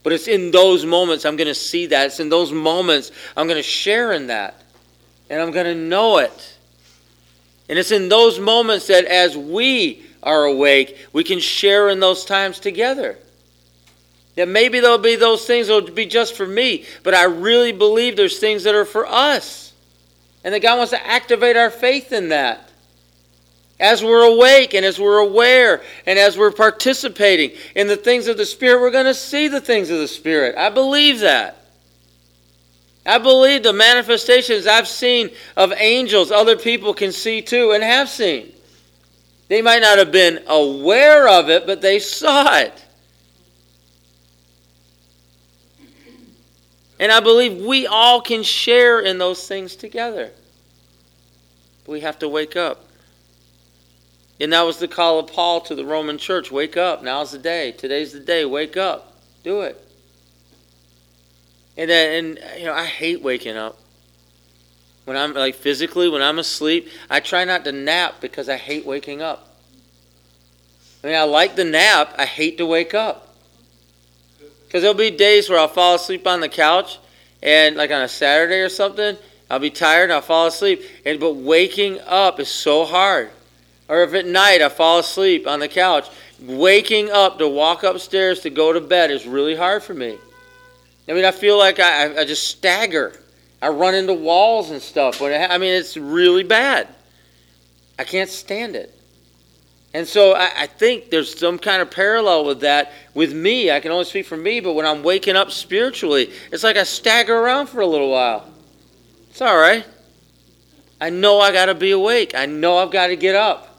But 0.06 0.14
it's 0.14 0.28
in 0.28 0.52
those 0.52 0.86
moments 0.86 1.26
I'm 1.26 1.36
going 1.36 1.48
to 1.48 1.56
see 1.56 1.88
that. 1.88 2.06
It's 2.06 2.20
in 2.20 2.30
those 2.30 2.52
moments 2.52 3.12
I'm 3.36 3.48
going 3.48 3.58
to 3.58 3.64
share 3.64 4.12
in 4.12 4.28
that. 4.28 4.62
And 5.32 5.42
I'm 5.42 5.50
going 5.50 5.66
to 5.66 5.74
know 5.74 6.20
it. 6.20 6.58
And 7.68 7.80
it's 7.80 7.90
in 7.90 8.08
those 8.08 8.38
moments 8.40 8.86
that 8.86 9.06
as 9.06 9.36
we 9.36 10.06
are 10.22 10.44
awake, 10.44 11.08
we 11.12 11.24
can 11.24 11.40
share 11.40 11.90
in 11.90 12.00
those 12.00 12.24
times 12.24 12.60
together. 12.60 13.18
That 14.36 14.48
maybe 14.48 14.80
there'll 14.80 15.00
be 15.00 15.16
those 15.16 15.48
things 15.48 15.70
that'll 15.70 15.90
be 15.90 16.06
just 16.06 16.36
for 16.36 16.46
me, 16.46 16.86
but 17.02 17.16
I 17.16 17.24
really 17.24 17.72
believe 17.72 18.16
there's 18.16 18.38
things 18.38 18.66
that 18.66 18.76
are 18.76 18.86
for 18.86 19.08
us. 19.08 19.74
And 20.44 20.54
that 20.54 20.62
God 20.62 20.78
wants 20.78 20.92
to 20.92 21.04
activate 21.04 21.58
our 21.58 21.72
faith 21.72 22.14
in 22.14 22.30
that. 22.30 22.65
As 23.80 24.04
we're 24.04 24.24
awake 24.24 24.74
and 24.74 24.86
as 24.86 25.00
we're 25.00 25.18
aware 25.18 25.82
and 26.06 26.18
as 26.18 26.38
we're 26.38 26.52
participating 26.52 27.52
in 27.76 27.88
the 27.88 27.98
things 27.98 28.28
of 28.28 28.38
the 28.38 28.46
Spirit, 28.46 28.80
we're 28.80 28.92
going 28.92 29.06
to 29.06 29.14
see 29.14 29.48
the 29.48 29.60
things 29.60 29.90
of 29.90 30.00
the 30.00 30.08
Spirit. 30.08 30.56
I 30.58 30.70
believe 30.70 31.20
that. 31.20 31.58
I 33.06 33.18
believe 33.18 33.64
the 33.64 33.74
manifestations 33.74 34.66
I've 34.66 34.88
seen 34.88 35.30
of 35.56 35.74
angels, 35.74 36.32
other 36.32 36.56
people 36.56 36.94
can 36.94 37.12
see 37.12 37.42
too 37.42 37.72
and 37.72 37.84
have 37.84 38.10
seen. 38.10 38.52
They 39.48 39.62
might 39.62 39.82
not 39.82 40.00
have 40.00 40.12
been 40.12 40.42
aware 40.48 41.28
of 41.28 41.50
it, 41.50 41.68
but 41.68 41.82
they 41.82 42.00
saw 42.00 42.58
it. 42.58 42.82
And 47.00 47.12
I 47.12 47.20
believe 47.20 47.64
we 47.64 47.86
all 47.86 48.22
can 48.22 48.42
share 48.42 49.02
in 49.02 49.18
those 49.18 49.48
things 49.48 49.76
together. 49.76 50.32
We 51.86 52.00
have 52.00 52.18
to 52.20 52.30
wake 52.30 52.56
up. 52.56 52.86
And 54.40 54.52
that 54.52 54.64
was 54.64 54.80
the 54.80 54.88
call 54.88 55.20
of 55.20 55.28
Paul 55.32 55.62
to 55.62 55.76
the 55.76 55.86
Roman 55.86 56.18
church 56.18 56.52
wake 56.52 56.76
up. 56.76 57.04
Now's 57.04 57.32
the 57.32 57.38
day. 57.38 57.72
Today's 57.72 58.12
the 58.12 58.20
day. 58.20 58.44
Wake 58.44 58.76
up. 58.76 59.14
Do 59.44 59.62
it. 59.62 59.82
And 61.78 61.90
then, 61.90 62.26
and 62.26 62.60
you 62.60 62.66
know, 62.66 62.74
I 62.74 62.86
hate 62.86 63.22
waking 63.22 63.56
up. 63.56 63.78
When 65.06 65.16
I'm 65.16 65.34
like 65.34 65.56
physically, 65.56 66.10
when 66.10 66.22
I'm 66.22 66.40
asleep, 66.40 66.90
I 67.10 67.20
try 67.20 67.46
not 67.46 67.64
to 67.66 67.72
nap 67.72 68.16
because 68.22 68.50
I 68.50 68.58
hate 68.58 68.86
waking 68.86 69.22
up. 69.22 69.48
I 71.04 71.08
mean, 71.08 71.16
I 71.16 71.24
like 71.24 71.56
the 71.56 71.64
nap. 71.64 72.16
I 72.18 72.26
hate 72.26 72.58
to 72.58 72.66
wake 72.66 72.94
up. 72.94 73.36
Because 74.66 74.82
there'll 74.82 74.98
be 74.98 75.12
days 75.12 75.50
where 75.50 75.60
I'll 75.60 75.68
fall 75.68 75.96
asleep 75.96 76.26
on 76.26 76.40
the 76.40 76.50
couch, 76.50 76.98
and 77.44 77.76
like 77.76 77.92
on 77.92 78.02
a 78.02 78.08
Saturday 78.08 78.60
or 78.62 78.70
something, 78.70 79.16
I'll 79.50 79.60
be 79.60 79.70
tired 79.70 80.06
and 80.06 80.14
I'll 80.14 80.22
fall 80.22 80.48
asleep. 80.48 80.82
And 81.06 81.20
but 81.20 81.36
waking 81.36 82.00
up 82.02 82.40
is 82.40 82.50
so 82.50 82.84
hard. 82.84 83.30
Or 83.88 84.04
if 84.04 84.14
at 84.14 84.26
night 84.26 84.62
I 84.62 84.70
fall 84.70 85.00
asleep 85.00 85.48
on 85.48 85.60
the 85.60 85.68
couch, 85.68 86.10
waking 86.40 87.12
up 87.12 87.38
to 87.40 87.48
walk 87.48 87.84
upstairs 87.84 88.40
to 88.42 88.50
go 88.50 88.74
to 88.74 88.82
bed 88.82 89.12
is 89.12 89.28
really 89.28 89.56
hard 89.56 89.84
for 89.84 89.94
me. 89.94 90.18
I 91.08 91.14
mean, 91.14 91.26
I 91.26 91.32
feel 91.32 91.58
like 91.58 91.80
I, 91.80 92.22
I 92.22 92.26
just 92.26 92.48
stagger. 92.48 93.14
I 93.62 93.70
run 93.70 93.94
into 93.94 94.14
walls 94.14 94.72
and 94.72 94.82
stuff. 94.82 95.22
When 95.22 95.52
I 95.52 95.58
mean, 95.58 95.74
it's 95.74 95.98
really 95.98 96.44
bad. 96.44 96.88
I 97.98 98.04
can't 98.04 98.30
stand 98.30 98.76
it. 98.76 98.92
And 99.94 100.06
so 100.06 100.34
I, 100.34 100.52
I, 100.58 100.68
think 100.68 101.10
there's 101.10 101.40
some 101.40 101.58
kind 101.58 101.82
of 101.82 101.90
parallel 101.90 102.44
with 102.44 102.60
that 102.62 102.92
with 103.14 103.34
me. 103.34 103.72
I 103.72 103.80
can 103.80 103.92
only 103.92 104.04
speak 104.04 104.26
for 104.26 104.36
me, 104.36 104.60
but 104.60 104.74
when 104.74 104.86
I'm 104.86 105.04
waking 105.04 105.38
up 105.38 105.52
spiritually, 105.52 106.34
it's 106.52 106.66
like 106.66 106.76
I 106.76 106.84
stagger 106.84 107.34
around 107.34 107.68
for 107.68 107.80
a 107.80 107.88
little 107.88 108.12
while. 108.12 108.52
It's 109.30 109.42
all 109.42 109.56
right. 109.56 109.86
I 111.00 111.12
know 111.12 111.40
I 111.40 111.54
got 111.54 111.68
to 111.68 111.76
be 111.76 111.92
awake. 111.92 112.36
I 112.36 112.46
know 112.46 112.78
I've 112.80 112.92
got 112.92 113.08
to 113.08 113.16
get 113.16 113.36
up. 113.36 113.75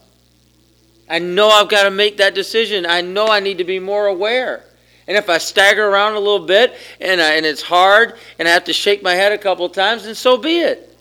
I 1.09 1.19
know 1.19 1.49
I've 1.49 1.69
got 1.69 1.85
to 1.85 1.91
make 1.91 2.17
that 2.17 2.35
decision. 2.35 2.85
I 2.85 3.01
know 3.01 3.29
I 3.29 3.41
need 3.41 3.59
to 3.59 3.65
be 3.65 3.79
more 3.79 4.07
aware. 4.07 4.65
And 5.07 5.17
if 5.17 5.29
I 5.29 5.39
stagger 5.39 5.87
around 5.87 6.15
a 6.15 6.19
little 6.19 6.47
bit 6.47 6.75
and, 7.01 7.21
I, 7.21 7.35
and 7.35 7.47
it's 7.47 7.63
hard 7.63 8.15
and 8.39 8.49
I 8.49 8.51
have 8.51 8.65
to 8.65 8.73
shake 8.73 9.03
my 9.03 9.15
head 9.15 9.33
a 9.33 9.39
couple 9.39 9.69
times, 9.69 10.05
then 10.05 10.17
so 10.17 10.37
be 10.37 10.59
it. 10.59 10.93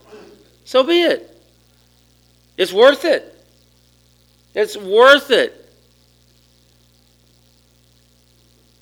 So 0.64 0.84
be 0.84 1.02
it. 1.02 1.32
It's 2.58 2.72
worth 2.72 3.04
it. 3.04 3.32
It's 4.54 4.78
worth 4.78 5.32
it. 5.32 5.66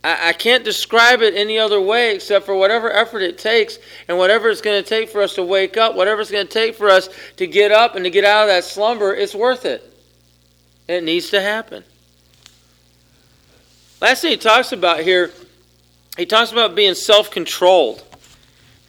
I, 0.04 0.30
I 0.30 0.34
can't 0.34 0.66
describe 0.66 1.22
it 1.22 1.36
any 1.36 1.58
other 1.58 1.80
way 1.80 2.16
except 2.16 2.46
for 2.46 2.56
whatever 2.56 2.92
effort 2.92 3.22
it 3.22 3.38
takes 3.38 3.80
and 4.10 4.18
whatever 4.18 4.50
it's 4.50 4.62
going 4.62 4.84
to 4.84 4.88
take 4.88 5.10
for 5.10 5.22
us 5.22 5.36
to 5.36 5.44
wake 5.44 5.78
up, 5.78 5.96
whatever 5.96 6.22
it's 6.22 6.32
going 6.32 6.46
to 6.46 6.54
take 6.54 6.76
for 6.76 6.90
us 6.90 7.10
to 7.38 7.48
get 7.48 7.72
up 7.72 7.96
and 7.96 8.04
to 8.04 8.12
get 8.12 8.26
out 8.26 8.44
of 8.44 8.50
that 8.50 8.66
slumber, 8.66 9.16
it's 9.16 9.34
worth 9.34 9.66
it. 9.66 9.93
It 10.88 11.04
needs 11.04 11.30
to 11.30 11.42
happen. 11.42 11.84
Last 14.02 14.22
thing 14.22 14.32
he 14.32 14.38
talks 14.38 14.72
about 14.72 15.00
here, 15.00 15.32
he 16.18 16.26
talks 16.26 16.52
about 16.52 16.76
being 16.76 16.94
self 16.94 17.32
controlled. 17.32 18.04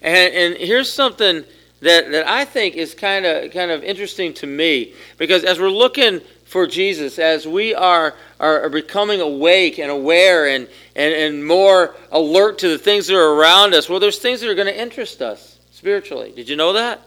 And, 0.03 0.35
and 0.35 0.57
here's 0.57 0.93
something 0.93 1.45
that, 1.81 2.11
that 2.11 2.27
I 2.27 2.45
think 2.45 2.75
is 2.75 2.95
kind 2.95 3.25
of 3.25 3.53
kind 3.53 3.71
of 3.71 3.85
interesting 3.85 4.35
to 4.35 4.47
me 4.47 4.95
because 5.19 5.45
as 5.45 5.61
we're 5.61 5.71
looking 5.71 6.21
for 6.45 6.67
Jesus, 6.67 7.19
as 7.19 7.49
we 7.49 7.75
are, 7.75 8.15
are, 8.39 8.69
becoming 8.69 9.21
awake 9.21 9.79
and 9.79 9.91
aware 9.91 10.47
and, 10.47 10.69
and, 10.95 11.13
and 11.13 11.45
more 11.45 11.97
alert 12.13 12.59
to 12.59 12.69
the 12.69 12.79
things 12.79 13.09
that 13.09 13.17
are 13.17 13.35
around 13.35 13.75
us, 13.75 13.89
well, 13.89 13.99
there's 13.99 14.21
things 14.21 14.41
that 14.41 14.49
are 14.49 14.55
going 14.55 14.69
to 14.69 14.81
interest 14.81 15.21
us 15.21 15.59
spiritually. 15.73 16.33
Did 16.37 16.49
you 16.49 16.55
know 16.55 16.75
that? 16.75 17.01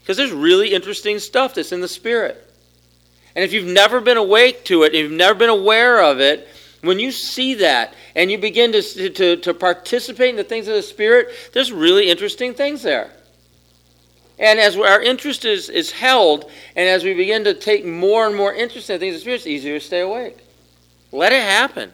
Because 0.00 0.18
there's 0.18 0.32
really 0.32 0.74
interesting 0.74 1.18
stuff 1.18 1.54
that's 1.54 1.72
in 1.72 1.80
the 1.80 1.88
Spirit. 1.88 2.43
And 3.34 3.44
if 3.44 3.52
you've 3.52 3.66
never 3.66 4.00
been 4.00 4.16
awake 4.16 4.64
to 4.66 4.84
it, 4.84 4.94
if 4.94 5.02
you've 5.02 5.12
never 5.12 5.38
been 5.38 5.50
aware 5.50 6.02
of 6.02 6.20
it, 6.20 6.48
when 6.82 7.00
you 7.00 7.10
see 7.10 7.54
that 7.54 7.94
and 8.14 8.30
you 8.30 8.38
begin 8.38 8.72
to, 8.72 9.10
to, 9.10 9.36
to 9.36 9.54
participate 9.54 10.30
in 10.30 10.36
the 10.36 10.44
things 10.44 10.68
of 10.68 10.74
the 10.74 10.82
Spirit, 10.82 11.28
there's 11.52 11.72
really 11.72 12.08
interesting 12.08 12.54
things 12.54 12.82
there. 12.82 13.10
And 14.38 14.58
as 14.58 14.76
our 14.76 15.00
interest 15.00 15.44
is, 15.44 15.68
is 15.68 15.90
held, 15.90 16.50
and 16.76 16.88
as 16.88 17.04
we 17.04 17.14
begin 17.14 17.44
to 17.44 17.54
take 17.54 17.84
more 17.84 18.26
and 18.26 18.36
more 18.36 18.52
interest 18.52 18.90
in 18.90 18.98
things 18.98 19.14
of 19.14 19.20
the 19.20 19.22
Spirit, 19.22 19.36
it's 19.36 19.46
easier 19.46 19.78
to 19.78 19.84
stay 19.84 20.00
awake. 20.00 20.38
Let 21.12 21.32
it 21.32 21.42
happen. 21.42 21.92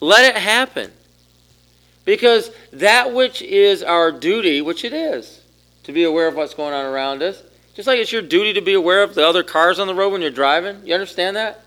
Let 0.00 0.24
it 0.24 0.40
happen. 0.40 0.90
Because 2.04 2.50
that 2.72 3.12
which 3.12 3.42
is 3.42 3.82
our 3.82 4.10
duty, 4.10 4.60
which 4.60 4.84
it 4.84 4.92
is, 4.92 5.40
to 5.84 5.92
be 5.92 6.04
aware 6.04 6.26
of 6.26 6.34
what's 6.34 6.54
going 6.54 6.74
on 6.74 6.84
around 6.84 7.22
us, 7.22 7.42
just 7.78 7.86
like 7.86 8.00
it's 8.00 8.10
your 8.10 8.22
duty 8.22 8.52
to 8.54 8.60
be 8.60 8.74
aware 8.74 9.04
of 9.04 9.14
the 9.14 9.24
other 9.24 9.44
cars 9.44 9.78
on 9.78 9.86
the 9.86 9.94
road 9.94 10.10
when 10.10 10.20
you're 10.20 10.32
driving. 10.32 10.84
You 10.84 10.94
understand 10.94 11.36
that? 11.36 11.62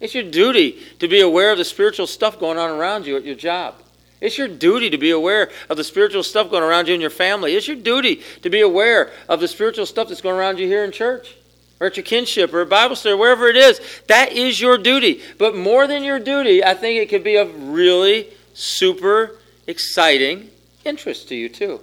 It's 0.00 0.12
your 0.12 0.24
duty 0.24 0.82
to 0.98 1.06
be 1.06 1.20
aware 1.20 1.52
of 1.52 1.58
the 1.58 1.64
spiritual 1.64 2.08
stuff 2.08 2.40
going 2.40 2.58
on 2.58 2.68
around 2.68 3.06
you 3.06 3.16
at 3.16 3.22
your 3.22 3.36
job. 3.36 3.76
It's 4.20 4.36
your 4.36 4.48
duty 4.48 4.90
to 4.90 4.98
be 4.98 5.12
aware 5.12 5.52
of 5.70 5.76
the 5.76 5.84
spiritual 5.84 6.24
stuff 6.24 6.50
going 6.50 6.64
around 6.64 6.88
you 6.88 6.94
in 6.94 7.00
your 7.00 7.10
family. 7.10 7.54
It's 7.54 7.68
your 7.68 7.76
duty 7.76 8.22
to 8.42 8.50
be 8.50 8.60
aware 8.60 9.12
of 9.28 9.38
the 9.38 9.46
spiritual 9.46 9.86
stuff 9.86 10.08
that's 10.08 10.20
going 10.20 10.34
around 10.34 10.58
you 10.58 10.66
here 10.66 10.82
in 10.82 10.90
church 10.90 11.36
or 11.78 11.86
at 11.86 11.96
your 11.96 12.02
kinship 12.02 12.52
or 12.52 12.62
a 12.62 12.66
Bible 12.66 12.96
study, 12.96 13.14
wherever 13.14 13.46
it 13.46 13.56
is. 13.56 13.80
That 14.08 14.32
is 14.32 14.60
your 14.60 14.78
duty. 14.78 15.22
But 15.38 15.54
more 15.54 15.86
than 15.86 16.02
your 16.02 16.18
duty, 16.18 16.64
I 16.64 16.74
think 16.74 17.00
it 17.00 17.08
could 17.08 17.22
be 17.22 17.36
of 17.36 17.68
really 17.68 18.30
super 18.52 19.36
exciting 19.68 20.50
interest 20.84 21.28
to 21.28 21.36
you, 21.36 21.48
too, 21.48 21.82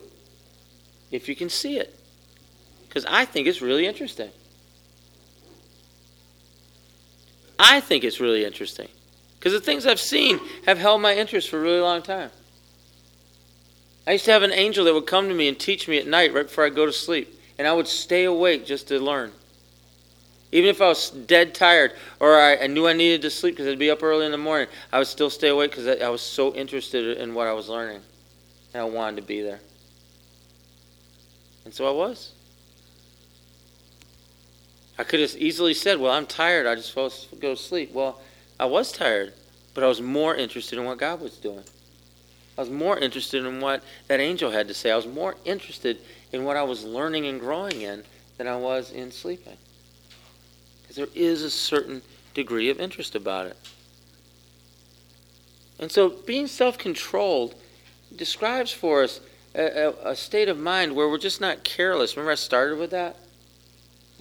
if 1.12 1.30
you 1.30 1.36
can 1.38 1.48
see 1.48 1.78
it 1.78 1.98
because 2.92 3.06
I 3.06 3.24
think 3.24 3.48
it's 3.48 3.62
really 3.62 3.88
interesting. 3.88 4.30
I 7.58 7.80
think 7.80 8.04
it's 8.04 8.20
really 8.20 8.44
interesting 8.44 8.90
because 9.40 9.54
the 9.54 9.62
things 9.62 9.86
I've 9.86 10.00
seen 10.00 10.42
have 10.66 10.78
held 10.78 11.00
my 11.02 11.16
interest 11.16 11.50
for 11.50 11.58
a 11.58 11.62
really 11.62 11.80
long 11.80 12.02
time. 12.02 12.32
I 14.06 14.14
used 14.14 14.26
to 14.26 14.32
have 14.32 14.44
an 14.44 14.52
angel 14.52 14.84
that 14.84 14.94
would 14.94 15.08
come 15.08 15.30
to 15.30 15.34
me 15.34 15.48
and 15.48 15.58
teach 15.58 15.88
me 15.88 16.00
at 16.00 16.06
night 16.06 16.34
right 16.34 16.46
before 16.46 16.66
I 16.66 16.70
go 16.70 16.86
to 16.86 16.92
sleep, 16.92 17.34
and 17.58 17.66
I 17.66 17.72
would 17.72 17.88
stay 17.88 18.26
awake 18.26 18.66
just 18.66 18.90
to 18.90 19.00
learn. 19.00 19.32
Even 20.52 20.70
if 20.70 20.82
I 20.82 20.90
was 20.90 21.12
dead 21.12 21.56
tired 21.56 21.94
or 22.20 22.36
I, 22.38 22.58
I 22.58 22.68
knew 22.68 22.88
I 22.88 22.94
needed 22.94 23.22
to 23.22 23.30
sleep 23.30 23.56
because 23.56 23.72
I'd 23.72 23.80
be 23.80 23.90
up 23.90 24.04
early 24.04 24.26
in 24.26 24.34
the 24.34 24.38
morning, 24.38 24.68
I 24.92 24.98
would 24.98 25.08
still 25.08 25.30
stay 25.30 25.48
awake 25.48 25.72
because 25.72 25.88
I, 25.88 26.06
I 26.06 26.10
was 26.10 26.22
so 26.22 26.54
interested 26.54 27.18
in 27.20 27.34
what 27.34 27.48
I 27.48 27.54
was 27.54 27.70
learning. 27.70 28.02
and 28.74 28.82
I 28.82 28.84
wanted 28.84 29.22
to 29.22 29.22
be 29.22 29.42
there. 29.42 29.62
And 31.64 31.74
so 31.74 31.88
I 31.88 31.92
was. 31.92 32.34
I 35.02 35.04
could 35.04 35.20
have 35.20 35.36
easily 35.36 35.74
said, 35.74 36.00
Well, 36.00 36.12
I'm 36.12 36.28
tired. 36.28 36.68
I 36.68 36.76
just 36.76 36.90
supposed 36.90 37.32
to 37.32 37.36
go 37.36 37.56
to 37.56 37.60
sleep. 37.60 37.92
Well, 37.92 38.22
I 38.60 38.66
was 38.66 38.92
tired, 38.92 39.34
but 39.74 39.84
I 39.84 39.88
was 39.88 40.00
more 40.00 40.36
interested 40.36 40.78
in 40.78 40.86
what 40.86 41.00
God 41.00 41.20
was 41.22 41.38
doing. 41.38 41.64
I 42.56 42.62
was 42.62 42.70
more 42.70 43.00
interested 43.00 43.44
in 43.44 43.62
what 43.62 43.84
that 44.10 44.20
angel 44.20 44.52
had 44.52 44.68
to 44.68 44.76
say. 44.76 44.92
I 44.92 44.96
was 44.96 45.08
more 45.08 45.38
interested 45.44 45.98
in 46.32 46.44
what 46.44 46.56
I 46.56 46.62
was 46.62 46.84
learning 46.84 47.26
and 47.26 47.40
growing 47.40 47.82
in 47.82 48.04
than 48.38 48.48
I 48.48 48.58
was 48.58 48.92
in 48.92 49.12
sleeping. 49.12 49.58
Because 50.84 50.98
there 50.98 51.08
is 51.16 51.42
a 51.42 51.50
certain 51.50 52.04
degree 52.36 52.70
of 52.70 52.80
interest 52.80 53.16
about 53.16 53.48
it. 53.48 53.58
And 55.80 55.92
so 55.92 56.10
being 56.10 56.46
self 56.46 56.78
controlled 56.78 57.56
describes 58.16 58.72
for 58.72 59.02
us 59.02 59.20
a, 59.56 59.64
a, 59.64 60.12
a, 60.12 60.16
state 60.16 60.48
of 60.48 60.60
mind 60.60 60.96
where 60.96 61.10
we're 61.10 61.18
just 61.18 61.42
not 61.42 61.64
careless. 61.64 62.16
Remember, 62.16 62.34
I 62.34 62.36
started 62.36 62.78
with 62.78 62.92
that? 62.92 63.18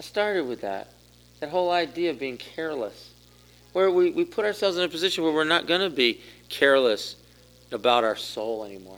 I 0.00 0.02
started 0.02 0.48
with 0.48 0.62
that. 0.62 0.88
That 1.40 1.50
whole 1.50 1.70
idea 1.70 2.08
of 2.08 2.18
being 2.18 2.38
careless. 2.38 3.10
Where 3.74 3.90
we, 3.90 4.10
we 4.10 4.24
put 4.24 4.46
ourselves 4.46 4.78
in 4.78 4.82
a 4.82 4.88
position 4.88 5.22
where 5.24 5.32
we're 5.34 5.44
not 5.44 5.66
going 5.66 5.82
to 5.82 5.94
be 5.94 6.22
careless 6.48 7.16
about 7.70 8.02
our 8.02 8.16
soul 8.16 8.64
anymore. 8.64 8.96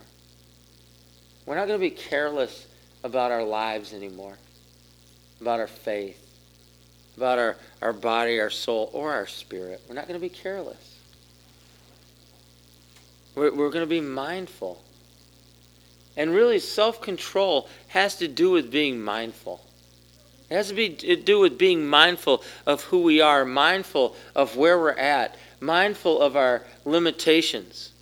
We're 1.45 1.55
not 1.55 1.67
going 1.67 1.77
to 1.77 1.85
be 1.85 1.89
careless 1.89 2.67
about 3.03 3.33
our 3.33 3.43
lives 3.43 3.91
anymore, 3.91 4.37
about 5.41 5.59
our 5.59 5.67
faith, 5.67 6.25
about 7.17 7.37
our, 7.37 7.57
our 7.81 7.91
body, 7.91 8.39
our 8.39 8.49
soul, 8.49 8.89
or 8.93 9.11
our 9.11 9.27
spirit. 9.27 9.81
We're 9.89 9.95
not 9.95 10.07
going 10.07 10.17
to 10.17 10.25
be 10.25 10.33
careless. 10.33 10.99
We're, 13.35 13.53
we're 13.53 13.71
going 13.71 13.83
to 13.83 13.87
be 13.87 13.99
mindful. 13.99 14.81
And 16.15 16.33
really, 16.33 16.59
self 16.59 17.01
control 17.01 17.67
has 17.89 18.15
to 18.19 18.29
do 18.29 18.51
with 18.51 18.71
being 18.71 19.01
mindful. 19.01 19.59
It 20.49 20.55
has 20.55 20.69
to, 20.69 20.73
be, 20.73 20.89
do 20.89 21.39
with 21.39 21.57
being 21.57 21.87
mindful 21.87 22.43
of 22.65 22.83
who 22.83 23.01
we 23.01 23.21
are, 23.21 23.45
mindful 23.45 24.15
of 24.35 24.55
where 24.55 24.77
we're 24.77 24.91
at, 24.91 25.35
mindful 25.59 26.21
of 26.21 26.35
our 26.35 26.63
limitations 26.85 27.93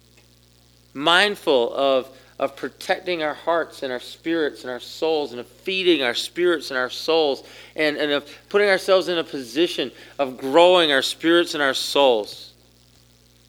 mindful 0.94 1.74
of, 1.74 2.10
of 2.40 2.56
protecting 2.56 3.24
our 3.24 3.34
hearts 3.34 3.84
and 3.84 3.92
our 3.92 4.00
spirits 4.00 4.64
and 4.64 4.72
our 4.72 4.80
souls 4.80 5.32
and 5.32 5.40
of 5.40 5.48
feeding 5.48 6.02
our 6.02 6.14
spirits 6.14 6.72
and 6.72 6.78
our 6.78 6.90
souls 6.90 7.48
and, 7.76 7.98
and 7.98 8.12
of 8.12 8.28
putting 8.50 8.70
ourselves 8.70 9.08
in 9.08 9.18
a 9.18 9.24
position 9.24 9.92
of 10.20 10.38
growing 10.38 10.92
our 10.92 11.02
spirits 11.02 11.54
and 11.54 11.64
our 11.64 11.74
souls 11.74 12.54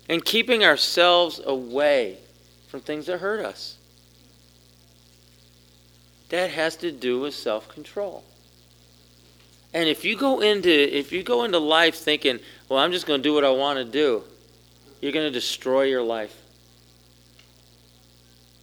and 0.09 0.25
keeping 0.25 0.65
ourselves 0.65 1.41
away 1.45 2.19
from 2.69 2.81
things 2.81 3.07
that 3.07 3.19
hurt 3.19 3.45
us. 3.45 3.77
That 6.29 6.51
has 6.51 6.77
to 6.77 6.91
do 6.91 7.21
with 7.21 7.35
self-control. 7.35 8.25
And 9.75 9.89
if 9.89 10.05
you 10.05 10.17
go 10.17 10.41
into 10.41 10.71
if 10.71 11.13
you 11.13 11.23
go 11.23 11.45
into 11.45 11.59
life 11.59 11.97
thinking, 11.97 12.41
well, 12.69 12.79
I'm 12.79 12.93
just 12.93 13.07
going 13.07 13.21
to 13.21 13.23
do 13.23 13.35
what 13.35 13.45
I 13.45 13.51
want 13.51 13.79
to 13.79 13.85
do, 13.85 14.23
you're 15.01 15.13
going 15.13 15.27
to 15.27 15.33
destroy 15.33 15.83
your 15.83 16.03
life. 16.03 16.37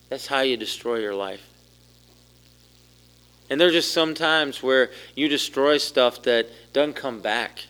That's 0.09 0.27
how 0.27 0.41
you 0.41 0.57
destroy 0.57 0.97
your 0.97 1.15
life. 1.15 1.45
And 3.49 3.59
there's 3.59 3.73
just 3.73 3.93
some 3.93 4.13
times 4.13 4.61
where 4.61 4.91
you 5.15 5.27
destroy 5.27 5.77
stuff 5.79 6.21
that 6.23 6.47
doesn't 6.73 6.95
come 6.95 7.19
back. 7.19 7.65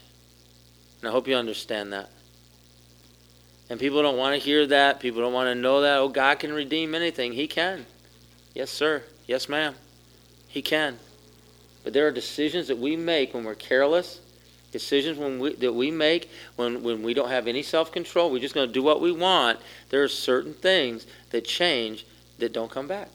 And 1.01 1.09
I 1.09 1.11
hope 1.11 1.27
you 1.27 1.35
understand 1.35 1.93
that. 1.93 2.09
And 3.69 3.79
people 3.79 4.01
don't 4.01 4.17
want 4.17 4.33
to 4.33 4.45
hear 4.45 4.65
that. 4.67 4.99
People 4.99 5.21
don't 5.21 5.33
want 5.33 5.47
to 5.47 5.55
know 5.55 5.81
that. 5.81 5.97
Oh, 5.97 6.09
God 6.09 6.39
can 6.39 6.51
redeem 6.51 6.95
anything. 6.95 7.33
He 7.33 7.47
can. 7.47 7.85
Yes, 8.53 8.71
sir. 8.71 9.03
Yes, 9.27 9.47
ma'am. 9.47 9.75
He 10.47 10.61
can. 10.61 10.97
But 11.83 11.93
there 11.93 12.07
are 12.07 12.11
decisions 12.11 12.67
that 12.67 12.77
we 12.77 12.95
make 12.95 13.33
when 13.33 13.43
we're 13.43 13.55
careless, 13.55 14.19
decisions 14.71 15.17
when 15.17 15.39
we, 15.39 15.53
that 15.55 15.73
we 15.73 15.91
make 15.91 16.29
when, 16.55 16.83
when 16.83 17.03
we 17.03 17.13
don't 17.13 17.29
have 17.29 17.47
any 17.47 17.63
self 17.63 17.91
control. 17.91 18.31
We're 18.31 18.39
just 18.39 18.53
going 18.53 18.67
to 18.67 18.73
do 18.73 18.83
what 18.83 19.01
we 19.01 19.11
want. 19.11 19.59
There 19.89 20.03
are 20.03 20.07
certain 20.07 20.53
things 20.53 21.07
that 21.31 21.45
change 21.45 22.05
that 22.39 22.53
don't 22.53 22.71
come 22.71 22.87
back. 22.87 23.09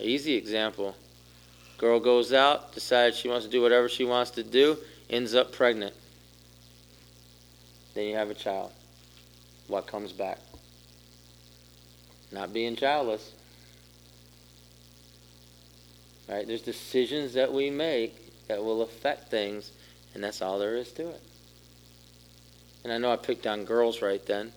Easy 0.00 0.34
example. 0.34 0.96
Girl 1.78 2.00
goes 2.00 2.32
out, 2.32 2.72
decides 2.74 3.16
she 3.16 3.28
wants 3.28 3.46
to 3.46 3.50
do 3.50 3.62
whatever 3.62 3.88
she 3.88 4.04
wants 4.04 4.30
to 4.32 4.42
do, 4.42 4.76
ends 5.08 5.34
up 5.34 5.52
pregnant. 5.52 5.94
Then 7.94 8.06
you 8.06 8.16
have 8.16 8.30
a 8.30 8.34
child. 8.34 8.72
What 9.68 9.86
comes 9.86 10.12
back? 10.12 10.38
Not 12.32 12.52
being 12.52 12.76
childless. 12.76 13.32
Right? 16.28 16.46
There's 16.46 16.62
decisions 16.62 17.34
that 17.34 17.52
we 17.52 17.70
make 17.70 18.48
that 18.48 18.62
will 18.62 18.82
affect 18.82 19.30
things, 19.30 19.70
and 20.14 20.24
that's 20.24 20.40
all 20.42 20.58
there 20.58 20.76
is 20.76 20.90
to 20.92 21.08
it 21.10 21.20
and 22.84 22.92
I 22.92 22.98
know 22.98 23.10
I 23.10 23.16
picked 23.16 23.46
on 23.46 23.64
girls 23.64 24.02
right 24.02 24.24
then, 24.26 24.52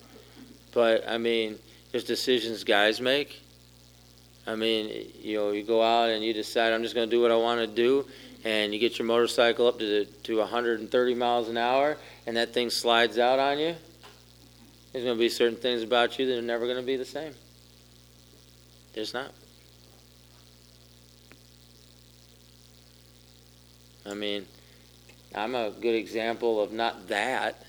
but 0.72 1.08
I 1.08 1.18
mean, 1.18 1.58
there's 1.90 2.04
decisions 2.04 2.62
guys 2.62 3.00
make. 3.00 3.40
I 4.46 4.54
mean, 4.54 5.10
you 5.20 5.38
know, 5.38 5.50
you 5.50 5.62
go 5.62 5.82
out 5.82 6.10
and 6.10 6.22
you 6.22 6.32
decide 6.34 6.72
I'm 6.72 6.82
just 6.82 6.94
going 6.94 7.08
to 7.08 7.14
do 7.14 7.22
what 7.22 7.30
I 7.30 7.36
want 7.36 7.60
to 7.60 7.66
do, 7.66 8.06
and 8.44 8.72
you 8.72 8.78
get 8.78 8.98
your 8.98 9.06
motorcycle 9.06 9.66
up 9.66 9.78
to 9.78 9.84
the, 9.84 10.04
to 10.24 10.38
130 10.38 11.14
miles 11.14 11.48
an 11.48 11.56
hour, 11.56 11.96
and 12.26 12.36
that 12.36 12.52
thing 12.52 12.70
slides 12.70 13.18
out 13.18 13.38
on 13.38 13.58
you. 13.58 13.74
There's 14.92 15.04
going 15.04 15.16
to 15.16 15.20
be 15.20 15.28
certain 15.28 15.56
things 15.56 15.82
about 15.82 16.18
you 16.18 16.26
that 16.26 16.38
are 16.38 16.42
never 16.42 16.66
going 16.66 16.78
to 16.78 16.86
be 16.86 16.96
the 16.96 17.04
same. 17.04 17.34
There's 18.94 19.14
not. 19.14 19.32
I 24.08 24.14
mean, 24.14 24.46
I'm 25.34 25.54
a 25.54 25.70
good 25.70 25.94
example 25.94 26.60
of 26.60 26.72
not 26.72 27.08
that 27.08 27.62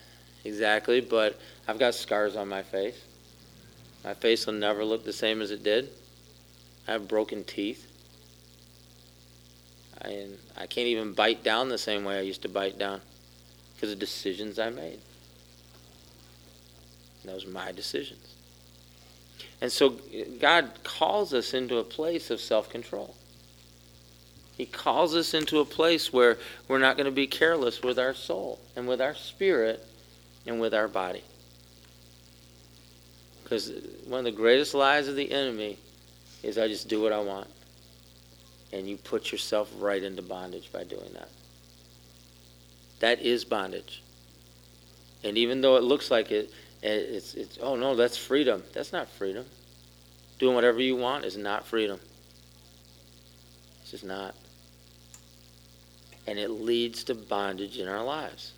exactly, 0.43 1.02
but 1.02 1.39
I've 1.67 1.80
got 1.80 1.95
scars 1.95 2.36
on 2.36 2.47
my 2.47 2.63
face. 2.63 2.99
My 4.04 4.13
face 4.13 4.45
will 4.45 4.54
never 4.54 4.86
look 4.86 5.04
the 5.04 5.13
same 5.13 5.41
as 5.41 5.52
it 5.52 5.63
did. 5.63 5.89
I 6.88 6.93
have 6.93 7.08
broken 7.08 7.43
teeth. 7.43 7.86
I, 10.02 10.28
I 10.58 10.65
can't 10.67 10.88
even 10.88 11.13
bite 11.13 11.43
down 11.43 11.69
the 11.69 11.78
same 11.78 12.06
way 12.06 12.17
I 12.17 12.21
used 12.21 12.41
to 12.43 12.49
bite 12.49 12.80
down 12.80 13.02
because 13.75 13.91
of 13.91 13.99
decisions 13.99 14.58
I 14.58 14.69
made. 14.69 14.99
Those 17.25 17.45
were 17.45 17.52
my 17.52 17.71
decisions. 17.73 18.36
And 19.62 19.71
so 19.71 19.97
God 20.39 20.71
calls 20.84 21.34
us 21.34 21.54
into 21.54 21.78
a 21.78 21.84
place 21.84 22.32
of 22.32 22.39
self 22.39 22.69
control. 22.69 23.15
He 24.60 24.65
calls 24.65 25.15
us 25.15 25.34
into 25.34 25.60
a 25.60 25.65
place 25.65 26.12
where 26.12 26.38
we're 26.67 26.80
not 26.80 26.98
going 26.98 27.06
to 27.06 27.13
be 27.13 27.28
careless 27.28 27.82
with 27.82 27.98
our 27.98 28.13
soul 28.13 28.60
and 28.76 28.89
with 28.89 29.00
our 29.00 29.15
spirit 29.15 29.88
and 30.45 30.60
with 30.60 30.74
our 30.74 30.89
body. 30.89 31.24
Because 33.41 33.72
one 34.06 34.19
of 34.19 34.26
the 34.26 34.34
greatest 34.34 34.74
lies 34.74 35.08
of 35.08 35.15
the 35.15 35.32
enemy 35.32 35.78
is 36.43 36.58
I 36.58 36.67
just 36.67 36.89
do 36.89 37.02
what 37.02 37.13
I 37.13 37.22
want. 37.22 37.48
And 38.74 38.86
you 38.86 38.98
put 38.98 39.32
yourself 39.32 39.72
right 39.80 40.04
into 40.04 40.22
bondage 40.22 40.74
by 40.74 40.84
doing 40.84 41.13
that. 41.13 41.30
That 43.00 43.22
is 43.22 43.45
bondage. 43.45 44.04
And 45.24 45.38
even 45.38 45.62
though 45.62 45.78
it 45.78 45.84
looks 45.84 46.12
like 46.12 46.32
it, 46.32 46.52
eh, 46.84 46.95
it's, 46.95 47.34
it's 47.34 47.58
oh 47.62 47.78
no, 47.78 47.95
that's 47.95 48.17
freedom. 48.17 48.62
That's 48.74 48.91
not 48.91 49.08
freedom. 49.08 49.45
Doing 50.38 50.54
whatever 50.54 50.82
you 50.82 50.98
want 50.98 51.24
is 51.24 51.38
not 51.38 51.65
freedom. 51.65 52.02
It's 53.84 53.91
just 53.91 54.04
not. 54.04 54.36
And 56.30 56.38
it 56.38 56.50
leads 56.50 57.06
to 57.06 57.15
bondage 57.15 57.80
in 57.80 57.88
our 57.88 58.04
lives. 58.04 58.52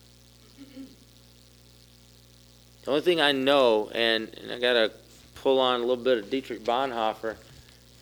The 2.83 2.91
only 2.91 3.01
thing 3.01 3.21
I 3.21 3.31
know, 3.31 3.89
and, 3.93 4.27
and 4.41 4.51
I 4.51 4.59
got 4.59 4.73
to 4.73 4.91
pull 5.35 5.57
on 5.61 5.79
a 5.79 5.85
little 5.85 6.03
bit 6.03 6.17
of 6.17 6.29
Dietrich 6.29 6.65
Bonhoeffer, 6.65 7.37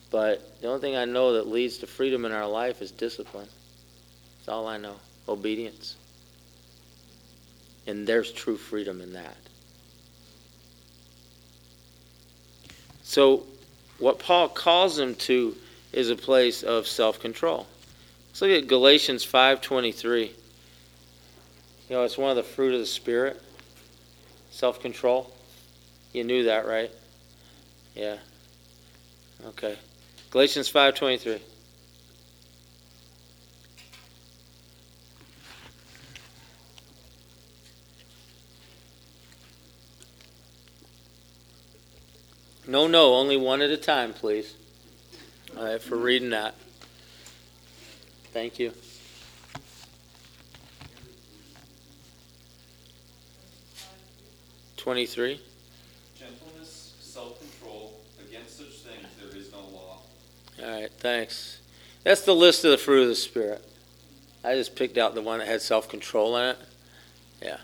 but 0.10 0.60
the 0.60 0.70
only 0.70 0.82
thing 0.82 0.96
I 0.96 1.06
know 1.06 1.34
that 1.34 1.48
leads 1.48 1.78
to 1.78 1.88
freedom 1.88 2.26
in 2.26 2.32
our 2.32 2.48
life 2.48 2.82
is 2.82 2.90
discipline. 2.90 3.48
That's 4.40 4.50
all 4.50 4.68
I 4.68 4.78
know. 4.78 4.96
Obedience. 5.28 5.98
And 7.86 8.08
there's 8.08 8.32
true 8.32 8.58
freedom 8.58 9.02
in 9.02 9.14
that. 9.14 9.38
So, 13.04 13.44
what 14.00 14.18
Paul 14.18 14.50
calls 14.50 14.98
them 14.98 15.14
to 15.16 15.56
is 15.94 16.10
a 16.10 16.16
place 16.16 16.64
of 16.64 16.88
self-control. 16.88 17.68
Let's 18.40 18.54
look 18.54 18.64
at 18.64 18.70
Galatians 18.70 19.26
5:23. 19.26 20.28
You 20.28 20.32
know, 21.90 22.04
it's 22.06 22.18
one 22.18 22.30
of 22.30 22.38
the 22.38 22.44
fruit 22.44 22.74
of 22.74 22.80
the 22.80 22.86
spirit. 22.86 23.42
Self 24.50 24.80
control? 24.80 25.36
You 26.14 26.24
knew 26.24 26.46
that, 26.46 26.66
right? 26.66 26.90
Yeah. 27.96 28.20
Okay. 29.48 29.78
Galatians 30.32 30.70
5:23. 30.70 31.42
No, 42.66 42.88
no, 42.88 43.16
only 43.16 43.36
one 43.36 43.62
at 43.62 43.70
a 43.70 43.76
time, 43.76 44.14
please. 44.14 44.54
All 45.58 45.66
right, 45.66 45.82
for 45.82 45.98
reading 45.98 46.30
that. 46.30 46.56
Thank 48.32 48.60
you. 48.60 48.72
Twenty-three. 54.78 55.42
Gentleness, 56.18 56.94
self-control, 57.02 57.94
against 58.28 58.58
such 58.58 58.68
things 58.68 59.06
there 59.20 59.36
is 59.38 59.52
no 59.52 59.60
law. 59.60 59.98
All 60.64 60.82
right, 60.82 60.92
thanks. 61.00 61.60
That's 62.04 62.22
the 62.22 62.36
list 62.36 62.64
of 62.66 62.72
the 62.72 62.78
fruit 62.78 63.04
of 63.04 63.10
the 63.10 63.16
Spirit. 63.16 63.64
I 64.44 64.56
just 64.56 64.76
picked 64.76 64.98
out 64.98 65.16
the 65.16 65.22
one 65.22 65.40
that 65.40 65.48
had 65.48 65.62
self 65.62 65.90
control 65.90 66.38
in 66.38 66.50
it. 66.52 66.58
Yeah. 67.42 67.58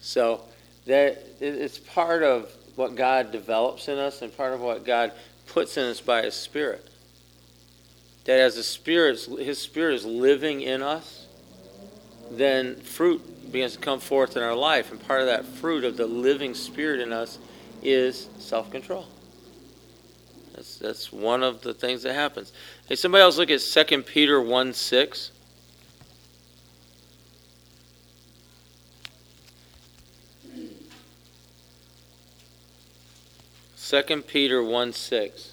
So 0.00 0.40
that 0.86 1.22
it's 1.40 1.78
part 1.78 2.22
of 2.22 2.50
what 2.76 2.94
God 2.94 3.30
develops 3.30 3.88
in 3.88 3.98
us 3.98 4.22
and 4.22 4.34
part 4.34 4.54
of 4.54 4.60
what 4.60 4.84
God 4.86 5.12
puts 5.46 5.76
in 5.76 5.84
us 5.84 6.00
by 6.00 6.22
His 6.22 6.34
Spirit. 6.34 6.84
That 8.28 8.40
as 8.40 8.56
the 8.56 8.62
Spirit, 8.62 9.18
His 9.40 9.58
Spirit 9.58 9.94
is 9.94 10.04
living 10.04 10.60
in 10.60 10.82
us, 10.82 11.26
then 12.30 12.76
fruit 12.76 13.50
begins 13.50 13.72
to 13.72 13.78
come 13.78 14.00
forth 14.00 14.36
in 14.36 14.42
our 14.42 14.54
life. 14.54 14.92
And 14.92 15.00
part 15.00 15.22
of 15.22 15.26
that 15.26 15.44
fruit 15.44 15.82
of 15.82 15.96
the 15.96 16.06
living 16.06 16.54
Spirit 16.54 17.00
in 17.00 17.12
us 17.12 17.38
is 17.82 18.28
self 18.38 18.70
control. 18.70 19.06
That's, 20.54 20.76
that's 20.76 21.12
one 21.12 21.42
of 21.42 21.62
the 21.62 21.72
things 21.72 22.02
that 22.02 22.14
happens. 22.14 22.52
Hey, 22.88 22.96
somebody 22.96 23.22
else 23.22 23.38
look 23.38 23.50
at 23.50 23.60
2 23.60 24.02
Peter 24.02 24.42
1 24.42 24.72
6. 24.74 25.30
Second 33.88 34.26
Peter 34.26 34.62
1 34.62 34.92
6. 34.92 35.52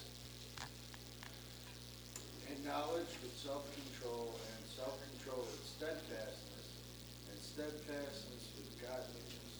And 2.50 2.66
knowledge 2.66 3.06
with 3.22 3.34
self-control, 3.34 4.28
and 4.28 4.68
self-control 4.76 5.40
with 5.40 5.64
steadfastness, 5.64 6.68
and 7.32 7.40
steadfastness 7.40 8.50
with 8.58 8.76
godliness. 8.82 9.56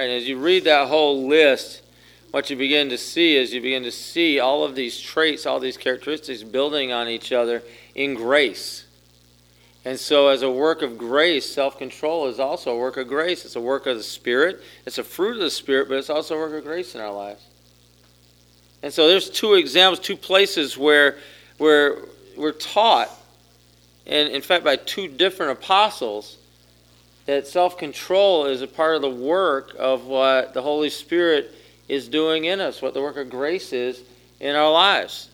Right, 0.00 0.08
as 0.08 0.26
you 0.26 0.38
read 0.38 0.64
that 0.64 0.88
whole 0.88 1.28
list, 1.28 1.82
what 2.30 2.48
you 2.48 2.56
begin 2.56 2.88
to 2.88 2.96
see 2.96 3.36
is 3.36 3.52
you 3.52 3.60
begin 3.60 3.82
to 3.82 3.92
see 3.92 4.40
all 4.40 4.64
of 4.64 4.74
these 4.74 4.98
traits, 4.98 5.44
all 5.44 5.60
these 5.60 5.76
characteristics 5.76 6.42
building 6.42 6.90
on 6.90 7.06
each 7.06 7.32
other 7.32 7.62
in 7.94 8.14
grace. 8.14 8.86
And 9.84 10.00
so, 10.00 10.28
as 10.28 10.40
a 10.40 10.50
work 10.50 10.80
of 10.80 10.96
grace, 10.96 11.44
self 11.44 11.76
control 11.76 12.28
is 12.28 12.40
also 12.40 12.74
a 12.74 12.78
work 12.78 12.96
of 12.96 13.08
grace. 13.08 13.44
It's 13.44 13.56
a 13.56 13.60
work 13.60 13.86
of 13.86 13.98
the 13.98 14.02
Spirit. 14.02 14.62
It's 14.86 14.96
a 14.96 15.04
fruit 15.04 15.34
of 15.34 15.40
the 15.40 15.50
Spirit, 15.50 15.90
but 15.90 15.98
it's 15.98 16.08
also 16.08 16.34
a 16.34 16.38
work 16.38 16.54
of 16.54 16.64
grace 16.64 16.94
in 16.94 17.02
our 17.02 17.12
lives. 17.12 17.44
And 18.82 18.94
so, 18.94 19.06
there's 19.06 19.28
two 19.28 19.52
examples, 19.52 20.00
two 20.00 20.16
places 20.16 20.78
where, 20.78 21.18
where 21.58 21.98
we're 22.38 22.52
taught, 22.52 23.10
and 24.06 24.30
in 24.30 24.40
fact, 24.40 24.64
by 24.64 24.76
two 24.76 25.08
different 25.08 25.58
apostles, 25.58 26.38
that 27.30 27.46
self 27.46 27.78
control 27.78 28.46
is 28.46 28.62
a 28.62 28.66
part 28.66 28.96
of 28.96 29.02
the 29.02 29.10
work 29.10 29.74
of 29.78 30.06
what 30.06 30.52
the 30.54 30.62
Holy 30.62 30.90
Spirit 30.90 31.54
is 31.88 32.08
doing 32.08 32.44
in 32.44 32.60
us, 32.60 32.82
what 32.82 32.94
the 32.94 33.00
work 33.00 33.16
of 33.16 33.30
grace 33.30 33.72
is 33.72 34.02
in 34.40 34.56
our 34.56 34.70
lives. 34.70 35.28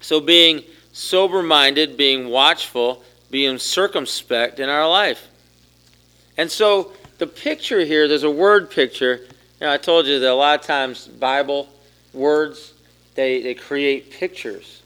So, 0.00 0.20
being 0.20 0.62
sober 0.92 1.42
minded, 1.42 1.96
being 1.96 2.28
watchful, 2.28 3.02
being 3.30 3.58
circumspect 3.58 4.60
in 4.60 4.68
our 4.68 4.88
life. 4.88 5.28
And 6.36 6.50
so 6.50 6.92
the 7.18 7.26
picture 7.26 7.84
here, 7.84 8.06
there's 8.06 8.22
a 8.22 8.30
word 8.30 8.70
picture. 8.70 9.20
You 9.60 9.66
know, 9.66 9.72
I 9.72 9.76
told 9.76 10.06
you 10.06 10.20
that 10.20 10.30
a 10.30 10.34
lot 10.34 10.60
of 10.60 10.66
times 10.66 11.08
Bible 11.08 11.68
words, 12.12 12.74
they, 13.14 13.42
they 13.42 13.54
create 13.54 14.12
pictures, 14.12 14.82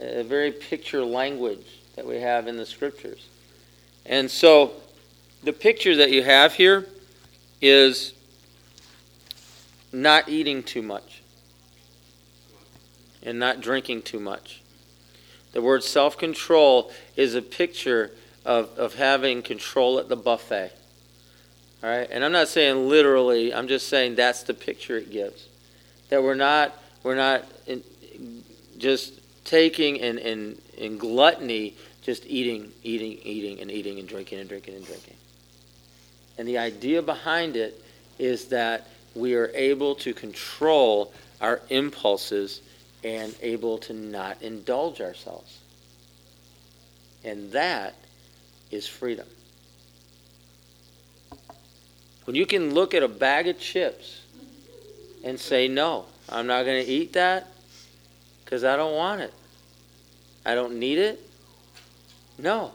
a 0.00 0.22
very 0.22 0.52
picture 0.52 1.04
language 1.04 1.80
that 1.96 2.06
we 2.06 2.16
have 2.16 2.46
in 2.46 2.56
the 2.56 2.66
scriptures. 2.66 3.27
And 4.08 4.30
so 4.30 4.72
the 5.44 5.52
picture 5.52 5.94
that 5.96 6.10
you 6.10 6.22
have 6.22 6.54
here 6.54 6.86
is 7.60 8.14
not 9.92 10.28
eating 10.28 10.62
too 10.62 10.82
much 10.82 11.22
and 13.22 13.38
not 13.38 13.60
drinking 13.60 14.02
too 14.02 14.18
much. 14.18 14.62
The 15.52 15.62
word 15.62 15.84
self 15.84 16.16
control 16.16 16.90
is 17.16 17.34
a 17.34 17.42
picture 17.42 18.10
of, 18.44 18.70
of 18.78 18.94
having 18.94 19.42
control 19.42 19.98
at 19.98 20.08
the 20.08 20.16
buffet. 20.16 20.72
All 21.82 21.90
right? 21.90 22.08
And 22.10 22.24
I'm 22.24 22.32
not 22.32 22.48
saying 22.48 22.88
literally, 22.88 23.52
I'm 23.52 23.68
just 23.68 23.88
saying 23.88 24.14
that's 24.14 24.42
the 24.42 24.54
picture 24.54 24.96
it 24.96 25.10
gives. 25.10 25.46
That 26.08 26.22
we're 26.22 26.34
not, 26.34 26.74
we're 27.02 27.14
not 27.14 27.44
in, 27.66 27.82
just 28.78 29.20
taking 29.44 29.96
in, 29.96 30.18
in, 30.18 30.58
in 30.76 30.98
gluttony, 30.98 31.74
just 32.08 32.24
eating, 32.24 32.72
eating, 32.82 33.18
eating, 33.22 33.60
and 33.60 33.70
eating, 33.70 33.98
and 33.98 34.08
drinking, 34.08 34.38
and 34.38 34.48
drinking, 34.48 34.74
and 34.76 34.86
drinking. 34.86 35.12
And 36.38 36.48
the 36.48 36.56
idea 36.56 37.02
behind 37.02 37.54
it 37.54 37.84
is 38.18 38.46
that 38.46 38.86
we 39.14 39.34
are 39.34 39.50
able 39.54 39.94
to 39.96 40.14
control 40.14 41.12
our 41.42 41.60
impulses 41.68 42.62
and 43.04 43.34
able 43.42 43.76
to 43.76 43.92
not 43.92 44.40
indulge 44.40 45.02
ourselves. 45.02 45.58
And 47.24 47.52
that 47.52 47.94
is 48.70 48.86
freedom. 48.86 49.26
When 52.24 52.34
you 52.34 52.46
can 52.46 52.72
look 52.72 52.94
at 52.94 53.02
a 53.02 53.08
bag 53.08 53.48
of 53.48 53.58
chips 53.58 54.22
and 55.22 55.38
say, 55.38 55.68
No, 55.68 56.06
I'm 56.26 56.46
not 56.46 56.64
going 56.64 56.82
to 56.82 56.90
eat 56.90 57.12
that 57.12 57.48
because 58.46 58.64
I 58.64 58.76
don't 58.76 58.94
want 58.94 59.20
it. 59.20 59.34
I 60.46 60.54
don't 60.54 60.78
need 60.78 60.96
it. 60.96 61.27
No. 62.38 62.72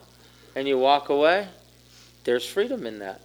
And 0.55 0.68
you 0.68 0.78
walk 0.78 1.09
away, 1.09 1.47
there's 2.26 2.45
freedom 2.45 2.86
in 2.86 2.99
that. 2.99 3.22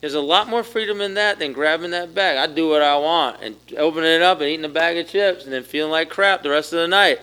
There's 0.00 0.14
a 0.14 0.20
lot 0.20 0.48
more 0.48 0.64
freedom 0.64 1.00
in 1.00 1.14
that 1.14 1.38
than 1.38 1.52
grabbing 1.52 1.92
that 1.92 2.12
bag. 2.12 2.36
I 2.36 2.52
do 2.52 2.68
what 2.68 2.82
I 2.82 2.96
want 2.96 3.40
and 3.40 3.56
opening 3.78 4.10
it 4.10 4.20
up 4.22 4.40
and 4.40 4.48
eating 4.48 4.64
a 4.64 4.68
bag 4.68 4.98
of 4.98 5.08
chips 5.08 5.44
and 5.44 5.52
then 5.52 5.62
feeling 5.62 5.92
like 5.92 6.10
crap 6.10 6.42
the 6.42 6.50
rest 6.50 6.72
of 6.72 6.80
the 6.80 6.88
night. 6.88 7.20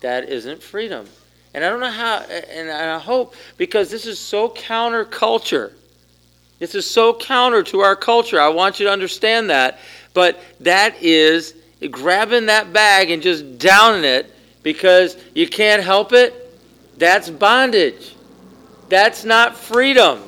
That 0.00 0.28
isn't 0.28 0.62
freedom. 0.62 1.08
And 1.54 1.64
I 1.64 1.70
don't 1.70 1.80
know 1.80 1.90
how, 1.90 2.18
and 2.18 2.70
I 2.70 2.98
hope, 2.98 3.34
because 3.56 3.90
this 3.90 4.06
is 4.06 4.18
so 4.18 4.48
counterculture. 4.48 5.72
This 6.58 6.74
is 6.74 6.88
so 6.88 7.14
counter 7.14 7.62
to 7.64 7.80
our 7.80 7.96
culture. 7.96 8.40
I 8.40 8.48
want 8.48 8.78
you 8.78 8.86
to 8.86 8.92
understand 8.92 9.50
that. 9.50 9.78
But 10.14 10.38
that 10.60 11.02
is 11.02 11.54
grabbing 11.90 12.46
that 12.46 12.72
bag 12.72 13.10
and 13.10 13.22
just 13.22 13.58
downing 13.58 14.04
it 14.04 14.32
because 14.62 15.16
you 15.34 15.46
can't 15.46 15.82
help 15.82 16.12
it. 16.12 16.38
That's 16.98 17.30
bondage. 17.30 18.14
That's 18.88 19.24
not 19.24 19.56
freedom. 19.56 20.20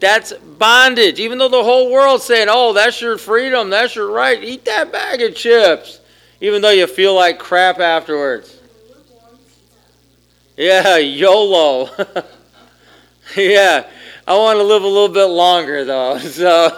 That's 0.00 0.32
bondage. 0.32 1.20
Even 1.20 1.38
though 1.38 1.48
the 1.48 1.62
whole 1.62 1.90
world's 1.90 2.24
saying, 2.24 2.48
oh, 2.50 2.72
that's 2.72 3.00
your 3.00 3.18
freedom, 3.18 3.70
that's 3.70 3.94
your 3.94 4.10
right, 4.10 4.42
eat 4.42 4.64
that 4.64 4.92
bag 4.92 5.22
of 5.22 5.34
chips. 5.34 6.00
Even 6.40 6.62
though 6.62 6.70
you 6.70 6.86
feel 6.86 7.14
like 7.14 7.38
crap 7.38 7.80
afterwards. 7.80 8.58
Yeah, 10.56 10.98
YOLO. 10.98 11.90
yeah, 13.36 13.88
I 14.26 14.36
want 14.36 14.58
to 14.58 14.62
live 14.62 14.82
a 14.82 14.88
little 14.88 15.08
bit 15.08 15.24
longer 15.26 15.84
though. 15.84 16.18
So 16.18 16.70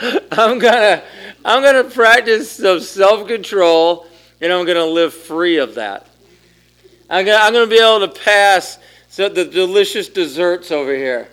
I'm 0.32 0.58
gonna 0.58 1.02
I'm 1.44 1.62
gonna 1.62 1.84
practice 1.84 2.50
some 2.50 2.80
self-control 2.80 4.06
and 4.44 4.52
I'm 4.52 4.64
gonna 4.64 4.84
live 4.84 5.12
free 5.12 5.56
of 5.56 5.74
that. 5.74 6.06
I'm 7.10 7.24
gonna 7.24 7.38
I'm 7.40 7.52
gonna 7.52 7.66
be 7.66 7.80
able 7.80 8.06
to 8.06 8.20
pass 8.20 8.78
the 9.16 9.44
delicious 9.44 10.08
desserts 10.08 10.70
over 10.70 10.94
here. 10.94 11.28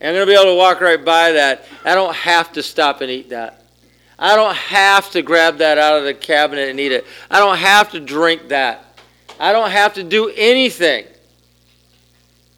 And 0.00 0.08
I'm 0.08 0.14
going 0.14 0.26
to 0.26 0.30
be 0.32 0.34
able 0.34 0.52
to 0.52 0.56
walk 0.56 0.80
right 0.80 1.02
by 1.02 1.32
that. 1.32 1.64
I 1.84 1.94
don't 1.94 2.14
have 2.14 2.52
to 2.54 2.62
stop 2.62 3.02
and 3.02 3.10
eat 3.10 3.30
that. 3.30 3.62
I 4.18 4.34
don't 4.34 4.56
have 4.56 5.10
to 5.12 5.22
grab 5.22 5.58
that 5.58 5.78
out 5.78 5.98
of 5.98 6.04
the 6.04 6.14
cabinet 6.14 6.68
and 6.68 6.80
eat 6.80 6.90
it. 6.90 7.06
I 7.30 7.38
don't 7.38 7.56
have 7.56 7.92
to 7.92 8.00
drink 8.00 8.48
that. 8.48 8.84
I 9.38 9.52
don't 9.52 9.70
have 9.70 9.94
to 9.94 10.02
do 10.02 10.28
anything. 10.36 11.06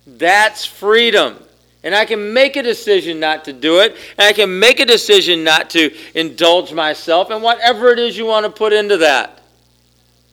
That's 0.07 0.65
freedom. 0.65 1.37
And 1.83 1.95
I 1.95 2.07
can 2.07 2.33
make 2.33 2.57
a 2.57 2.63
decision 2.63 3.21
not 3.21 3.45
to 3.45 3.53
do 3.53 3.81
it. 3.81 3.93
And 4.17 4.27
I 4.27 4.33
can 4.33 4.59
make 4.59 4.81
a 4.81 4.87
decision 4.87 5.45
not 5.45 5.69
to 5.71 5.95
indulge 6.15 6.73
myself 6.73 7.29
and 7.29 7.43
whatever 7.43 7.91
it 7.91 7.99
is 7.99 8.17
you 8.17 8.25
want 8.25 8.47
to 8.47 8.51
put 8.51 8.73
into 8.73 8.99
that. 8.99 9.44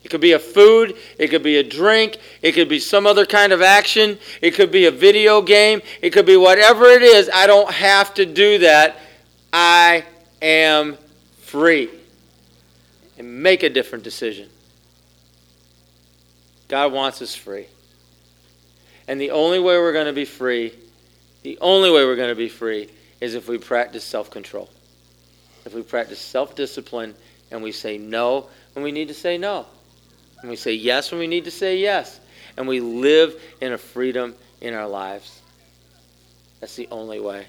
It 0.04 0.10
could 0.10 0.22
be 0.22 0.32
a 0.32 0.39
food, 0.39 0.97
it 1.20 1.28
could 1.28 1.43
be 1.43 1.58
a 1.58 1.64
drink, 1.64 2.18
it 2.41 2.54
could 2.54 2.68
be 2.68 2.80
some 2.80 3.06
other 3.06 3.26
kind 3.26 3.54
of 3.54 3.62
action, 3.62 4.18
it 4.41 4.52
could 4.52 4.72
be 4.72 4.86
a 4.86 4.91
video 4.91 5.41
game, 5.41 5.82
it 6.02 6.10
could 6.10 6.26
be 6.26 6.38
whatever 6.38 6.86
it 6.86 7.04
is. 7.04 7.30
I 7.32 7.45
don't 7.45 7.72
have 7.72 8.14
to 8.16 8.26
do 8.26 8.60
that. 8.60 8.97
I 9.54 10.06
am 10.41 10.97
free. 11.41 11.89
And 13.18 13.43
make 13.43 13.62
a 13.62 13.70
different 13.70 14.04
decision. 14.04 14.49
God 16.68 16.93
wants 16.93 17.22
us 17.22 17.36
free. 17.36 17.68
And 19.08 19.20
the 19.20 19.32
only 19.32 19.60
way 19.60 19.78
we're 19.78 19.93
going 19.93 20.08
to 20.08 20.14
be 20.14 20.26
free, 20.26 20.74
the 21.43 21.58
only 21.62 21.91
way 21.91 22.06
we're 22.06 22.16
going 22.16 22.30
to 22.30 22.36
be 22.36 22.49
free, 22.49 22.89
is 23.20 23.36
if 23.36 23.47
we 23.47 23.58
practice 23.58 24.04
self 24.04 24.32
control. 24.32 24.70
If 25.66 25.76
we 25.76 25.84
practice 25.84 26.20
self 26.20 26.56
discipline 26.56 27.14
and 27.52 27.62
we 27.62 27.72
say 27.72 27.97
no 27.97 28.47
when 28.74 28.84
we 28.84 28.91
need 28.91 29.10
to 29.10 29.14
say 29.14 29.38
no, 29.38 29.66
and 30.41 30.49
we 30.49 30.55
say 30.55 30.73
yes 30.73 31.11
when 31.11 31.19
we 31.19 31.27
need 31.27 31.45
to 31.45 31.51
say 31.51 31.77
yes, 31.77 32.19
and 32.57 32.67
we 32.67 32.79
live 32.79 33.41
in 33.61 33.73
a 33.73 33.77
freedom 33.77 34.35
in 34.59 34.73
our 34.73 34.87
lives. 34.87 35.41
That's 36.59 36.75
the 36.75 36.87
only 36.91 37.19
way. 37.19 37.45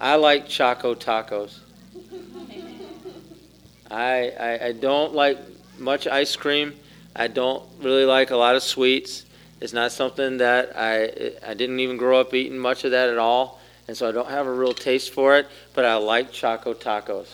I 0.00 0.16
like 0.16 0.48
Choco 0.48 0.94
tacos. 0.94 1.58
I, 3.90 4.32
I, 4.38 4.66
I 4.66 4.72
don't 4.72 5.14
like 5.14 5.38
much 5.78 6.06
ice 6.06 6.36
cream. 6.36 6.74
I 7.16 7.28
don't 7.28 7.62
really 7.80 8.04
like 8.04 8.30
a 8.30 8.36
lot 8.36 8.56
of 8.56 8.62
sweets. 8.62 9.24
It's 9.60 9.72
not 9.72 9.92
something 9.92 10.38
that 10.38 10.76
I 10.76 11.32
I 11.46 11.54
didn't 11.54 11.80
even 11.80 11.96
grow 11.96 12.20
up 12.20 12.34
eating 12.34 12.58
much 12.58 12.84
of 12.84 12.90
that 12.90 13.08
at 13.08 13.18
all, 13.18 13.60
and 13.86 13.96
so 13.96 14.08
I 14.08 14.12
don't 14.12 14.28
have 14.28 14.46
a 14.46 14.52
real 14.52 14.74
taste 14.74 15.12
for 15.12 15.36
it. 15.36 15.46
But 15.74 15.84
I 15.84 15.94
like 15.94 16.32
Choco 16.32 16.74
tacos. 16.74 17.28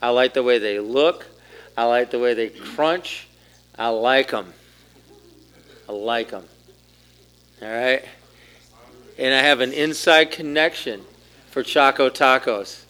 I 0.00 0.10
like 0.10 0.34
the 0.34 0.42
way 0.42 0.58
they 0.58 0.78
look. 0.78 1.26
I 1.76 1.84
like 1.84 2.10
the 2.10 2.18
way 2.18 2.34
they 2.34 2.48
crunch. 2.48 3.28
I 3.78 3.88
like 3.88 4.30
them. 4.30 4.52
I 5.88 5.92
like 5.92 6.30
them. 6.30 6.44
All 7.62 7.68
right? 7.68 8.04
And 9.18 9.34
I 9.34 9.42
have 9.42 9.60
an 9.60 9.72
inside 9.72 10.30
connection 10.30 11.02
for 11.50 11.62
Choco 11.62 12.10
Tacos 12.10 12.84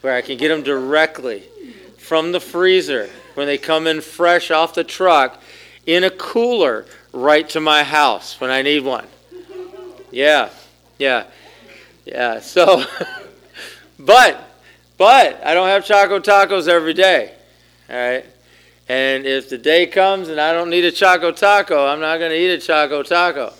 where 0.00 0.14
I 0.14 0.22
can 0.22 0.38
get 0.38 0.48
them 0.48 0.62
directly 0.62 1.44
from 1.98 2.32
the 2.32 2.40
freezer 2.40 3.10
when 3.34 3.46
they 3.46 3.58
come 3.58 3.86
in 3.86 4.00
fresh 4.00 4.50
off 4.50 4.74
the 4.74 4.84
truck 4.84 5.40
in 5.86 6.04
a 6.04 6.10
cooler 6.10 6.86
right 7.12 7.48
to 7.50 7.60
my 7.60 7.82
house 7.82 8.40
when 8.40 8.50
I 8.50 8.62
need 8.62 8.84
one. 8.84 9.06
Yeah, 10.10 10.50
yeah, 10.98 11.24
yeah. 12.04 12.40
So, 12.40 12.84
but, 13.98 14.49
but 15.00 15.40
I 15.46 15.54
don't 15.54 15.68
have 15.68 15.86
Choco 15.86 16.18
Tacos 16.18 16.68
every 16.68 16.92
day. 16.92 17.32
All 17.88 17.96
right? 17.96 18.22
And 18.86 19.24
if 19.24 19.48
the 19.48 19.56
day 19.56 19.86
comes 19.86 20.28
and 20.28 20.38
I 20.38 20.52
don't 20.52 20.68
need 20.68 20.84
a 20.84 20.92
Choco 20.92 21.32
Taco, 21.32 21.86
I'm 21.86 22.00
not 22.00 22.18
going 22.18 22.32
to 22.32 22.36
eat 22.36 22.50
a 22.50 22.58
Choco 22.58 23.02
Taco. 23.02 23.54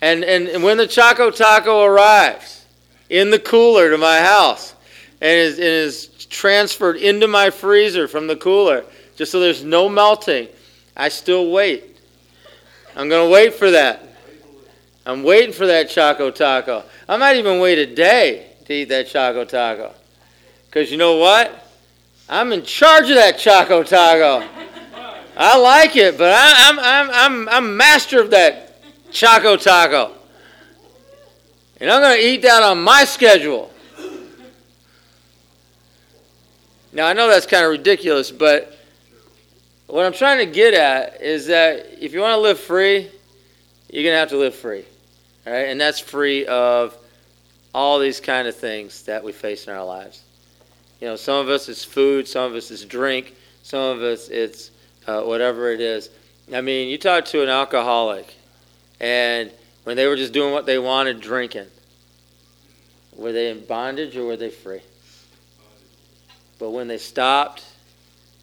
And, 0.00 0.22
and, 0.22 0.46
and 0.46 0.62
when 0.62 0.76
the 0.76 0.86
Choco 0.86 1.32
Taco 1.32 1.82
arrives 1.82 2.64
in 3.10 3.32
the 3.32 3.40
cooler 3.40 3.90
to 3.90 3.98
my 3.98 4.20
house 4.20 4.76
and 5.20 5.36
is, 5.36 5.58
and 5.58 5.66
is 5.66 6.06
transferred 6.26 6.98
into 6.98 7.26
my 7.26 7.50
freezer 7.50 8.06
from 8.06 8.28
the 8.28 8.36
cooler, 8.36 8.84
just 9.16 9.32
so 9.32 9.40
there's 9.40 9.64
no 9.64 9.88
melting, 9.88 10.46
I 10.96 11.08
still 11.08 11.50
wait. 11.50 11.98
I'm 12.94 13.08
going 13.08 13.26
to 13.26 13.32
wait 13.32 13.54
for 13.54 13.72
that. 13.72 14.06
I'm 15.04 15.24
waiting 15.24 15.52
for 15.52 15.66
that 15.66 15.90
Choco 15.90 16.30
Taco. 16.30 16.84
I 17.08 17.16
might 17.16 17.38
even 17.38 17.58
wait 17.58 17.78
a 17.78 17.92
day 17.92 18.52
to 18.66 18.72
eat 18.72 18.84
that 18.90 19.08
Choco 19.08 19.44
Taco. 19.44 19.92
Because 20.66 20.90
you 20.90 20.96
know 20.96 21.16
what? 21.16 21.62
I'm 22.28 22.52
in 22.52 22.64
charge 22.64 23.08
of 23.08 23.16
that 23.16 23.38
Choco 23.38 23.82
Taco. 23.82 24.46
I 25.36 25.58
like 25.58 25.96
it, 25.96 26.16
but 26.16 26.32
I, 26.32 26.68
I'm, 26.68 26.78
I'm, 26.78 27.10
I'm, 27.12 27.48
I'm 27.48 27.76
master 27.76 28.20
of 28.20 28.30
that 28.30 28.82
Choco 29.12 29.56
Taco. 29.56 30.12
And 31.80 31.90
I'm 31.90 32.00
going 32.00 32.18
to 32.18 32.26
eat 32.26 32.42
that 32.42 32.62
on 32.62 32.82
my 32.82 33.04
schedule. 33.04 33.70
Now, 36.92 37.06
I 37.06 37.12
know 37.12 37.28
that's 37.28 37.46
kind 37.46 37.64
of 37.64 37.70
ridiculous, 37.70 38.30
but 38.30 38.76
what 39.86 40.06
I'm 40.06 40.14
trying 40.14 40.38
to 40.38 40.46
get 40.46 40.72
at 40.72 41.20
is 41.20 41.46
that 41.46 41.98
if 42.00 42.14
you 42.14 42.20
want 42.20 42.32
to 42.32 42.40
live 42.40 42.58
free, 42.58 43.10
you're 43.90 44.02
going 44.02 44.14
to 44.14 44.18
have 44.18 44.30
to 44.30 44.38
live 44.38 44.54
free. 44.54 44.84
All 45.46 45.52
right? 45.52 45.68
And 45.68 45.80
that's 45.80 46.00
free 46.00 46.46
of 46.46 46.96
all 47.74 47.98
these 47.98 48.20
kind 48.20 48.48
of 48.48 48.56
things 48.56 49.02
that 49.02 49.22
we 49.22 49.32
face 49.32 49.66
in 49.66 49.74
our 49.74 49.84
lives. 49.84 50.22
You 51.00 51.08
know, 51.08 51.16
some 51.16 51.36
of 51.36 51.48
us 51.48 51.68
it's 51.68 51.84
food, 51.84 52.26
some 52.26 52.50
of 52.50 52.54
us 52.54 52.70
it's 52.70 52.84
drink, 52.84 53.34
some 53.62 53.96
of 53.96 54.02
us 54.02 54.28
it's 54.28 54.70
uh, 55.06 55.22
whatever 55.22 55.70
it 55.70 55.80
is. 55.80 56.10
I 56.52 56.60
mean, 56.60 56.88
you 56.88 56.98
talk 56.98 57.24
to 57.26 57.42
an 57.42 57.48
alcoholic, 57.48 58.34
and 59.00 59.50
when 59.84 59.96
they 59.96 60.06
were 60.06 60.16
just 60.16 60.32
doing 60.32 60.52
what 60.52 60.66
they 60.66 60.78
wanted, 60.78 61.20
drinking, 61.20 61.66
were 63.14 63.32
they 63.32 63.50
in 63.50 63.64
bondage 63.64 64.16
or 64.16 64.24
were 64.24 64.36
they 64.36 64.50
free? 64.50 64.80
But 66.58 66.70
when 66.70 66.88
they 66.88 66.98
stopped 66.98 67.64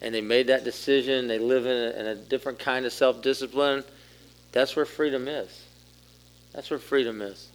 and 0.00 0.14
they 0.14 0.20
made 0.20 0.46
that 0.46 0.64
decision, 0.64 1.26
they 1.26 1.38
live 1.38 1.66
in 1.66 1.72
a, 1.72 2.00
in 2.00 2.06
a 2.06 2.14
different 2.14 2.58
kind 2.58 2.86
of 2.86 2.92
self 2.92 3.22
discipline, 3.22 3.84
that's 4.52 4.76
where 4.76 4.84
freedom 4.84 5.26
is. 5.26 5.64
That's 6.52 6.70
where 6.70 6.78
freedom 6.78 7.20
is. 7.20 7.48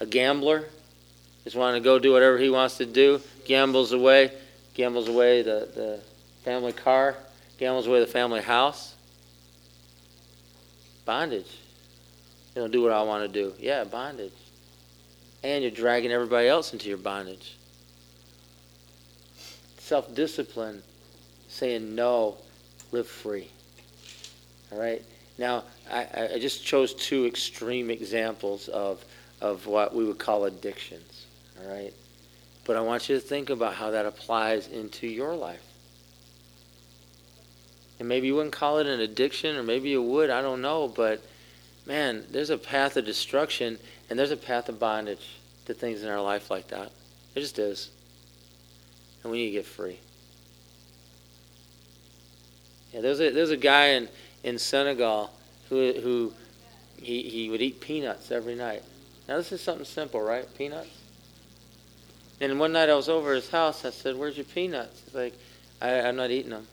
A 0.00 0.06
gambler 0.06 0.68
is 1.44 1.54
wanting 1.54 1.82
to 1.82 1.84
go 1.84 1.98
do 1.98 2.12
whatever 2.12 2.38
he 2.38 2.50
wants 2.50 2.78
to 2.78 2.86
do, 2.86 3.20
gambles 3.44 3.92
away, 3.92 4.32
gambles 4.74 5.08
away 5.08 5.42
the, 5.42 5.68
the 5.74 6.00
family 6.42 6.72
car, 6.72 7.16
gambles 7.58 7.86
away 7.86 8.00
the 8.00 8.06
family 8.06 8.40
house. 8.40 8.94
Bondage. 11.04 11.58
You 12.54 12.62
know, 12.62 12.68
do 12.68 12.82
what 12.82 12.92
I 12.92 13.02
want 13.02 13.24
to 13.24 13.28
do. 13.28 13.52
Yeah, 13.58 13.84
bondage. 13.84 14.32
And 15.42 15.62
you're 15.62 15.70
dragging 15.70 16.12
everybody 16.12 16.48
else 16.48 16.72
into 16.72 16.88
your 16.88 16.98
bondage. 16.98 17.56
Self 19.78 20.14
discipline, 20.14 20.82
saying 21.48 21.94
no, 21.94 22.38
live 22.90 23.06
free. 23.06 23.48
All 24.72 24.78
right? 24.78 25.02
Now, 25.36 25.64
I, 25.90 26.30
I 26.34 26.38
just 26.38 26.64
chose 26.64 26.94
two 26.94 27.26
extreme 27.26 27.90
examples 27.90 28.68
of, 28.68 29.04
of 29.40 29.66
what 29.66 29.94
we 29.94 30.04
would 30.04 30.18
call 30.18 30.44
addictions. 30.44 31.13
All 31.60 31.72
right? 31.72 31.92
But 32.64 32.76
I 32.76 32.80
want 32.80 33.08
you 33.08 33.16
to 33.16 33.20
think 33.20 33.50
about 33.50 33.74
how 33.74 33.90
that 33.90 34.06
applies 34.06 34.68
into 34.68 35.06
your 35.06 35.34
life. 35.34 35.62
And 37.98 38.08
maybe 38.08 38.26
you 38.26 38.34
wouldn't 38.34 38.54
call 38.54 38.78
it 38.78 38.86
an 38.86 39.00
addiction, 39.00 39.56
or 39.56 39.62
maybe 39.62 39.90
you 39.90 40.02
would, 40.02 40.30
I 40.30 40.42
don't 40.42 40.62
know. 40.62 40.88
But 40.88 41.22
man, 41.86 42.24
there's 42.30 42.50
a 42.50 42.58
path 42.58 42.96
of 42.96 43.04
destruction 43.04 43.78
and 44.10 44.18
there's 44.18 44.30
a 44.30 44.36
path 44.36 44.68
of 44.68 44.78
bondage 44.78 45.28
to 45.66 45.74
things 45.74 46.02
in 46.02 46.08
our 46.08 46.20
life 46.20 46.50
like 46.50 46.68
that. 46.68 46.90
It 47.34 47.40
just 47.40 47.58
is. 47.58 47.90
And 49.22 49.32
we 49.32 49.38
need 49.38 49.46
to 49.46 49.52
get 49.52 49.66
free. 49.66 49.98
Yeah, 52.92 53.00
there's 53.00 53.20
a, 53.20 53.30
there's 53.30 53.50
a 53.50 53.56
guy 53.56 53.86
in, 53.86 54.08
in 54.42 54.58
Senegal 54.58 55.30
who, 55.68 55.92
who 55.94 56.32
he, 57.00 57.22
he 57.22 57.50
would 57.50 57.62
eat 57.62 57.80
peanuts 57.80 58.30
every 58.30 58.54
night. 58.54 58.82
Now, 59.28 59.36
this 59.36 59.52
is 59.52 59.60
something 59.60 59.84
simple, 59.84 60.20
right? 60.20 60.46
Peanuts? 60.56 60.90
And 62.44 62.60
one 62.60 62.72
night 62.72 62.90
I 62.90 62.94
was 62.94 63.08
over 63.08 63.32
at 63.32 63.36
his 63.36 63.50
house. 63.50 63.84
I 63.86 63.90
said, 63.90 64.16
Where's 64.16 64.36
your 64.36 64.44
peanuts? 64.44 65.02
He's 65.04 65.14
like, 65.14 65.34
I, 65.80 66.02
I'm 66.02 66.16
not 66.16 66.30
eating 66.30 66.50
them. 66.50 66.66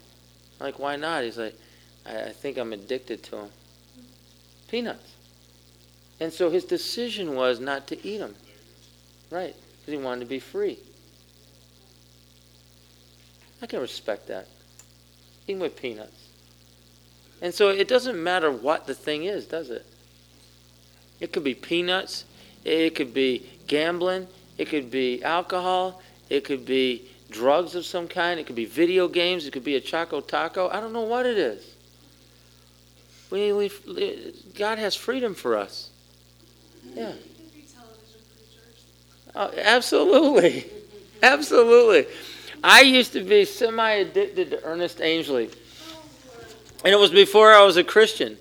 I'm 0.59 0.65
like, 0.65 0.79
Why 0.79 0.97
not? 0.97 1.23
He's 1.23 1.37
like, 1.37 1.55
I, 2.05 2.23
I 2.23 2.29
think 2.29 2.57
I'm 2.57 2.73
addicted 2.73 3.23
to 3.23 3.31
them. 3.31 3.49
Peanuts. 4.67 5.13
And 6.19 6.31
so 6.31 6.49
his 6.49 6.65
decision 6.65 7.35
was 7.35 7.59
not 7.59 7.87
to 7.87 8.07
eat 8.07 8.17
them. 8.17 8.35
Right. 9.29 9.55
Because 9.79 9.99
he 9.99 10.05
wanted 10.05 10.21
to 10.21 10.25
be 10.25 10.39
free. 10.39 10.77
I 13.61 13.65
can 13.65 13.79
respect 13.79 14.27
that. 14.27 14.47
Even 15.47 15.61
with 15.61 15.75
peanuts. 15.81 16.27
And 17.41 17.53
so 17.53 17.69
it 17.69 17.87
doesn't 17.87 18.21
matter 18.21 18.51
what 18.51 18.87
the 18.87 18.93
thing 18.93 19.23
is, 19.23 19.45
does 19.45 19.69
it? 19.69 19.85
It 21.19 21.31
could 21.31 21.43
be 21.43 21.55
peanuts. 21.55 22.25
It 22.65 22.93
could 22.93 23.13
be 23.13 23.49
gambling. 23.67 24.27
It 24.57 24.65
could 24.65 24.91
be 24.91 25.23
alcohol. 25.23 26.01
It 26.29 26.43
could 26.43 26.65
be 26.65 27.09
drugs 27.29 27.75
of 27.75 27.85
some 27.85 28.07
kind. 28.07 28.39
It 28.39 28.45
could 28.45 28.55
be 28.55 28.65
video 28.65 29.07
games. 29.07 29.45
It 29.45 29.51
could 29.51 29.63
be 29.63 29.75
a 29.75 29.81
Choco 29.81 30.21
Taco. 30.21 30.69
I 30.69 30.79
don't 30.79 30.93
know 30.93 31.01
what 31.01 31.25
it 31.25 31.37
is. 31.37 31.75
We, 33.29 33.53
we, 33.53 33.71
God 34.55 34.77
has 34.77 34.95
freedom 34.95 35.33
for 35.33 35.55
us. 35.55 35.89
Yeah. 36.93 37.13
Oh, 39.33 39.51
absolutely. 39.57 40.65
Absolutely. 41.23 42.11
I 42.63 42.81
used 42.81 43.13
to 43.13 43.23
be 43.23 43.45
semi 43.45 43.91
addicted 43.91 44.49
to 44.49 44.63
Ernest 44.63 45.01
Angley. 45.01 45.51
And 46.83 46.93
it 46.93 46.97
was 46.97 47.11
before 47.11 47.53
I 47.53 47.63
was 47.63 47.77
a 47.77 47.83
Christian. 47.83 48.37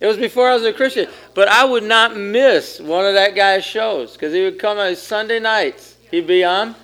It 0.00 0.06
was 0.06 0.16
before 0.16 0.48
I 0.48 0.54
was 0.54 0.64
a 0.64 0.72
Christian. 0.72 1.08
But 1.34 1.48
I 1.48 1.64
would 1.64 1.84
not 1.84 2.16
miss 2.16 2.80
one 2.80 3.06
of 3.06 3.14
that 3.14 3.34
guy's 3.34 3.64
shows 3.64 4.14
because 4.14 4.32
he 4.32 4.42
would 4.42 4.58
come 4.58 4.78
on 4.78 4.96
Sunday 4.96 5.38
nights. 5.38 5.96
He'd 6.10 6.26
be 6.26 6.42
on. 6.42 6.74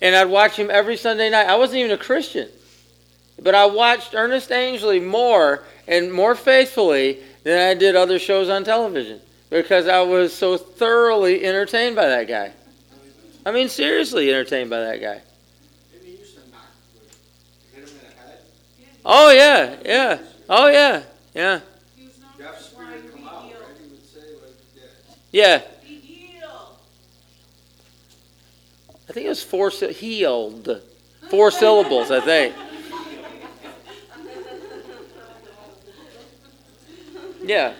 And 0.00 0.14
I'd 0.14 0.28
watch 0.28 0.56
him 0.56 0.70
every 0.70 0.96
Sunday 0.96 1.30
night. 1.30 1.46
I 1.46 1.56
wasn't 1.56 1.78
even 1.78 1.92
a 1.92 1.98
Christian. 1.98 2.48
But 3.40 3.54
I 3.54 3.66
watched 3.66 4.14
Ernest 4.14 4.52
Angley 4.52 5.00
more 5.00 5.64
and 5.88 6.12
more 6.12 6.34
faithfully 6.34 7.18
than 7.44 7.58
I 7.58 7.74
did 7.74 7.96
other 7.96 8.18
shows 8.18 8.48
on 8.48 8.64
television 8.64 9.20
because 9.50 9.88
I 9.88 10.00
was 10.02 10.32
so 10.32 10.56
thoroughly 10.56 11.44
entertained 11.44 11.96
by 11.96 12.06
that 12.06 12.28
guy. 12.28 12.52
I 13.44 13.50
mean, 13.50 13.68
seriously 13.68 14.30
entertained 14.30 14.70
by 14.70 14.80
that 14.80 15.00
guy. 15.00 15.22
Oh, 19.04 19.30
yeah, 19.30 19.76
yeah. 19.84 20.18
Oh, 20.48 20.68
yeah, 20.68 21.02
yeah. 21.34 21.60
He 21.96 22.06
was 22.06 22.20
known 22.20 22.30
Jeff's 22.38 22.68
for 22.68 22.76
trying 22.76 22.98
spirit 22.98 23.06
to 23.06 23.12
come 23.12 23.22
be 23.22 23.26
out, 23.28 23.42
healed. 23.42 23.60
right? 23.60 23.76
He 23.82 23.90
would 23.90 24.06
say, 24.06 24.20
like, 24.40 24.54
Yeah, 25.32 25.62
Be 25.82 25.94
healed. 25.94 26.76
I 29.08 29.12
think 29.12 29.24
it 29.24 29.30
was 29.30 29.42
four 29.42 29.70
healed, 29.70 30.82
four 31.30 31.50
syllables. 31.50 32.10
I 32.10 32.20
think. 32.20 32.54
Yeah, 37.44 37.72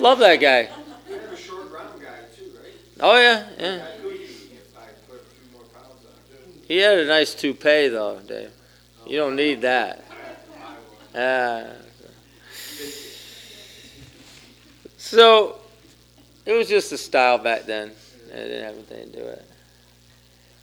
love 0.00 0.18
that 0.18 0.36
guy. 0.36 0.68
You're 1.08 1.18
a 1.20 1.36
short 1.36 1.70
round 1.72 2.00
guy 2.00 2.18
too, 2.36 2.50
right? 2.60 2.74
Oh 3.00 3.16
yeah, 3.16 3.48
yeah. 3.58 3.86
I 3.86 4.02
could 4.02 4.12
eat 4.12 4.50
if 4.52 4.76
I 4.76 4.88
put 5.08 5.20
a 5.20 5.24
few 5.24 5.52
more 5.52 5.62
pounds 5.72 6.04
on. 6.04 6.62
He 6.66 6.78
had 6.78 6.98
a 6.98 7.06
nice 7.06 7.32
toupee 7.34 7.88
though, 7.88 8.18
Dave. 8.26 8.50
You 9.06 9.18
don't 9.18 9.36
need 9.36 9.60
that. 9.62 10.04
Ah. 11.14 11.64
So, 14.98 15.61
it 16.46 16.52
was 16.52 16.68
just 16.68 16.92
a 16.92 16.98
style 16.98 17.38
back 17.38 17.64
then. 17.64 17.92
It 18.30 18.36
didn't 18.36 18.64
have 18.64 18.74
anything 18.74 19.10
to 19.10 19.18
do 19.18 19.24
with 19.24 19.38
it. 19.38 19.50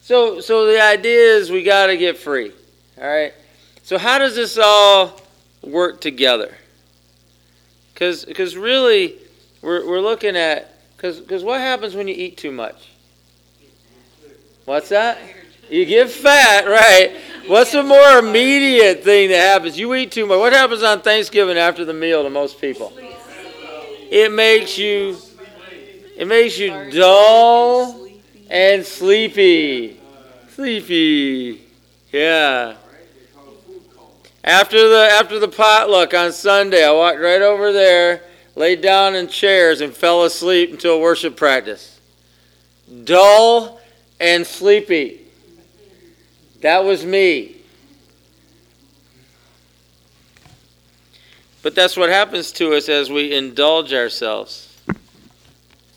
So, 0.02 0.42
so 0.42 0.66
the 0.66 0.82
idea 0.82 1.36
is 1.36 1.52
we 1.52 1.64
got 1.64 1.88
to 1.88 1.98
get 1.98 2.18
free. 2.18 2.52
All 3.00 3.08
right. 3.08 3.34
So 3.84 3.98
how 3.98 4.18
does 4.18 4.36
this 4.36 4.58
all 4.58 5.22
work 5.62 6.02
together? 6.02 6.56
Because 7.94 8.56
really, 8.56 9.16
we're, 9.62 9.88
we're 9.88 10.02
looking 10.02 10.36
at 10.36 10.76
because 10.96 11.44
what 11.44 11.62
happens 11.62 11.96
when 11.96 12.08
you 12.08 12.14
eat 12.14 12.38
too 12.38 12.52
much? 12.52 12.90
What's 14.66 14.90
that? 14.90 15.18
You 15.70 15.86
get 15.86 16.10
fat, 16.10 16.68
right? 16.68 17.16
What's 17.48 17.72
the 17.72 17.84
more 17.84 18.20
immediate 18.20 19.04
thing 19.04 19.30
that 19.30 19.38
happens? 19.38 19.80
You 19.80 19.94
eat 19.96 20.12
too 20.12 20.26
much. 20.26 20.40
What 20.40 20.54
happens 20.54 20.84
on 20.84 21.02
Thanksgiving 21.02 21.58
after 21.58 21.86
the 21.86 21.94
meal 21.94 22.24
to 22.24 22.30
most 22.30 22.60
people? 22.60 22.94
It 24.12 24.32
makes 24.32 24.78
you 24.78 25.18
it 26.20 26.28
makes 26.28 26.60
you 26.60 26.92
dull 26.92 28.06
and 28.50 28.86
sleepy. 28.86 29.98
Sleepy. 30.50 31.62
Yeah. 32.12 32.76
After 34.44 34.90
the 34.90 35.08
after 35.14 35.40
the 35.40 35.48
potluck 35.48 36.14
on 36.14 36.34
Sunday, 36.34 36.86
I 36.86 36.92
walked 36.92 37.22
right 37.22 37.42
over 37.42 37.72
there, 37.72 38.24
laid 38.58 38.82
down 38.82 39.16
in 39.16 39.30
chairs 39.30 39.80
and 39.80 39.94
fell 39.94 40.26
asleep 40.26 40.72
until 40.72 41.00
worship 41.00 41.38
practice. 41.38 42.02
Dull 43.06 43.80
and 44.20 44.46
sleepy. 44.46 45.22
That 46.60 46.84
was 46.84 47.06
me. 47.06 47.56
But 51.62 51.76
that's 51.76 51.96
what 51.96 52.10
happens 52.10 52.52
to 52.54 52.74
us 52.74 52.90
as 52.90 53.10
we 53.10 53.34
indulge 53.34 53.94
ourselves. 53.94 54.69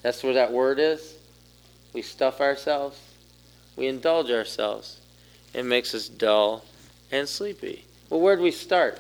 That's 0.02 0.22
where 0.22 0.34
that 0.34 0.52
word 0.52 0.78
is. 0.78 1.14
We 1.92 2.02
stuff 2.02 2.40
ourselves. 2.40 3.00
We 3.76 3.86
indulge 3.86 4.30
ourselves. 4.30 5.00
It 5.54 5.64
makes 5.64 5.94
us 5.94 6.08
dull 6.08 6.64
and 7.10 7.28
sleepy. 7.28 7.84
Well, 8.10 8.20
where 8.20 8.36
do 8.36 8.42
we 8.42 8.50
start? 8.50 8.98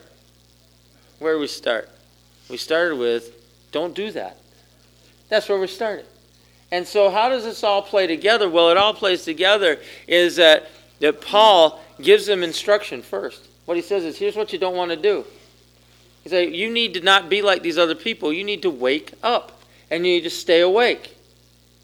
Where 1.18 1.34
do 1.34 1.40
we 1.40 1.46
start? 1.46 1.88
We 2.48 2.56
started 2.56 2.98
with, 2.98 3.32
don't 3.72 3.94
do 3.94 4.10
that. 4.12 4.36
That's 5.28 5.48
where 5.48 5.58
we 5.58 5.66
started. 5.66 6.06
And 6.70 6.86
so, 6.86 7.10
how 7.10 7.28
does 7.28 7.44
this 7.44 7.62
all 7.62 7.82
play 7.82 8.06
together? 8.06 8.48
Well, 8.48 8.70
it 8.70 8.76
all 8.76 8.94
plays 8.94 9.24
together 9.24 9.78
is 10.06 10.36
that, 10.36 10.70
that 11.00 11.20
Paul 11.20 11.80
gives 12.00 12.26
them 12.26 12.42
instruction 12.42 13.02
first. 13.02 13.46
What 13.66 13.76
he 13.76 13.82
says 13.82 14.04
is, 14.04 14.18
here's 14.18 14.36
what 14.36 14.52
you 14.52 14.58
don't 14.58 14.76
want 14.76 14.90
to 14.90 14.96
do. 14.96 15.24
He 16.22 16.28
says, 16.28 16.52
you 16.52 16.70
need 16.70 16.94
to 16.94 17.00
not 17.00 17.28
be 17.28 17.42
like 17.42 17.62
these 17.62 17.78
other 17.78 17.94
people. 17.94 18.32
You 18.32 18.44
need 18.44 18.62
to 18.62 18.70
wake 18.70 19.12
up 19.22 19.61
and 19.92 20.06
you 20.06 20.14
need 20.14 20.24
to 20.24 20.30
stay 20.30 20.62
awake. 20.62 21.14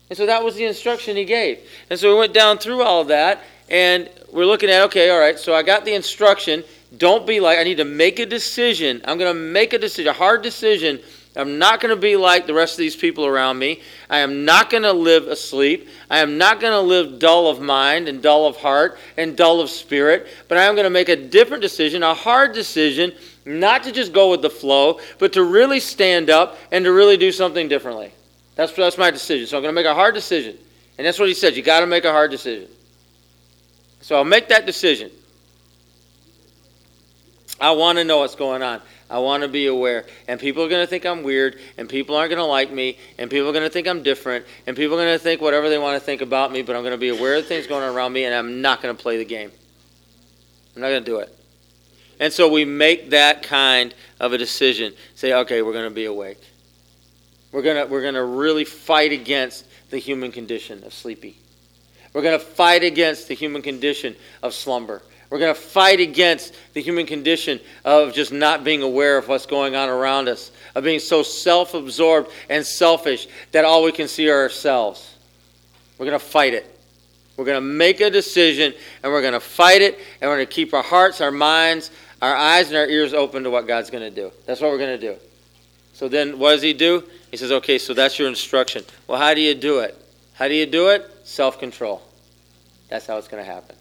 And 0.08 0.16
so 0.16 0.26
that 0.26 0.42
was 0.42 0.56
the 0.56 0.64
instruction 0.64 1.16
he 1.16 1.26
gave. 1.26 1.60
And 1.90 2.00
so 2.00 2.12
we 2.12 2.18
went 2.18 2.32
down 2.32 2.56
through 2.56 2.82
all 2.82 3.02
of 3.02 3.08
that, 3.08 3.44
and 3.68 4.08
we're 4.32 4.46
looking 4.46 4.70
at 4.70 4.82
okay, 4.84 5.10
all 5.10 5.20
right, 5.20 5.38
so 5.38 5.54
I 5.54 5.62
got 5.62 5.84
the 5.84 5.94
instruction. 5.94 6.64
Don't 6.96 7.26
be 7.26 7.38
like, 7.38 7.58
I 7.58 7.64
need 7.64 7.76
to 7.76 7.84
make 7.84 8.18
a 8.18 8.24
decision. 8.24 9.02
I'm 9.04 9.18
going 9.18 9.32
to 9.32 9.38
make 9.38 9.74
a 9.74 9.78
decision, 9.78 10.08
a 10.08 10.14
hard 10.14 10.42
decision. 10.42 11.00
I'm 11.36 11.58
not 11.58 11.80
going 11.80 11.94
to 11.94 12.00
be 12.00 12.16
like 12.16 12.46
the 12.46 12.54
rest 12.54 12.72
of 12.72 12.78
these 12.78 12.96
people 12.96 13.26
around 13.26 13.58
me. 13.58 13.82
I 14.08 14.20
am 14.20 14.46
not 14.46 14.70
going 14.70 14.82
to 14.84 14.92
live 14.92 15.28
asleep. 15.28 15.88
I 16.10 16.20
am 16.20 16.38
not 16.38 16.60
going 16.60 16.72
to 16.72 16.80
live 16.80 17.18
dull 17.18 17.48
of 17.48 17.60
mind 17.60 18.08
and 18.08 18.22
dull 18.22 18.46
of 18.46 18.56
heart 18.56 18.98
and 19.18 19.36
dull 19.36 19.60
of 19.60 19.68
spirit. 19.68 20.26
But 20.48 20.56
I 20.56 20.64
am 20.64 20.74
going 20.74 20.84
to 20.84 20.90
make 20.90 21.10
a 21.10 21.16
different 21.16 21.62
decision, 21.62 22.02
a 22.02 22.14
hard 22.14 22.54
decision, 22.54 23.12
not 23.48 23.82
to 23.84 23.92
just 23.92 24.12
go 24.12 24.30
with 24.30 24.42
the 24.42 24.50
flow, 24.50 25.00
but 25.18 25.32
to 25.32 25.42
really 25.42 25.80
stand 25.80 26.28
up 26.28 26.58
and 26.70 26.84
to 26.84 26.92
really 26.92 27.16
do 27.16 27.32
something 27.32 27.68
differently. 27.68 28.12
That's, 28.54 28.72
that's 28.72 28.98
my 28.98 29.10
decision. 29.10 29.46
So 29.46 29.56
I'm 29.56 29.62
going 29.62 29.72
to 29.72 29.80
make 29.80 29.86
a 29.86 29.94
hard 29.94 30.14
decision. 30.14 30.58
And 30.98 31.06
that's 31.06 31.18
what 31.18 31.28
he 31.28 31.34
said. 31.34 31.56
You 31.56 31.62
got 31.62 31.80
to 31.80 31.86
make 31.86 32.04
a 32.04 32.12
hard 32.12 32.30
decision. 32.30 32.68
So 34.00 34.16
I'll 34.16 34.24
make 34.24 34.48
that 34.48 34.66
decision. 34.66 35.10
I 37.60 37.72
want 37.72 37.98
to 37.98 38.04
know 38.04 38.18
what's 38.18 38.34
going 38.34 38.62
on. 38.62 38.80
I 39.10 39.18
want 39.20 39.42
to 39.42 39.48
be 39.48 39.66
aware. 39.66 40.04
And 40.28 40.38
people 40.38 40.62
are 40.62 40.68
going 40.68 40.82
to 40.82 40.86
think 40.86 41.06
I'm 41.06 41.22
weird, 41.22 41.58
and 41.76 41.88
people 41.88 42.14
aren't 42.14 42.30
going 42.30 42.38
to 42.38 42.44
like 42.44 42.70
me, 42.70 42.98
and 43.18 43.30
people 43.30 43.48
are 43.48 43.52
going 43.52 43.64
to 43.64 43.70
think 43.70 43.88
I'm 43.88 44.02
different, 44.02 44.44
and 44.66 44.76
people 44.76 44.94
are 44.94 45.04
going 45.04 45.16
to 45.16 45.22
think 45.22 45.40
whatever 45.40 45.68
they 45.68 45.78
want 45.78 45.98
to 45.98 46.04
think 46.04 46.20
about 46.20 46.52
me, 46.52 46.62
but 46.62 46.76
I'm 46.76 46.82
going 46.82 46.92
to 46.92 46.98
be 46.98 47.08
aware 47.08 47.36
of 47.36 47.46
things 47.46 47.66
going 47.66 47.82
on 47.82 47.94
around 47.94 48.12
me, 48.12 48.24
and 48.24 48.34
I'm 48.34 48.60
not 48.60 48.82
going 48.82 48.94
to 48.94 49.02
play 49.02 49.16
the 49.16 49.24
game. 49.24 49.50
I'm 50.76 50.82
not 50.82 50.88
going 50.88 51.04
to 51.04 51.10
do 51.10 51.18
it. 51.20 51.34
And 52.20 52.32
so 52.32 52.50
we 52.50 52.64
make 52.64 53.10
that 53.10 53.42
kind 53.42 53.94
of 54.20 54.32
a 54.32 54.38
decision. 54.38 54.94
Say, 55.14 55.32
okay, 55.32 55.62
we're 55.62 55.72
going 55.72 55.88
to 55.88 55.94
be 55.94 56.06
awake. 56.06 56.40
We're 57.52 57.62
going 57.62 57.76
to, 57.76 57.90
we're 57.90 58.10
to 58.10 58.24
really 58.24 58.64
fight 58.64 59.12
against 59.12 59.66
the 59.90 59.98
human 59.98 60.32
condition 60.32 60.84
of 60.84 60.92
sleepy. 60.92 61.36
We're 62.12 62.22
going 62.22 62.38
to 62.38 62.44
fight 62.44 62.82
against 62.82 63.28
the 63.28 63.34
human 63.34 63.62
condition 63.62 64.16
of 64.42 64.54
slumber. 64.54 65.02
We're 65.30 65.38
going 65.38 65.54
to 65.54 65.60
fight 65.60 66.00
against 66.00 66.54
the 66.72 66.80
human 66.80 67.06
condition 67.06 67.60
of 67.84 68.14
just 68.14 68.32
not 68.32 68.64
being 68.64 68.82
aware 68.82 69.18
of 69.18 69.28
what's 69.28 69.44
going 69.44 69.76
on 69.76 69.88
around 69.88 70.28
us, 70.28 70.50
of 70.74 70.84
being 70.84 71.00
so 71.00 71.22
self 71.22 71.74
absorbed 71.74 72.30
and 72.48 72.64
selfish 72.64 73.28
that 73.52 73.64
all 73.64 73.84
we 73.84 73.92
can 73.92 74.08
see 74.08 74.28
are 74.30 74.40
ourselves. 74.40 75.14
We're 75.98 76.06
going 76.06 76.18
to 76.18 76.24
fight 76.24 76.54
it. 76.54 76.74
We're 77.36 77.44
going 77.44 77.56
to 77.56 77.68
make 77.68 78.00
a 78.00 78.10
decision 78.10 78.74
and 79.02 79.12
we're 79.12 79.20
going 79.20 79.34
to 79.34 79.40
fight 79.40 79.82
it 79.82 79.98
and 80.20 80.28
we're 80.28 80.36
going 80.36 80.46
to 80.46 80.52
keep 80.52 80.74
our 80.74 80.82
hearts, 80.82 81.20
our 81.20 81.30
minds, 81.30 81.90
our 82.20 82.34
eyes, 82.34 82.68
and 82.68 82.76
our 82.76 82.86
ears 82.86 83.14
open 83.14 83.44
to 83.44 83.50
what 83.50 83.66
God's 83.66 83.90
going 83.90 84.02
to 84.02 84.14
do. 84.14 84.32
That's 84.46 84.60
what 84.60 84.70
we're 84.70 84.78
going 84.78 84.98
to 84.98 85.14
do. 85.14 85.18
So 85.92 86.08
then 86.08 86.38
what 86.38 86.52
does 86.52 86.62
He 86.62 86.72
do? 86.72 87.04
He 87.30 87.36
says, 87.36 87.52
okay, 87.52 87.78
so 87.78 87.94
that's 87.94 88.18
your 88.18 88.28
instruction. 88.28 88.84
Well, 89.06 89.18
how 89.18 89.34
do 89.34 89.40
you 89.40 89.54
do 89.54 89.80
it? 89.80 89.96
How 90.34 90.48
do 90.48 90.54
you 90.54 90.66
do 90.66 90.88
it? 90.88 91.04
Self 91.24 91.58
control. 91.58 92.02
That's 92.88 93.06
how 93.06 93.18
it's 93.18 93.28
going 93.28 93.44
to 93.44 93.50
happen. 93.50 93.76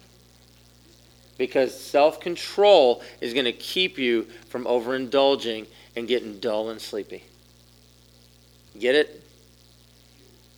Because 1.38 1.78
self 1.78 2.20
control 2.20 3.02
is 3.20 3.32
going 3.32 3.46
to 3.46 3.52
keep 3.52 3.98
you 3.98 4.24
from 4.48 4.64
overindulging 4.64 5.66
and 5.96 6.06
getting 6.06 6.38
dull 6.40 6.70
and 6.70 6.80
sleepy. 6.80 7.24
Get 8.78 8.94
it? 8.94 9.22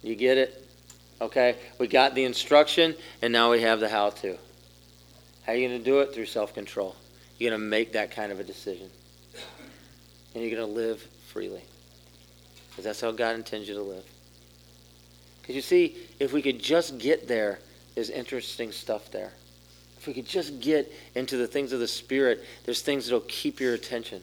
You 0.03 0.14
get 0.14 0.39
it? 0.39 0.66
Okay? 1.20 1.57
We 1.78 1.87
got 1.87 2.14
the 2.14 2.24
instruction, 2.24 2.95
and 3.22 3.33
now 3.33 3.51
we 3.51 3.61
have 3.61 3.81
the 3.81 3.89
how 3.89 4.11
to. 4.11 4.37
How 5.45 5.53
are 5.53 5.55
you 5.55 5.68
going 5.68 5.78
to 5.78 5.85
do 5.85 6.01
it? 6.01 6.14
Through 6.14 6.26
self 6.26 6.55
control. 6.55 6.97
You're 7.41 7.51
going 7.51 7.61
to 7.61 7.66
make 7.66 7.93
that 7.95 8.11
kind 8.11 8.30
of 8.30 8.38
a 8.38 8.45
decision. 8.45 8.91
And 10.34 10.45
you're 10.45 10.55
going 10.55 10.68
to 10.68 10.72
live 10.72 11.01
freely. 11.32 11.62
Because 12.68 12.84
that's 12.84 13.01
how 13.01 13.12
God 13.12 13.34
intends 13.34 13.66
you 13.66 13.74
to 13.74 13.82
live. 13.82 14.05
Because 15.41 15.57
you 15.57 15.62
see, 15.62 15.97
if 16.20 16.34
we 16.34 16.43
could 16.43 16.61
just 16.61 16.99
get 16.99 17.26
there, 17.26 17.59
there's 17.95 18.11
interesting 18.11 18.72
stuff 18.72 19.11
there. 19.11 19.32
If 19.97 20.07
we 20.07 20.12
could 20.12 20.26
just 20.26 20.61
get 20.61 20.93
into 21.14 21.38
the 21.38 21.47
things 21.47 21.72
of 21.72 21.80
the 21.80 21.88
Spirit, 21.88 22.45
there's 22.66 22.82
things 22.82 23.07
that'll 23.07 23.20
keep 23.20 23.59
your 23.59 23.72
attention. 23.72 24.22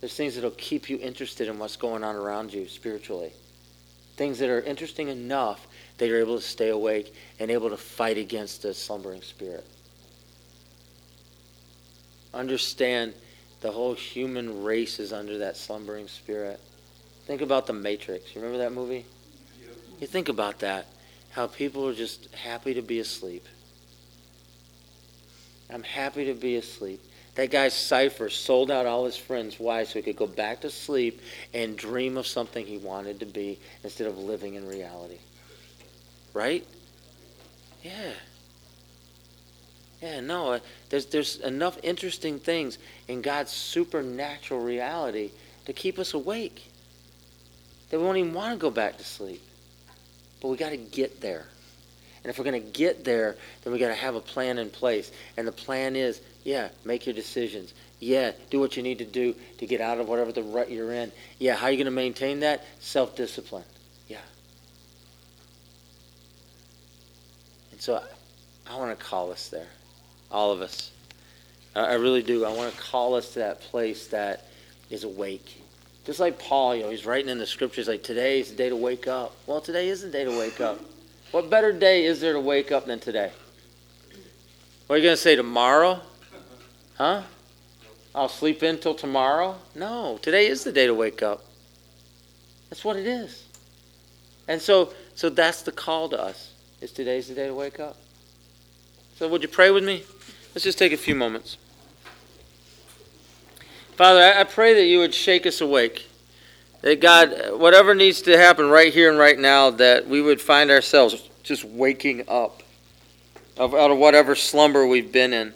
There's 0.00 0.14
things 0.14 0.34
that'll 0.34 0.50
keep 0.50 0.90
you 0.90 0.98
interested 0.98 1.46
in 1.46 1.58
what's 1.58 1.76
going 1.76 2.02
on 2.02 2.16
around 2.16 2.52
you 2.52 2.66
spiritually. 2.66 3.30
Things 4.16 4.40
that 4.40 4.50
are 4.50 4.60
interesting 4.60 5.06
enough 5.06 5.68
that 5.98 6.08
you're 6.08 6.18
able 6.18 6.36
to 6.36 6.44
stay 6.44 6.70
awake 6.70 7.14
and 7.38 7.48
able 7.48 7.70
to 7.70 7.76
fight 7.76 8.18
against 8.18 8.62
the 8.62 8.74
slumbering 8.74 9.22
spirit. 9.22 9.64
Understand 12.32 13.14
the 13.60 13.72
whole 13.72 13.94
human 13.94 14.62
race 14.62 14.98
is 14.98 15.12
under 15.12 15.38
that 15.38 15.56
slumbering 15.56 16.08
spirit. 16.08 16.60
Think 17.26 17.42
about 17.42 17.66
the 17.66 17.72
Matrix. 17.72 18.34
You 18.34 18.40
remember 18.40 18.58
that 18.64 18.72
movie? 18.72 19.04
You 20.00 20.06
think 20.06 20.28
about 20.28 20.60
that. 20.60 20.86
How 21.30 21.46
people 21.46 21.86
are 21.86 21.94
just 21.94 22.34
happy 22.34 22.74
to 22.74 22.82
be 22.82 22.98
asleep. 22.98 23.46
I'm 25.72 25.82
happy 25.82 26.24
to 26.26 26.34
be 26.34 26.56
asleep. 26.56 27.00
That 27.36 27.50
guy 27.50 27.68
Cypher 27.68 28.28
sold 28.28 28.70
out 28.70 28.86
all 28.86 29.04
his 29.04 29.16
friends. 29.16 29.60
Why? 29.60 29.84
So 29.84 29.94
he 29.94 30.02
could 30.02 30.16
go 30.16 30.26
back 30.26 30.60
to 30.62 30.70
sleep 30.70 31.20
and 31.54 31.76
dream 31.76 32.16
of 32.16 32.26
something 32.26 32.66
he 32.66 32.78
wanted 32.78 33.20
to 33.20 33.26
be 33.26 33.58
instead 33.84 34.06
of 34.06 34.18
living 34.18 34.54
in 34.54 34.66
reality. 34.66 35.18
Right? 36.34 36.66
Yeah. 37.82 38.12
Yeah, 40.02 40.20
no, 40.20 40.52
uh, 40.52 40.58
there's, 40.88 41.06
there's 41.06 41.36
enough 41.40 41.78
interesting 41.82 42.38
things 42.38 42.78
in 43.06 43.20
God's 43.20 43.50
supernatural 43.50 44.60
reality 44.60 45.30
to 45.66 45.72
keep 45.72 45.98
us 45.98 46.14
awake. 46.14 46.70
that 47.90 47.98
we 47.98 48.04
won't 48.04 48.16
even 48.16 48.32
want 48.32 48.52
to 48.52 48.58
go 48.58 48.70
back 48.70 48.96
to 48.98 49.04
sleep. 49.04 49.42
But 50.40 50.48
we 50.48 50.56
got 50.56 50.70
to 50.70 50.78
get 50.78 51.20
there. 51.20 51.46
And 52.22 52.30
if 52.30 52.38
we're 52.38 52.44
going 52.44 52.62
to 52.62 52.68
get 52.70 53.04
there, 53.04 53.36
then 53.62 53.72
we 53.72 53.78
got 53.78 53.88
to 53.88 53.94
have 53.94 54.14
a 54.14 54.20
plan 54.20 54.58
in 54.58 54.70
place. 54.70 55.10
And 55.36 55.46
the 55.46 55.52
plan 55.52 55.96
is, 55.96 56.20
yeah, 56.44 56.68
make 56.84 57.06
your 57.06 57.14
decisions. 57.14 57.74
Yeah, 57.98 58.32
do 58.50 58.58
what 58.60 58.76
you 58.76 58.82
need 58.82 58.98
to 58.98 59.04
do 59.04 59.34
to 59.58 59.66
get 59.66 59.82
out 59.82 59.98
of 60.00 60.08
whatever 60.08 60.32
the 60.32 60.42
rut 60.42 60.70
you're 60.70 60.92
in. 60.92 61.12
Yeah, 61.38 61.54
how 61.56 61.66
are 61.66 61.70
you 61.70 61.76
going 61.76 61.84
to 61.84 61.90
maintain 61.90 62.40
that? 62.40 62.64
Self 62.80 63.16
discipline. 63.16 63.64
Yeah. 64.08 64.18
And 67.72 67.80
so 67.80 67.96
I, 67.96 68.72
I 68.72 68.78
want 68.78 68.98
to 68.98 69.04
call 69.04 69.30
us 69.32 69.48
there, 69.48 69.68
all 70.30 70.52
of 70.52 70.60
us. 70.60 70.90
I, 71.74 71.80
I 71.80 71.94
really 71.94 72.22
do. 72.22 72.44
I 72.44 72.52
want 72.52 72.74
to 72.74 72.80
call 72.80 73.14
us 73.14 73.32
to 73.34 73.40
that 73.40 73.60
place 73.60 74.08
that 74.08 74.46
is 74.90 75.04
awake. 75.04 75.62
Just 76.04 76.20
like 76.20 76.38
Paul, 76.38 76.74
you 76.74 76.82
know, 76.82 76.90
he's 76.90 77.06
writing 77.06 77.28
in 77.28 77.38
the 77.38 77.46
scriptures 77.46 77.88
like 77.88 78.02
today 78.02 78.40
is 78.40 78.50
the 78.50 78.56
day 78.56 78.68
to 78.68 78.76
wake 78.76 79.06
up. 79.06 79.34
Well, 79.46 79.60
today 79.60 79.88
is 79.88 80.02
the 80.02 80.08
day 80.08 80.24
to 80.24 80.30
wake 80.30 80.60
up. 80.60 80.80
What 81.30 81.50
better 81.50 81.72
day 81.72 82.06
is 82.06 82.20
there 82.20 82.32
to 82.32 82.40
wake 82.40 82.72
up 82.72 82.86
than 82.86 82.98
today? 82.98 83.30
What 84.86 84.94
are 84.94 84.98
you 84.98 85.04
going 85.04 85.16
to 85.16 85.22
say 85.22 85.36
tomorrow? 85.36 86.00
Huh? 86.98 87.22
I'll 88.14 88.28
sleep 88.28 88.62
in 88.62 88.78
till 88.78 88.94
tomorrow? 88.94 89.56
No, 89.74 90.18
today 90.20 90.48
is 90.48 90.64
the 90.64 90.72
day 90.72 90.86
to 90.86 90.94
wake 90.94 91.22
up. 91.22 91.44
That's 92.68 92.84
what 92.84 92.96
it 92.96 93.06
is. 93.06 93.44
And 94.48 94.60
so 94.60 94.92
so 95.14 95.28
that's 95.28 95.62
the 95.62 95.72
call 95.72 96.08
to 96.08 96.20
us. 96.20 96.52
Is 96.80 96.92
today's 96.92 97.28
the 97.28 97.34
day 97.34 97.46
to 97.46 97.54
wake 97.54 97.78
up. 97.78 97.96
So 99.16 99.28
would 99.28 99.42
you 99.42 99.48
pray 99.48 99.70
with 99.70 99.84
me? 99.84 100.02
Let's 100.54 100.64
just 100.64 100.78
take 100.78 100.92
a 100.92 100.96
few 100.96 101.14
moments. 101.14 101.58
Father, 103.92 104.20
I 104.20 104.42
pray 104.44 104.74
that 104.74 104.86
you 104.86 104.98
would 104.98 105.14
shake 105.14 105.46
us 105.46 105.60
awake. 105.60 106.08
That 106.80 107.00
God, 107.00 107.58
whatever 107.60 107.94
needs 107.94 108.22
to 108.22 108.36
happen 108.36 108.68
right 108.68 108.92
here 108.92 109.10
and 109.10 109.18
right 109.18 109.38
now, 109.38 109.70
that 109.70 110.08
we 110.08 110.20
would 110.20 110.40
find 110.40 110.70
ourselves 110.70 111.28
just 111.44 111.64
waking 111.64 112.24
up 112.26 112.62
of, 113.56 113.74
out 113.74 113.90
of 113.90 113.98
whatever 113.98 114.34
slumber 114.34 114.86
we've 114.86 115.12
been 115.12 115.32
in. 115.32 115.54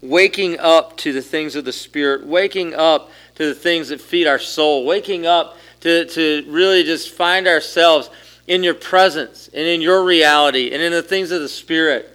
Waking 0.00 0.58
up 0.60 0.96
to 0.98 1.12
the 1.12 1.20
things 1.20 1.54
of 1.54 1.64
the 1.64 1.72
Spirit, 1.72 2.26
waking 2.26 2.74
up 2.74 3.10
to 3.34 3.46
the 3.46 3.54
things 3.54 3.88
that 3.88 4.00
feed 4.00 4.26
our 4.26 4.38
soul, 4.38 4.86
waking 4.86 5.26
up 5.26 5.58
to, 5.80 6.06
to 6.06 6.44
really 6.48 6.84
just 6.84 7.10
find 7.10 7.46
ourselves 7.46 8.08
in 8.46 8.62
your 8.62 8.74
presence 8.74 9.48
and 9.48 9.66
in 9.66 9.80
your 9.80 10.04
reality 10.04 10.70
and 10.72 10.80
in 10.80 10.92
the 10.92 11.02
things 11.02 11.30
of 11.30 11.40
the 11.40 11.48
Spirit. 11.48 12.08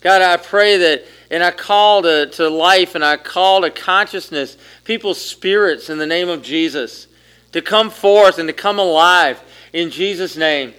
God, 0.00 0.22
I 0.22 0.36
pray 0.36 0.76
that, 0.76 1.04
and 1.30 1.42
I 1.42 1.50
call 1.50 2.02
to, 2.02 2.26
to 2.26 2.48
life 2.48 2.94
and 2.94 3.04
I 3.04 3.16
call 3.16 3.62
to 3.62 3.70
consciousness 3.70 4.56
people's 4.84 5.20
spirits 5.20 5.90
in 5.90 5.98
the 5.98 6.06
name 6.06 6.28
of 6.28 6.42
Jesus 6.42 7.08
to 7.52 7.62
come 7.62 7.90
forth 7.90 8.38
and 8.38 8.48
to 8.48 8.52
come 8.52 8.78
alive 8.78 9.40
in 9.72 9.90
Jesus' 9.90 10.36
name. 10.36 10.74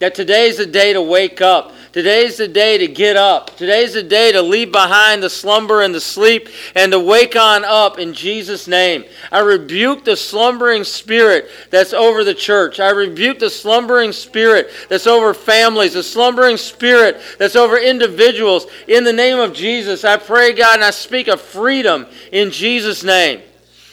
That 0.00 0.14
today 0.14 0.48
is 0.48 0.56
the 0.56 0.66
day 0.66 0.92
to 0.92 1.02
wake 1.02 1.40
up. 1.40 1.72
Today's 1.92 2.36
the 2.36 2.46
day 2.46 2.78
to 2.78 2.86
get 2.86 3.16
up. 3.16 3.56
Today's 3.56 3.94
the 3.94 4.02
day 4.02 4.30
to 4.30 4.40
leave 4.40 4.70
behind 4.70 5.22
the 5.22 5.30
slumber 5.30 5.82
and 5.82 5.92
the 5.92 6.00
sleep 6.00 6.48
and 6.76 6.92
to 6.92 7.00
wake 7.00 7.34
on 7.34 7.64
up 7.64 7.98
in 7.98 8.14
Jesus' 8.14 8.68
name. 8.68 9.04
I 9.32 9.40
rebuke 9.40 10.04
the 10.04 10.16
slumbering 10.16 10.84
spirit 10.84 11.50
that's 11.70 11.92
over 11.92 12.22
the 12.22 12.34
church. 12.34 12.78
I 12.78 12.90
rebuke 12.90 13.40
the 13.40 13.50
slumbering 13.50 14.12
spirit 14.12 14.70
that's 14.88 15.08
over 15.08 15.34
families, 15.34 15.94
the 15.94 16.04
slumbering 16.04 16.58
spirit 16.58 17.20
that's 17.38 17.56
over 17.56 17.76
individuals. 17.76 18.66
In 18.86 19.02
the 19.02 19.12
name 19.12 19.40
of 19.40 19.52
Jesus, 19.52 20.04
I 20.04 20.16
pray, 20.16 20.52
God, 20.52 20.76
and 20.76 20.84
I 20.84 20.90
speak 20.90 21.26
of 21.26 21.40
freedom 21.40 22.06
in 22.30 22.52
Jesus' 22.52 23.02
name 23.02 23.42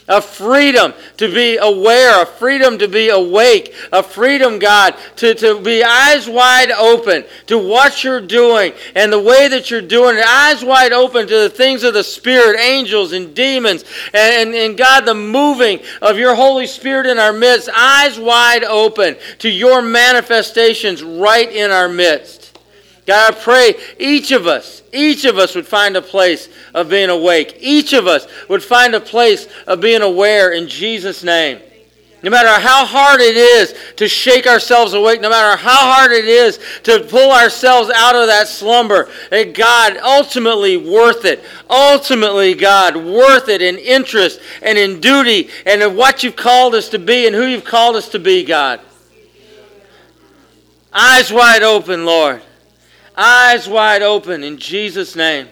a 0.08 0.22
freedom 0.22 0.94
to 1.18 1.34
be 1.34 1.58
aware, 1.58 2.24
a 2.24 2.26
freedom 2.26 2.78
to 2.78 2.88
be 2.88 3.10
awake, 3.10 3.76
a 3.92 4.02
freedom, 4.02 4.58
God, 4.58 4.96
to, 5.18 5.34
to 5.36 5.60
be 5.60 5.84
eyes 5.84 6.30
wide 6.30 6.72
open 6.72 7.26
to 7.48 7.58
what 7.58 8.04
you're 8.04 8.22
doing 8.22 8.74
and 8.96 9.12
the 9.12 9.22
way 9.22 9.48
that 9.50 9.70
you're 9.70 9.82
doing 9.82 10.18
it, 10.18 10.26
eyes 10.26 10.64
wide 10.64 10.94
open 10.94 11.28
to 11.28 11.40
the 11.40 11.50
things 11.50 11.84
of 11.84 11.94
the 11.94 12.04
Spirit, 12.04 12.60
angels 12.60 13.12
and 13.12 13.36
demons, 13.36 13.84
and, 14.14 14.48
and, 14.48 14.56
and 14.56 14.78
God, 14.78 15.02
the 15.02 15.14
moving 15.14 15.80
of 16.02 16.18
your 16.18 16.36
Holy 16.36 16.68
Spirit 16.68 17.06
in 17.06 17.18
our 17.18 17.34
midst, 17.34 17.70
eyes 17.76 18.18
wide 18.18 18.64
open 18.64 19.18
to 19.40 19.50
your 19.50 19.82
manifestations 19.82 21.04
right 21.04 21.52
in 21.52 21.72
our 21.72 21.90
midst. 21.90 22.37
God, 23.08 23.34
I 23.34 23.38
pray 23.40 23.76
each 23.98 24.32
of 24.32 24.48
us, 24.48 24.84
each 24.92 25.24
of 25.24 25.38
us 25.38 25.56
would 25.56 25.66
find 25.66 25.96
a 25.96 26.02
place 26.02 26.50
of 26.74 26.90
being 26.90 27.10
awake. 27.10 27.58
Each 27.62 27.94
of 27.94 28.06
us 28.06 28.28
would 28.50 28.62
find 28.62 28.94
a 28.94 29.00
place 29.00 29.48
of 29.66 29.80
being 29.80 30.02
aware 30.02 30.52
in 30.52 30.68
Jesus' 30.68 31.24
name. 31.24 31.62
No 32.22 32.32
matter 32.32 32.50
how 32.50 32.84
hard 32.84 33.22
it 33.22 33.38
is 33.38 33.74
to 33.96 34.10
shake 34.10 34.46
ourselves 34.46 34.94
awake, 34.94 35.22
no 35.22 35.30
matter 35.30 35.56
how 35.56 35.94
hard 35.94 36.12
it 36.12 36.26
is 36.26 36.60
to 36.84 37.00
pull 37.00 37.32
ourselves 37.32 37.90
out 37.96 38.16
of 38.16 38.28
that 38.28 38.50
slumber, 38.50 39.08
that 39.30 39.54
God, 39.54 39.96
ultimately 39.98 40.76
worth 40.76 41.24
it. 41.24 41.46
Ultimately, 41.70 42.56
God, 42.56 42.98
worth 42.98 43.48
it 43.48 43.62
in 43.62 43.78
interest 43.78 44.42
and 44.62 44.78
in 44.78 45.00
duty 45.00 45.50
and 45.66 45.82
in 45.82 45.96
what 45.96 46.24
you've 46.24 46.36
called 46.36 46.76
us 46.76 46.90
to 46.90 47.00
be 47.00 47.26
and 47.26 47.36
who 47.36 47.46
you've 47.46 47.64
called 47.64 47.96
us 47.96 48.10
to 48.10 48.20
be, 48.20 48.44
God. 48.44 48.82
Eyes 50.92 51.32
wide 51.32 51.64
open, 51.64 52.06
Lord 52.06 52.42
eyes 53.18 53.68
wide 53.68 54.04
open 54.04 54.44
in 54.44 54.58
Jesus' 54.58 55.16
name. 55.16 55.48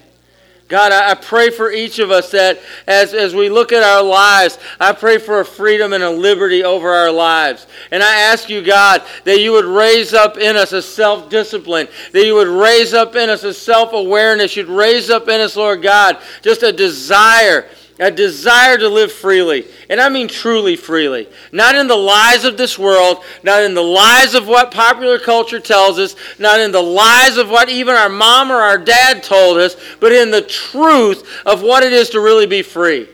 God, 0.67 0.91
I, 0.91 1.13
pray 1.13 1.51
for 1.51 1.71
each 1.71 1.99
of 1.99 2.09
us 2.09 2.31
that 2.31 2.59
as, 2.87 3.13
as 3.13 3.35
we 3.35 3.49
look 3.49 3.71
at 3.71 3.83
our 3.83 4.01
lives, 4.01 4.57
I 4.79 4.93
pray 4.93 5.19
for 5.19 5.39
a 5.39 5.45
freedom 5.45 5.93
and 5.93 6.03
a 6.03 6.09
liberty 6.09 6.63
over 6.63 6.89
our 6.89 7.11
lives. 7.11 7.67
And 7.91 8.01
I 8.01 8.21
ask 8.21 8.49
you, 8.49 8.63
God, 8.63 9.03
that 9.25 9.39
you 9.39 9.51
would 9.51 9.65
raise 9.65 10.15
up 10.15 10.37
in 10.37 10.55
us 10.55 10.71
a 10.71 10.81
self 10.81 11.29
discipline, 11.29 11.87
that 12.13 12.25
you 12.25 12.33
would 12.33 12.47
raise 12.47 12.95
up 12.95 13.15
in 13.15 13.29
us 13.29 13.43
a 13.43 13.53
self 13.53 13.93
awareness. 13.93 14.55
You'd 14.55 14.67
raise 14.67 15.11
up 15.11 15.27
in 15.27 15.39
us, 15.39 15.55
Lord 15.55 15.83
God, 15.83 16.17
just 16.41 16.63
a 16.63 16.71
desire 16.71 17.69
a 17.99 18.11
desire 18.11 18.77
to 18.77 18.89
live 18.89 19.11
freely. 19.11 19.65
And 19.89 20.01
I 20.01 20.09
mean 20.09 20.27
truly 20.27 20.75
freely. 20.75 21.27
Not 21.51 21.75
in 21.75 21.87
the 21.87 21.95
lies 21.95 22.43
of 22.43 22.57
this 22.57 22.77
world, 22.77 23.23
not 23.41 23.63
in 23.63 23.73
the 23.73 23.81
lies 23.83 24.33
of 24.33 24.47
what 24.47 24.71
popular 24.71 25.17
culture 25.17 25.59
tells 25.59 25.97
us, 25.97 26.15
not 26.37 26.59
in 26.59 26.71
the 26.71 26.83
lies 26.83 27.37
of 27.37 27.49
what 27.49 27.69
even 27.69 27.95
our 27.95 28.09
mom 28.09 28.51
or 28.51 28.55
our 28.55 28.77
dad 28.77 29.23
told 29.23 29.57
us, 29.57 29.77
but 29.99 30.11
in 30.11 30.29
the 30.29 30.41
truth 30.41 31.25
of 31.45 31.61
what 31.61 31.83
it 31.83 31.93
is 31.93 32.09
to 32.09 32.19
really 32.19 32.45
be 32.45 32.61
free. 32.61 33.07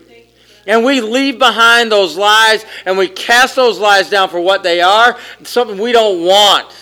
And 0.66 0.84
we 0.84 1.00
leave 1.00 1.38
behind 1.38 1.90
those 1.90 2.16
lies 2.16 2.64
and 2.84 2.98
we 2.98 3.08
cast 3.08 3.56
those 3.56 3.78
lies 3.78 4.10
down 4.10 4.28
for 4.28 4.40
what 4.40 4.62
they 4.62 4.80
are, 4.80 5.16
something 5.44 5.78
we 5.78 5.92
don't 5.92 6.24
want. 6.24 6.72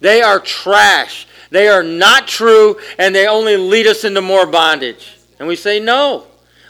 They 0.00 0.22
are 0.22 0.38
trash. 0.38 1.26
They 1.50 1.68
are 1.68 1.82
not 1.82 2.28
true 2.28 2.76
and 2.98 3.14
they 3.14 3.26
only 3.26 3.56
lead 3.56 3.86
us 3.86 4.04
into 4.04 4.20
more 4.20 4.46
bondage. 4.46 5.16
And 5.38 5.48
we 5.48 5.56
say 5.56 5.80
no. 5.80 6.26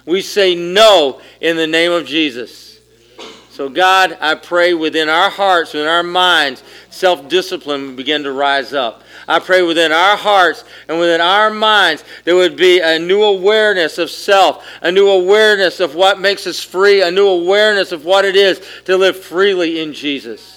We 0.06 0.22
say 0.22 0.54
no 0.54 1.20
in 1.40 1.56
the 1.56 1.66
name 1.66 1.92
of 1.92 2.06
Jesus. 2.06 2.80
So, 3.50 3.68
God, 3.68 4.18
I 4.20 4.34
pray 4.34 4.74
within 4.74 5.08
our 5.08 5.30
hearts, 5.30 5.72
within 5.72 5.88
our 5.88 6.02
minds, 6.02 6.62
self 6.90 7.28
discipline 7.28 7.94
begin 7.94 8.24
to 8.24 8.32
rise 8.32 8.72
up. 8.72 9.02
I 9.28 9.38
pray 9.38 9.62
within 9.62 9.92
our 9.92 10.16
hearts 10.16 10.64
and 10.88 10.98
within 10.98 11.20
our 11.20 11.50
minds 11.50 12.04
there 12.24 12.34
would 12.34 12.56
be 12.56 12.80
a 12.80 12.98
new 12.98 13.22
awareness 13.22 13.98
of 13.98 14.10
self, 14.10 14.66
a 14.82 14.92
new 14.92 15.08
awareness 15.08 15.80
of 15.80 15.94
what 15.94 16.20
makes 16.20 16.46
us 16.46 16.62
free, 16.62 17.02
a 17.02 17.10
new 17.10 17.26
awareness 17.26 17.92
of 17.92 18.04
what 18.04 18.24
it 18.24 18.36
is 18.36 18.60
to 18.84 18.96
live 18.96 19.16
freely 19.16 19.80
in 19.80 19.92
Jesus. 19.92 20.53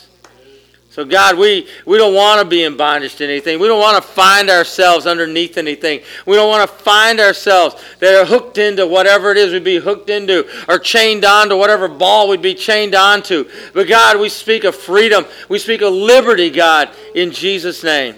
So, 0.98 1.06
God, 1.06 1.38
we, 1.38 1.68
we 1.86 2.00
don't 2.00 2.16
want 2.16 2.41
to 2.41 2.45
be 2.48 2.64
in 2.64 2.76
bondage 2.76 3.18
to 3.18 3.24
anything. 3.24 3.60
We 3.60 3.68
don't 3.68 3.80
want 3.80 4.04
to 4.04 4.10
find 4.10 4.50
ourselves 4.50 5.06
underneath 5.06 5.60
anything. 5.60 6.02
We 6.26 6.36
don't 6.36 6.50
want 6.50 6.68
to 6.68 6.76
find 6.76 7.20
ourselves 7.20 7.76
that 8.00 8.16
are 8.16 8.26
hooked 8.26 8.58
into 8.58 8.88
whatever 8.88 9.30
it 9.30 9.38
is 9.38 9.54
we'd 9.54 9.64
be 9.64 9.78
hooked 9.78 10.10
into 10.10 10.48
or 10.68 10.80
chained 10.80 11.24
on 11.24 11.50
to 11.50 11.56
whatever 11.56 11.88
ball 11.88 12.28
we'd 12.28 12.41
be 12.41 12.56
chained 12.56 12.95
onto. 12.95 13.48
But, 13.76 13.88
God, 13.88 14.20
we 14.20 14.28
speak 14.28 14.64
of 14.64 14.76
freedom. 14.76 15.26
We 15.50 15.60
speak 15.60 15.84
of 15.84 15.93
liberty, 15.93 16.50
God, 16.50 16.89
in 17.14 17.30
Jesus' 17.30 17.84
name. 17.84 18.16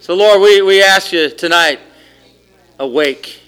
So, 0.00 0.14
Lord, 0.14 0.42
we, 0.42 0.60
we 0.60 0.82
ask 0.82 1.12
you 1.12 1.30
tonight, 1.30 1.80
awake. 2.78 3.40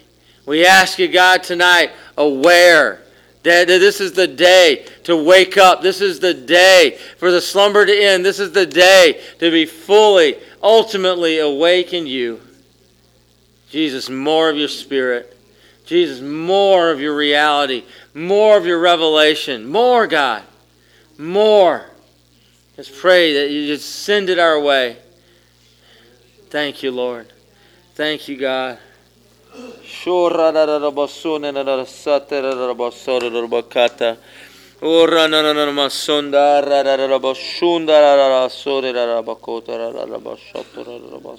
We 0.47 0.64
ask 0.64 0.99
you, 0.99 1.09
God, 1.09 1.43
tonight, 1.43 1.91
aware 2.16 3.03
this 3.45 4.01
is 4.01 4.12
the 4.12 4.26
day 4.26 4.86
to 5.05 5.16
wake 5.16 5.57
up. 5.59 5.82
This 5.82 6.01
is 6.01 6.18
the 6.18 6.34
day 6.34 6.99
for 7.18 7.30
the 7.30 7.40
slumber 7.40 7.84
to 7.84 7.97
end. 7.97 8.24
This 8.24 8.40
is 8.40 8.53
the 8.53 8.66
day 8.66 9.20
to 9.38 9.51
be 9.51 9.66
fully, 9.66 10.36
ultimately 10.62 11.38
awake 11.38 11.92
in 11.92 12.07
you. 12.07 12.40
Jesus, 13.70 14.09
more 14.09 14.49
of 14.49 14.57
your 14.57 14.68
spirit. 14.68 15.36
Jesus, 15.84 16.20
more 16.20 16.90
of 16.90 17.01
your 17.01 17.14
reality. 17.14 17.84
More 18.14 18.57
of 18.57 18.64
your 18.64 18.78
revelation. 18.78 19.66
More, 19.66 20.07
God. 20.07 20.42
More. 21.18 21.90
Just 22.76 22.95
pray 22.95 23.34
that 23.34 23.51
you 23.51 23.66
just 23.66 24.03
send 24.05 24.30
it 24.30 24.38
our 24.38 24.59
way. 24.59 24.97
Thank 26.49 26.82
you, 26.82 26.92
Lord. 26.92 27.32
Thank 27.95 28.26
you, 28.28 28.36
God. 28.36 28.78
Ora 30.07 30.50
na 35.28 35.42
na 35.42 35.52
na 35.52 35.70
masonda 35.70 36.61
ra 36.61 36.82
ra 36.82 36.96
ra 36.96 37.07
ra 37.07 37.18
bashunda 37.18 38.00
ra 38.00 38.14
ra 38.16 38.28
ra 38.28 38.48
sore 38.48 38.92
ra 38.92 39.05
ra 39.07 39.22
bakota 39.22 39.76
ra 39.76 39.90
ra 39.90 40.05
ra 40.05 40.18
bashato 40.18 40.84
ra 40.84 40.98
ra 40.98 41.18
ra. 41.22 41.36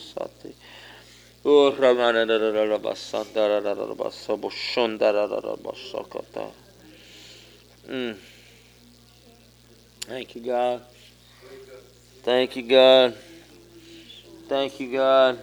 Ora 1.44 1.94
ma 1.94 2.12
na 2.12 2.26
ra 2.26 2.38
ra 2.38 2.50
ra 2.50 2.66
ra 2.66 2.78
basanda 2.80 3.48
ra 3.48 3.60
ra 3.60 3.74
ra 3.74 3.86
ra 3.86 3.94
basabo 3.94 4.50
shunda 4.50 5.12
ra 5.12 5.28
ra 5.28 5.40
ra 5.40 5.56
basakata. 5.58 6.52
Mm. 7.88 8.18
Thank 10.08 10.36
you, 10.36 10.42
God. 10.42 10.82
Thank 12.24 12.56
you, 12.56 12.64
God. 12.64 13.16
Thank 14.48 14.80
you, 14.80 14.92
God. 14.92 15.40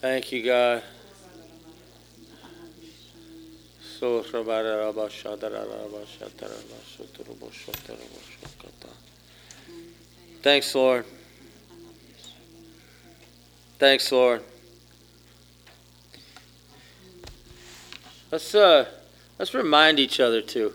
Thank 0.00 0.30
you, 0.30 0.44
God. 0.44 0.82
Thanks, 10.40 10.72
Lord. 10.74 11.04
Thanks, 13.80 14.12
Lord. 14.12 14.44
Let's 18.30 18.54
uh, 18.54 18.86
let's 19.38 19.52
remind 19.52 19.98
each 19.98 20.20
other 20.20 20.42
too. 20.42 20.74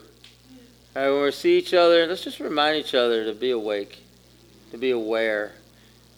When 0.94 1.24
we 1.24 1.32
see 1.32 1.58
each 1.58 1.74
other, 1.74 2.06
let's 2.06 2.24
just 2.24 2.40
remind 2.40 2.78
each 2.78 2.94
other 2.94 3.26
to 3.26 3.34
be 3.34 3.50
awake, 3.50 4.04
to 4.72 4.78
be 4.78 4.92
aware, 4.92 5.54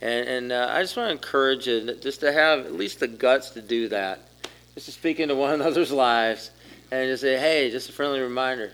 and 0.01 0.27
and 0.27 0.51
uh, 0.51 0.69
I 0.69 0.81
just 0.81 0.97
want 0.97 1.07
to 1.07 1.11
encourage 1.13 1.67
you 1.67 1.95
just 1.95 2.19
to 2.19 2.31
have 2.31 2.65
at 2.65 2.73
least 2.73 2.99
the 2.99 3.07
guts 3.07 3.51
to 3.51 3.61
do 3.61 3.87
that, 3.87 4.19
just 4.73 4.87
to 4.87 4.91
speak 4.91 5.21
into 5.21 5.35
one 5.35 5.53
another's 5.61 5.91
lives, 5.91 6.51
and 6.91 7.09
just 7.09 7.21
say, 7.21 7.37
hey, 7.37 7.71
just 7.71 7.89
a 7.89 7.93
friendly 7.93 8.19
reminder, 8.19 8.73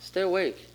stay 0.00 0.22
awake, 0.22 0.66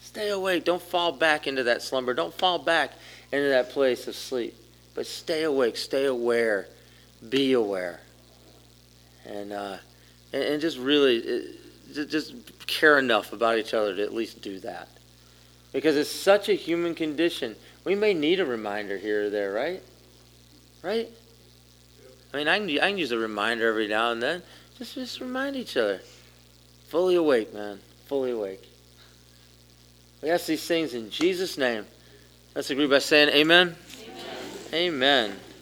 stay 0.00 0.30
awake. 0.30 0.64
Don't 0.64 0.82
fall 0.82 1.12
back 1.12 1.46
into 1.46 1.64
that 1.64 1.82
slumber. 1.82 2.14
Don't 2.14 2.32
fall 2.32 2.58
back 2.58 2.92
into 3.32 3.48
that 3.50 3.70
place 3.70 4.08
of 4.08 4.14
sleep, 4.14 4.54
but 4.94 5.06
stay 5.06 5.42
awake, 5.42 5.76
stay 5.76 6.06
aware, 6.06 6.68
be 7.28 7.52
aware, 7.52 8.00
and. 9.26 9.52
Uh, 9.52 9.76
and, 10.32 10.42
and 10.42 10.60
just 10.60 10.78
really 10.78 11.56
ju- 11.92 12.06
just 12.06 12.34
care 12.66 12.98
enough 12.98 13.32
about 13.32 13.58
each 13.58 13.74
other 13.74 13.94
to 13.94 14.02
at 14.02 14.14
least 14.14 14.42
do 14.42 14.58
that. 14.60 14.88
Because 15.72 15.96
it's 15.96 16.10
such 16.10 16.48
a 16.48 16.54
human 16.54 16.94
condition. 16.94 17.56
We 17.84 17.94
may 17.94 18.14
need 18.14 18.40
a 18.40 18.44
reminder 18.46 18.96
here 18.96 19.24
or 19.26 19.30
there 19.30 19.52
right? 19.52 19.82
Right? 20.82 21.08
I 22.32 22.36
mean 22.36 22.48
i 22.48 22.58
can, 22.58 22.70
I 22.70 22.90
can 22.90 22.98
use 22.98 23.12
a 23.12 23.18
reminder 23.18 23.68
every 23.68 23.88
now 23.88 24.12
and 24.12 24.22
then. 24.22 24.42
Just 24.78 24.94
just 24.94 25.20
remind 25.20 25.56
each 25.56 25.76
other. 25.76 26.00
Fully 26.88 27.14
awake 27.14 27.52
man. 27.54 27.80
Fully 28.06 28.30
awake. 28.30 28.62
We 30.22 30.30
ask 30.30 30.46
these 30.46 30.66
things 30.66 30.94
in 30.94 31.10
jesus 31.10 31.58
name. 31.58 31.86
Let's 32.54 32.70
agree 32.70 32.86
by 32.86 33.00
saying 33.00 33.28
amen. 33.30 33.76
Amen, 34.72 34.94
amen. 35.28 35.36